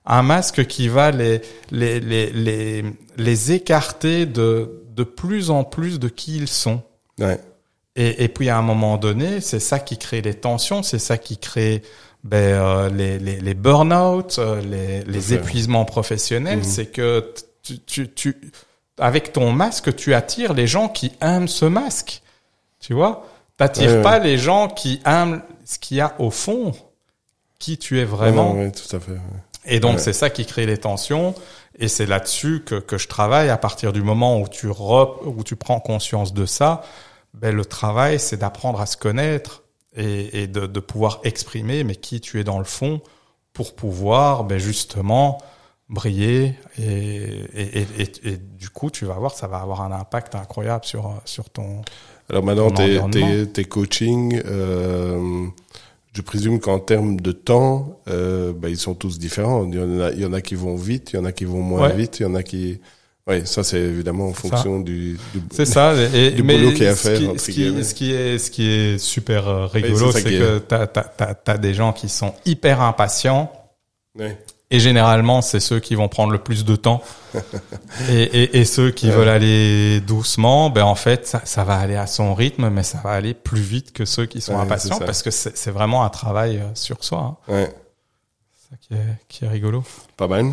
[0.06, 2.84] un masque qui va les les les les,
[3.16, 6.82] les écarter de de plus en plus de qui ils sont.
[7.18, 7.38] Ouais.
[7.96, 11.18] Et, et puis à un moment donné, c'est ça qui crée les tensions, c'est ça
[11.18, 11.82] qui crée
[12.22, 16.58] ben, euh, les, les, les burn-out, euh, les, les épuisements professionnels.
[16.58, 16.64] Mhm.
[16.64, 17.32] C'est que
[17.62, 18.36] tu, tu, tu,
[18.98, 22.22] avec ton masque, tu attires les gens qui aiment ce masque.
[22.80, 23.26] Tu vois?
[23.60, 26.72] T'attires pas les gens qui aiment ce qu'il y a au fond,
[27.58, 28.54] qui tu es vraiment.
[28.70, 29.18] Tout à fait.
[29.66, 31.34] Et donc c'est ça qui crée les tensions.
[31.78, 33.50] Et c'est là-dessus que, que je travaille.
[33.50, 36.80] À partir du moment où tu où tu prends conscience de ça,
[37.34, 39.62] ben le travail c'est d'apprendre à se connaître
[39.94, 43.02] et, et de, de, pouvoir exprimer mais qui tu es dans le fond
[43.52, 45.38] pour pouvoir ben justement
[45.90, 46.86] briller et,
[47.52, 51.12] et, et, et, du coup tu vas voir ça va avoir un impact incroyable sur
[51.24, 51.82] sur ton
[52.30, 55.46] alors maintenant, tes, tes, tes coachings, euh,
[56.12, 59.66] je présume qu'en termes de temps, euh, bah, ils sont tous différents.
[59.66, 61.32] Il y, en a, il y en a qui vont vite, il y en a
[61.32, 62.78] qui vont moins vite, il y en a qui...
[63.26, 66.86] Oui, ça c'est évidemment en fonction du, du, c'est ça, et, du boulot qu'il y
[66.86, 67.16] a à faire.
[67.16, 70.58] Ce qui, ce qui, ce qui est, ce qui est super euh, rigolo, c'est que
[70.58, 73.52] t'as, t'as, t'as, des gens qui sont hyper impatients.
[74.18, 74.28] Oui.
[74.72, 77.02] Et généralement, c'est ceux qui vont prendre le plus de temps.
[78.08, 81.96] et, et, et, ceux qui veulent aller doucement, ben en fait, ça, ça, va aller
[81.96, 85.22] à son rythme, mais ça va aller plus vite que ceux qui sont impatients, parce
[85.22, 87.38] que c'est vraiment un travail euh, sur soi.
[87.48, 87.52] Hein.
[87.52, 87.74] Ouais.
[88.54, 89.82] C'est ça qui est, qui est rigolo.
[90.16, 90.52] Pas mal.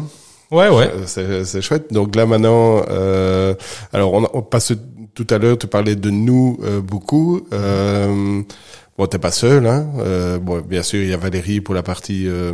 [0.51, 0.89] Ouais, ouais.
[1.05, 1.91] C'est chouette.
[1.91, 3.53] Donc là maintenant, euh,
[3.93, 4.73] alors on, on, passe
[5.13, 7.47] tout à l'heure, tu parlais de nous euh, beaucoup.
[7.53, 8.41] Euh,
[8.97, 9.87] bon, t'es pas seul, hein.
[9.99, 12.53] Euh, bon, bien sûr, il y a Valérie pour la partie euh,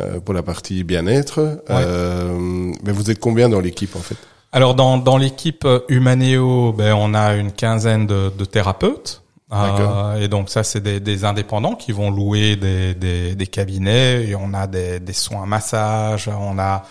[0.00, 1.62] euh, pour la partie bien-être.
[1.68, 4.16] Euh, mais vous êtes combien dans l'équipe en fait?
[4.52, 9.22] Alors dans, dans l'équipe Humanéo, ben, on a une quinzaine de, de thérapeutes.
[9.52, 14.28] Euh, et donc ça, c'est des, des, indépendants qui vont louer des, des, des, cabinets.
[14.28, 16.84] Et on a des, des soins massage, on a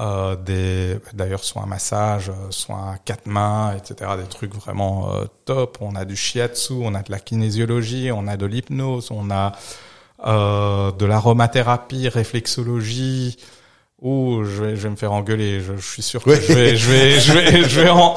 [0.00, 4.12] euh, des d'ailleurs soins massage, soins quatre mains, etc.
[4.18, 5.78] Des trucs vraiment euh, top.
[5.80, 9.52] On a du shiatsu, on a de la kinésiologie, on a de l'hypnose, on a
[10.26, 13.36] euh, de l'aromathérapie, réflexologie.
[14.00, 15.60] Ouh, je vais, je vais me faire engueuler.
[15.60, 18.16] Je, suis sûr que je vais, je vais, je vais, je vais en,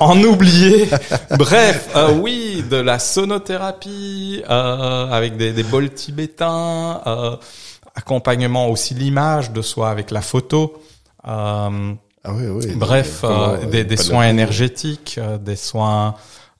[0.00, 0.90] en, oublier.
[1.38, 7.00] Bref, euh, oui, de la sonothérapie euh, avec des, des bols tibétains.
[7.06, 7.36] Euh,
[7.94, 10.82] accompagnement aussi l'image de soi avec la photo.
[11.28, 11.92] Euh,
[12.24, 12.74] Ah oui, oui.
[12.76, 16.14] bref, euh, des, euh, des pas soins énergétiques, euh, des soins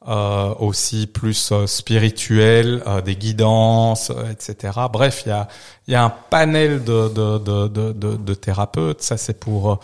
[0.09, 4.73] euh, aussi plus euh, spirituels, euh, des guidances, euh, etc.
[4.93, 5.49] Bref, il y a,
[5.89, 7.39] il y a un panel de, de,
[7.69, 9.03] de, de, thérapeutes.
[9.03, 9.81] Ça, c'est pour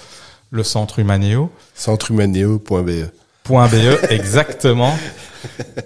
[0.51, 1.51] le centre Humanéo.
[1.75, 3.11] Centrehumanéo.be.
[3.49, 4.95] .be exactement.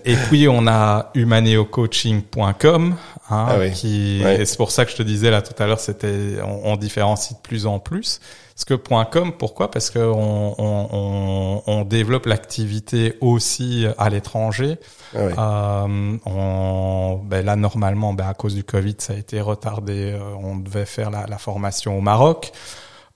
[0.04, 2.96] Et puis on a humaneocoaching.com
[3.30, 3.72] hein, Ah oui.
[3.72, 4.44] qui Ouais.
[4.44, 7.32] c'est pour ça que je te disais là tout à l'heure c'était on, on différencie
[7.32, 8.20] de plus en plus.
[8.56, 8.74] Parce que
[9.10, 9.70] .com pourquoi?
[9.70, 14.78] Parce que on, on, on, on développe l'activité aussi à l'étranger.
[15.14, 15.32] Ah oui.
[15.36, 20.12] Euh, on, ben là normalement ben à cause du Covid ça a été retardé.
[20.12, 22.50] euh, on devait faire la, la formation au Maroc.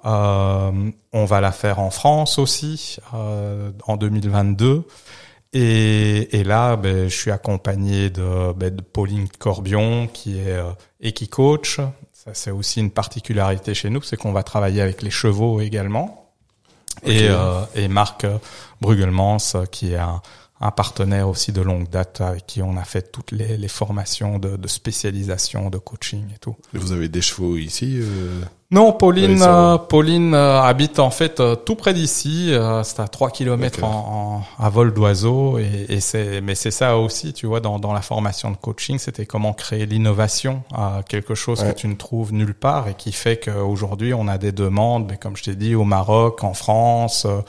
[0.04, 4.84] Euh, on va la faire en France aussi euh, en 2022.
[5.52, 10.70] Et, et là, ben, je suis accompagné de, ben, de Pauline Corbion qui est euh,
[11.00, 11.80] équicoach.
[12.30, 16.32] Ça, c'est aussi une particularité chez nous, c'est qu'on va travailler avec les chevaux également.
[17.04, 18.26] Et, euh, et Marc
[18.80, 20.20] Brugelmans, euh, qui est un,
[20.60, 24.38] un partenaire aussi de longue date avec qui on a fait toutes les, les formations
[24.38, 26.56] de, de spécialisation, de coaching et tout.
[26.74, 28.42] Vous avez des chevaux ici euh,
[28.72, 32.52] Non, Pauline, euh, Pauline euh, habite en fait euh, tout près d'ici.
[32.84, 33.96] c'est à 3 kilomètres D'accord.
[33.96, 35.58] en, en- à vol d'oiseau.
[35.58, 38.98] Et, et c'est, mais c'est ça aussi, tu vois, dans, dans la formation de coaching,
[38.98, 41.72] c'était comment créer l'innovation, euh, quelque chose Ouais.
[41.74, 45.16] que tu ne trouves nulle part et qui fait qu'aujourd'hui on a des demandes, mais
[45.16, 47.24] comme je t'ai dit, au Maroc, en France.
[47.26, 47.40] euh,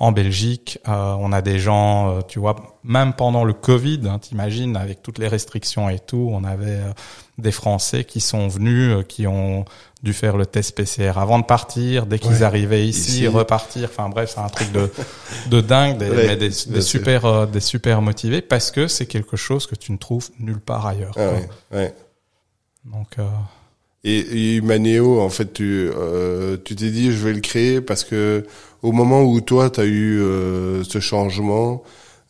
[0.00, 4.76] en Belgique, euh, on a des gens, tu vois, même pendant le Covid, hein, t'imagines,
[4.76, 6.92] avec toutes les restrictions et tout, on avait euh,
[7.36, 9.64] des Français qui sont venus, euh, qui ont
[10.02, 12.42] dû faire le test PCR avant de partir, dès qu'ils Ouais.
[12.42, 13.26] arrivaient ici, Ici.
[13.26, 13.88] repartir.
[13.90, 14.88] Enfin bref, c'est un truc de
[15.50, 16.50] de dingue, des, Ouais, mais des,
[16.80, 20.60] super euh, des super motivés parce que c'est quelque chose que tu ne trouves nulle
[20.60, 21.14] part ailleurs.
[21.16, 21.32] ah quoi.
[21.32, 21.94] ouais, ouais.
[22.84, 23.24] Donc euh,
[24.04, 28.04] Et, et Humanéo, en fait, tu euh, tu t'es dit je vais le créer parce
[28.04, 28.46] que
[28.82, 31.82] au moment où toi tu as eu euh, ce changement,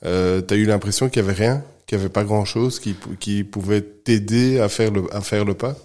[0.03, 3.15] tu as eu l'impression qu'il y avait rien, qu'il y avait pas grand-chose qui pou-
[3.20, 5.77] qui pouvait t'aider à faire le à faire le pas?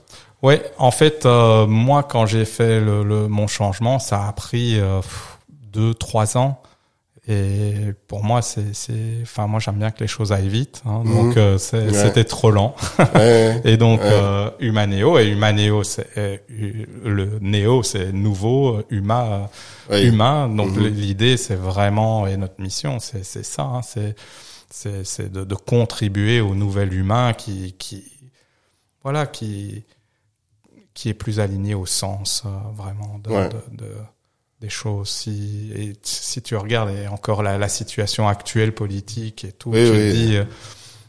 [0.44, 4.78] Ouais, en fait, euh, moi, quand j'ai fait le, le- mon changement, ça a pris
[4.80, 5.00] euh,
[5.72, 6.62] deux, trois ans.
[7.30, 7.76] Et
[8.10, 10.82] pour moi, c'est, c'est, enfin, moi, j'aime bien que les choses aillent vite.
[10.86, 11.16] hein, Mhm.
[11.16, 11.94] donc, euh, c'est- Ouais.
[11.94, 12.76] c'était trop lent.
[13.16, 14.10] Ouais, Et donc, Ouais.
[14.12, 16.38] euh, et Humanéo, c'est euh,
[17.06, 20.50] le néo, c'est nouveau, euh, humain.
[20.50, 20.88] Donc, Mhm.
[20.88, 23.62] l'idée, c'est vraiment et notre mission, c'est, c'est ça.
[23.64, 24.16] hein, c'est,
[24.70, 28.04] c'est, c'est de, de contribuer au nouvel humain qui, qui,
[29.02, 29.84] voilà, qui,
[30.94, 33.50] qui est plus aligné au sens euh, vraiment de, Ouais.
[33.50, 33.96] de, de-
[34.62, 35.10] des choses.
[35.10, 39.84] Si, et si tu regardes et encore la, la situation actuelle politique et tout, Oui,
[39.86, 40.12] tu oui.
[40.14, 40.46] dis, euh,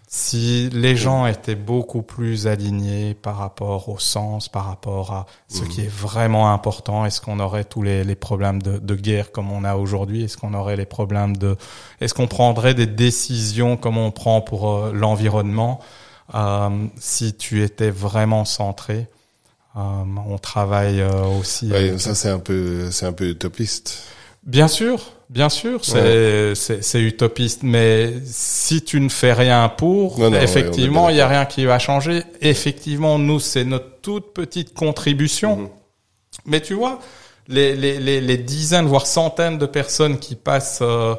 [0.09, 5.63] si les gens étaient beaucoup plus alignés par rapport au sens, par rapport à ce
[5.63, 5.69] Mhm.
[5.69, 9.51] qui est vraiment important, est-ce qu'on aurait tous les, les problèmes de, de guerre comme
[9.53, 10.25] on a aujourd'hui?
[10.25, 11.57] Est-ce qu'on aurait les problèmes de...
[12.01, 15.81] Est-ce qu'on prendrait des décisions comme on prend pour euh, l'environnement
[16.35, 19.07] euh, si tu étais vraiment centré?
[19.75, 21.71] On travaille euh, aussi...
[21.71, 24.05] Ouais, avec- ça c'est un peu c'est un peu utopiste.
[24.45, 30.19] Bien sûr, bien sûr, c'est c'est c'est utopiste, mais si tu ne fais rien pour,
[30.19, 32.23] Non, non, ouais, effectivement, il y a rien qui va changer.
[32.43, 35.57] Effectivement, nous, c'est notre toute petite contribution.
[35.57, 35.69] Mhm.
[36.45, 37.01] Mais tu vois,
[37.49, 41.15] les, les, les, les dizaines, voire centaines de personnes qui passent, euh,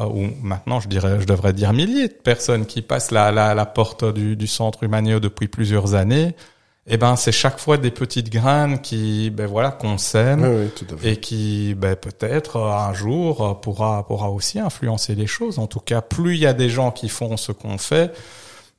[0.00, 3.54] euh, ou maintenant je dirais, je devrais dire milliers de personnes qui passent la, la,
[3.54, 6.34] la porte du, du centre Humanio depuis plusieurs années,
[6.86, 10.68] eh ben c'est chaque fois des petites graines qui, ben voilà, qu'on sème
[11.00, 11.12] fait.
[11.12, 15.58] et qui ben, peut-être euh, un jour euh, pourra pourra aussi influencer les choses.
[15.58, 18.12] En tout cas, plus il y a des gens qui font ce qu'on fait,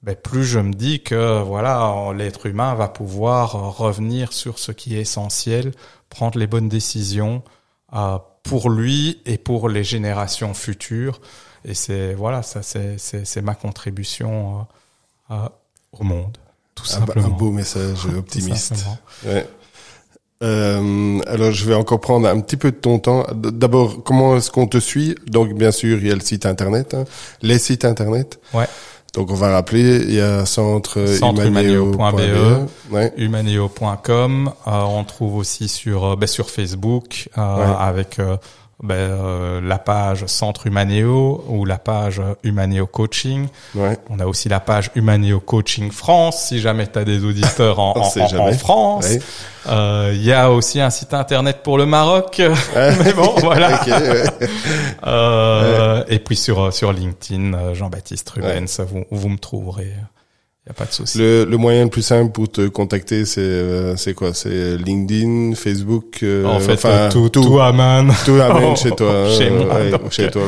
[0.04, 4.74] ben, plus je me dis que voilà l'être humain va pouvoir euh, revenir sur ce
[4.74, 5.72] qui est essentiel,
[6.10, 7.42] prendre les bonnes décisions
[7.96, 11.22] euh, pour lui et pour les générations futures.
[11.64, 14.68] Et c'est voilà ça c'est c'est c'est ma contribution
[15.32, 15.50] euh, euh,
[15.94, 16.38] au monde
[16.76, 17.28] tout Un, un simplement.
[17.30, 18.76] beau message optimiste.
[18.76, 18.98] simplement.
[19.26, 19.48] Ouais.
[20.44, 23.26] Euh, alors, je vais encore prendre un petit peu de ton temps.
[23.34, 25.16] D'abord, comment est-ce qu'on te suit?
[25.26, 27.06] Donc, bien sûr, il y a le site internet, hein,
[27.42, 28.40] les sites internet.
[28.54, 28.66] Ouais.
[29.14, 32.68] Donc, on va rappeler, il y a centre Centrehumaneo.be.
[32.92, 33.14] Ouais.
[33.16, 34.52] humaneo.com.
[34.68, 37.76] Euh, on trouve aussi sur euh, ben, sur Facebook euh, Ouais.
[37.80, 38.36] avec euh,
[38.84, 43.48] ben, euh, la page Centre Humaneo ou la page euh, Humaneo Coaching.
[43.76, 43.98] Ouais.
[44.10, 47.94] On a aussi la page Humaneo Coaching France si jamais tu as des auditeurs en,
[47.96, 49.08] en, France.
[49.08, 49.20] Ouais.
[49.68, 52.42] Euh, Il y a aussi un site internet pour le Maroc.
[52.76, 53.76] Mais bon, voilà.
[53.76, 54.24] Ok, ouais.
[55.08, 59.94] Euh, Et puis sur sur LinkedIn, euh, Jean-Baptiste Rubens, vous, vous me trouverez
[60.68, 61.18] y a pas de souci.
[61.18, 64.34] Le, le moyen le plus simple pour te contacter, c'est euh, c'est quoi?
[64.34, 66.20] C'est LinkedIn, Facebook.
[66.24, 68.14] euh, en fait, enfin, tout, tout, amène.
[68.26, 69.28] tout amène chez toi.
[69.38, 70.44] Chez moi, ouais, donc, chez toi.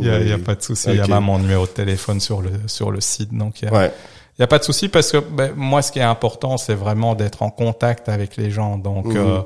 [0.00, 0.88] Il y ou- y a pas de souci.
[0.90, 3.66] Il y a même mon numéro de téléphone sur le sur le site, donc il
[3.66, 3.92] y a, Ouais.
[4.38, 7.14] y a pas de souci parce que ben, moi, ce qui est important, c'est vraiment
[7.14, 8.78] d'être en contact avec les gens.
[8.78, 9.16] Donc Mhm.
[9.18, 9.38] euh,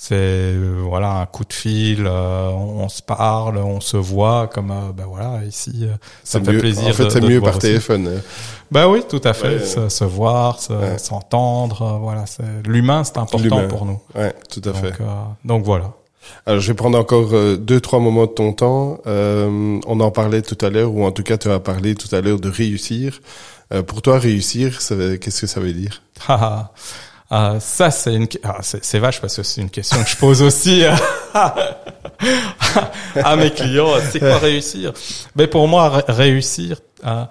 [0.00, 4.46] c'est euh, voilà un coup de fil, euh, on, on se parle, on se voit
[4.46, 5.72] comme euh, ben voilà ici.
[5.82, 6.88] euh, ça me fait mieux- plaisir.
[6.88, 8.08] En fait, c'est mieux par téléphone.
[8.70, 9.56] Bah oui, tout à fait.
[9.56, 9.64] Ouais.
[9.64, 10.98] Se, se voir, se- Ouais.
[10.98, 12.26] s'entendre, voilà.
[12.26, 14.00] c'est- L'humain, c'est important pour nous.
[14.14, 14.90] Ouais, tout à fait.
[14.92, 15.04] Donc, euh,
[15.44, 15.90] donc voilà.
[16.46, 19.00] Alors, je vais prendre encore deux, trois moments de ton temps.
[19.08, 22.14] Euh, on en parlait tout à l'heure, ou en tout cas, tu as parlé tout
[22.14, 23.20] à l'heure de réussir.
[23.74, 26.02] Euh, pour toi, réussir, qu'est-ce que ça veut dire?
[27.30, 30.40] Ah, ça, c'est une, ah, c'est vache parce que c'est une question que je pose
[30.40, 30.94] aussi euh,
[33.22, 33.92] à mes clients.
[34.10, 34.94] C'est quoi réussir?
[35.36, 37.26] Mais pour moi, ré- réussir, euh,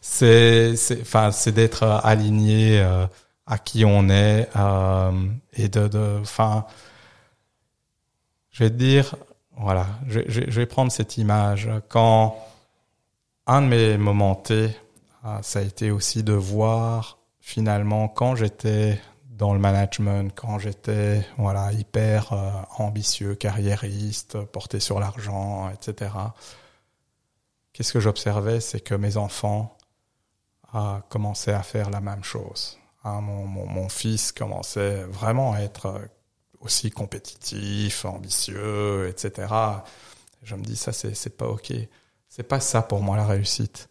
[0.00, 3.06] c'est, enfin, c'est d'être euh, aligné euh,
[3.46, 5.10] à qui on est euh,
[5.52, 6.64] et de, enfin,
[8.52, 9.16] je vais te dire,
[9.58, 12.38] voilà, je, je, vais prendre cette image quand
[13.46, 14.70] un de mes moments T,
[15.42, 18.98] ça a été aussi de voir finalement quand j'étais
[19.42, 26.12] dans le management, quand j'étais voilà hyper euh, ambitieux, carriériste, porté sur l'argent, etc.
[27.72, 29.76] Qu'est-ce que j'observais, c'est que mes enfants
[30.72, 32.78] ah, commençaient à faire la même chose.
[33.02, 36.06] Hein, mon, mon, fils commençait vraiment à être euh,
[36.60, 39.52] aussi compétitif, ambitieux, etc.
[40.44, 41.72] Je me dis ça c'est pas ok.
[42.28, 43.88] C'est pas ça pour moi la réussite.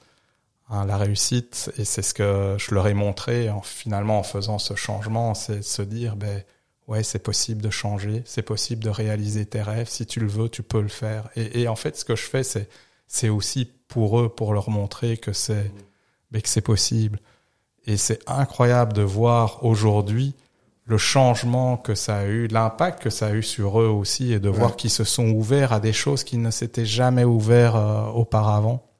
[0.73, 4.57] Hein, la réussite, et c'est ce que je leur ai montré en, finalement en faisant
[4.57, 6.41] ce changement, c'est de se dire, ben
[6.87, 9.89] ouais, c'est possible de changer, c'est possible de réaliser tes rêves.
[9.89, 11.29] Si tu le veux, tu peux le faire.
[11.35, 12.69] Et, et en fait, ce que je fais, c'est
[13.07, 15.69] c'est aussi pour eux, pour leur montrer que c'est
[16.31, 17.19] ben, que c'est possible.
[17.85, 20.33] Et c'est incroyable de voir aujourd'hui
[20.85, 24.39] le changement que ça a eu, l'impact que ça a eu sur eux aussi, et
[24.39, 28.05] de voir qu'ils se sont ouverts à des choses qui ne s'étaient jamais ouverts euh,
[28.05, 28.90] auparavant.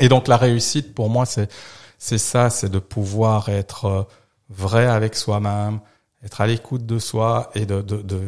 [0.00, 1.50] Et donc la réussite pour moi c'est
[1.98, 4.02] c'est ça, c'est de pouvoir être euh,
[4.48, 5.80] vrai avec soi-même,
[6.24, 8.20] être à l'écoute de soi et de de, de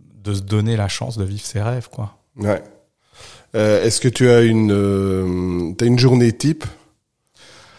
[0.00, 2.16] de se donner la chance de vivre ses rêves quoi.
[2.36, 2.62] Ouais.
[3.54, 6.64] Euh, Est-ce que tu as une, euh, t'as une journée type?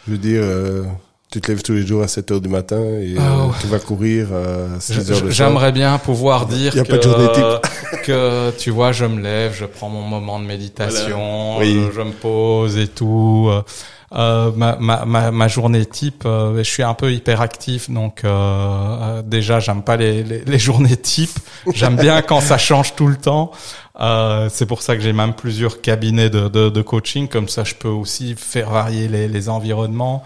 [0.05, 0.83] Je veux dire, euh,
[1.29, 3.67] tu te lèves tous les jours à 7 heures du matin et Ah euh, tu
[3.67, 5.29] vas courir à 6 heures.
[5.31, 8.01] J'aimerais bien pouvoir dire Y a que, pas de journée type.
[8.03, 11.69] que tu vois, je me lève, je prends mon moment de méditation, Voilà.
[11.69, 11.81] Oui.
[11.91, 13.47] je, je me pose et tout.
[13.51, 13.61] Euh,
[14.15, 18.29] euh, ma, ma, ma, ma journée type, euh, je suis un peu hyperactif, donc euh,
[18.29, 21.37] euh, déjà j'aime pas les, les, les journées types.
[21.73, 23.51] J'aime bien quand ça change tout le temps.
[23.99, 27.65] Euh, c'est pour ça que j'ai même plusieurs cabinets de, de, de coaching, comme ça
[27.65, 30.23] je peux aussi faire varier les, les environnements.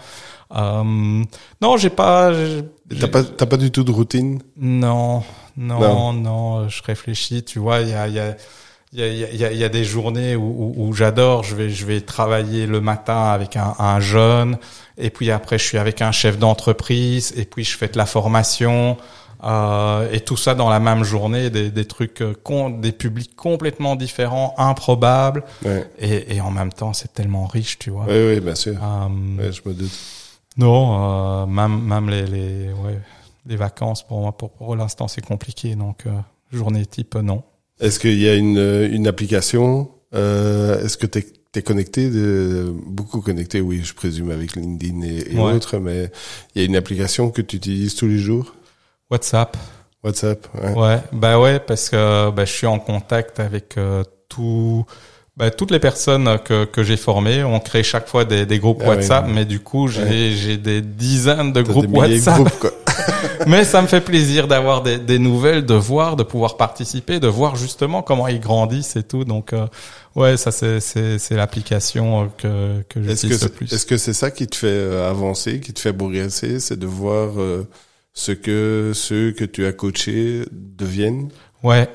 [0.54, 1.24] Euh,
[1.60, 2.32] non, j'ai pas.
[3.00, 4.42] T'as pas, t'as pas du tout de routine?
[4.56, 5.22] Non,
[5.56, 6.12] non, Non.
[6.12, 8.36] non, je réfléchis, tu vois, il y a, il y a,
[8.92, 10.42] il y a, il y a, y a des journées où,
[10.76, 14.58] où, où j'adore, je vais, je vais travailler le matin avec un, un jeune,
[14.98, 18.04] et puis après je suis avec un chef d'entreprise, et puis je fais de la
[18.04, 18.98] formation,
[19.44, 22.34] euh, et tout ça dans la même journée, des, des trucs, euh,
[22.78, 27.88] des publics complètement différents, improbables, Ouais, et, et en même temps c'est tellement riche, tu
[27.88, 28.04] vois.
[28.04, 28.74] ouais, ouais, bien sûr.
[28.74, 29.08] Euh,
[29.38, 29.90] Ouais, je me doute.
[30.56, 32.98] Non, euh, même même les les ouais,
[33.46, 36.10] les vacances pour moi pour pour l'instant c'est compliqué donc euh,
[36.52, 37.42] journée type non.
[37.80, 42.72] Est-ce qu'il y a une, euh, une application euh, Est-ce que t'es es connecté de,
[42.86, 45.52] beaucoup connecté, oui, je présume avec LinkedIn et, et Ouais.
[45.52, 46.10] autres, mais
[46.54, 48.54] il y a une application que tu utilises tous les jours?
[49.10, 49.56] WhatsApp.
[50.02, 50.72] WhatsApp, ouais.
[50.72, 54.86] Ouais, bah ouais parce que bah, je suis en contact avec euh, tout
[55.36, 58.82] bah, toutes les personnes que que j'ai formées, on crée chaque fois des des groupes
[58.84, 58.90] Ah.
[58.90, 62.34] WhatsApp mais du coup, j'ai j'ai des dizaines de groupes de WhatsApp.
[62.36, 62.70] groupes, quoi.
[63.46, 67.26] Mais ça me fait plaisir d'avoir des, des nouvelles, de voir, de pouvoir participer, de
[67.26, 69.24] voir justement comment ils grandissent et tout.
[69.24, 69.66] Donc, euh,
[70.14, 73.72] ouais, ça c'est c'est c'est l'application euh, que que j'utilise le plus.
[73.72, 76.86] est-ce que c'est ça qui te fait euh, avancer, qui te fait progresser, c'est de
[76.86, 77.66] voir euh,
[78.12, 81.30] ce que ceux que tu as coachés deviennent?
[81.64, 81.88] Ouais,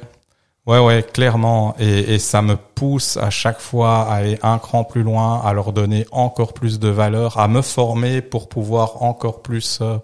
[0.67, 1.75] ouais, ouais, clairement.
[1.79, 5.51] Et, et ça me pousse à chaque fois à aller un cran plus loin, à
[5.53, 9.97] leur donner encore plus de valeur, à me former pour pouvoir encore plus euh,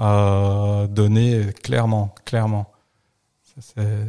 [0.00, 1.40] euh, donner.
[1.62, 2.66] Clairement, clairement.
[3.54, 4.08] Ça, c'est-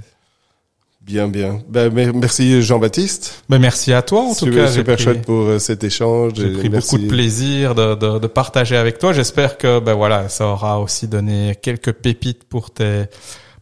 [1.02, 1.60] Bien, bien.
[1.70, 3.44] Ben, mer- merci Jean-Baptiste.
[3.48, 4.66] Ben, merci à toi en tout cas.
[4.66, 6.32] Super pris- chouette pour euh, cet échange.
[6.36, 6.96] J'ai pris merci.
[6.96, 9.14] beaucoup de plaisir de, de, de partager avec toi.
[9.14, 13.04] J'espère que ben voilà, ça aura aussi donné quelques pépites pour tes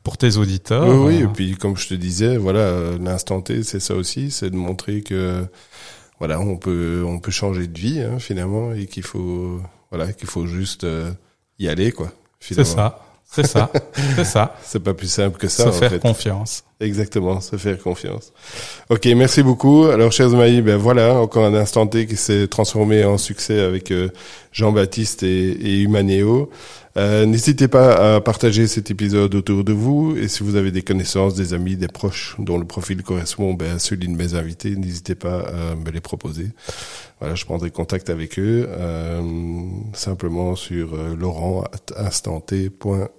[0.04, 0.88] pour tes auditeurs.
[0.88, 4.32] Oui, oui, et puis comme je te disais, voilà, euh, l'instant T, c'est ça aussi,
[4.32, 5.46] c'est de montrer que
[6.20, 9.60] voilà, on peut on peut changer de vie hein, finalement et qu'il faut
[9.92, 11.12] voilà qu'il faut juste euh,
[11.60, 12.12] y aller, quoi.
[12.40, 13.00] C'est ça.
[13.26, 13.72] C'est ça,
[14.16, 14.56] c'est ça.
[14.64, 15.64] C'est pas plus simple que ça.
[15.64, 16.00] Se en faire fait.
[16.00, 16.64] confiance.
[16.80, 18.32] Exactement, se faire confiance.
[18.90, 19.86] Ok, merci beaucoup.
[19.86, 23.90] Alors, chers Maï, ben voilà, encore un instant T qui s'est transformé en succès avec
[23.92, 24.10] euh,
[24.52, 26.52] Jean-Baptiste et, et Humanéo.
[26.96, 30.84] Euh, N'hésitez pas à partager cet épisode autour de vous et si vous avez des
[30.84, 34.76] connaissances, des amis, des proches dont le profil correspond ben, à celui de mes invités,
[34.76, 36.50] n'hésitez pas à me les proposer.
[37.20, 39.22] Voilà, je prendrai contact avec eux euh,
[39.94, 43.10] simplement sur euh, laurent@instanté.be.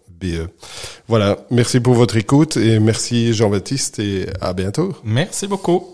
[1.08, 4.94] Voilà, merci pour votre écoute et merci Jean-Baptiste et à bientôt.
[5.04, 5.93] Merci beaucoup.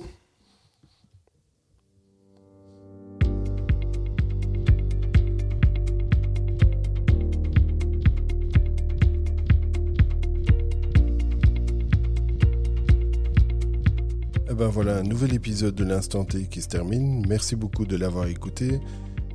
[14.60, 17.24] Ben voilà, un nouvel épisode de l'Instant T qui se termine.
[17.26, 18.78] Merci beaucoup de l'avoir écouté.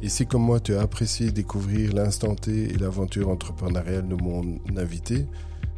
[0.04, 4.60] Et si comme moi tu as apprécié découvrir l'instant T et l'aventure entrepreneuriale de mon
[4.78, 5.26] invité,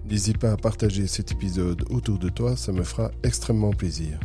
[0.06, 4.20] n'hésite pas à partager cet épisode autour de toi, ça me fera extrêmement plaisir.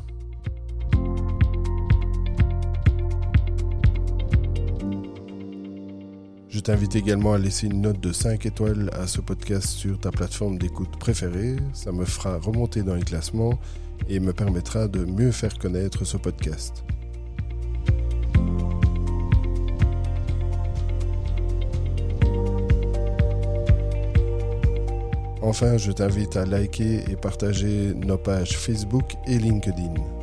[6.49, 10.11] Je t'invite également à laisser une note de 5 étoiles à ce podcast sur ta
[10.11, 13.61] plateforme d'écoute préférée, ça me fera remonter dans les classements
[14.09, 16.85] et me permettra de mieux faire connaître ce podcast.
[25.43, 30.22] Enfin, je t'invite à liker et partager nos pages Facebook et LinkedIn.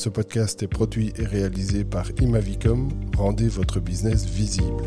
[0.00, 2.88] Ce podcast est produit et réalisé par Imavicom.
[3.18, 4.82] Rendez votre business visible.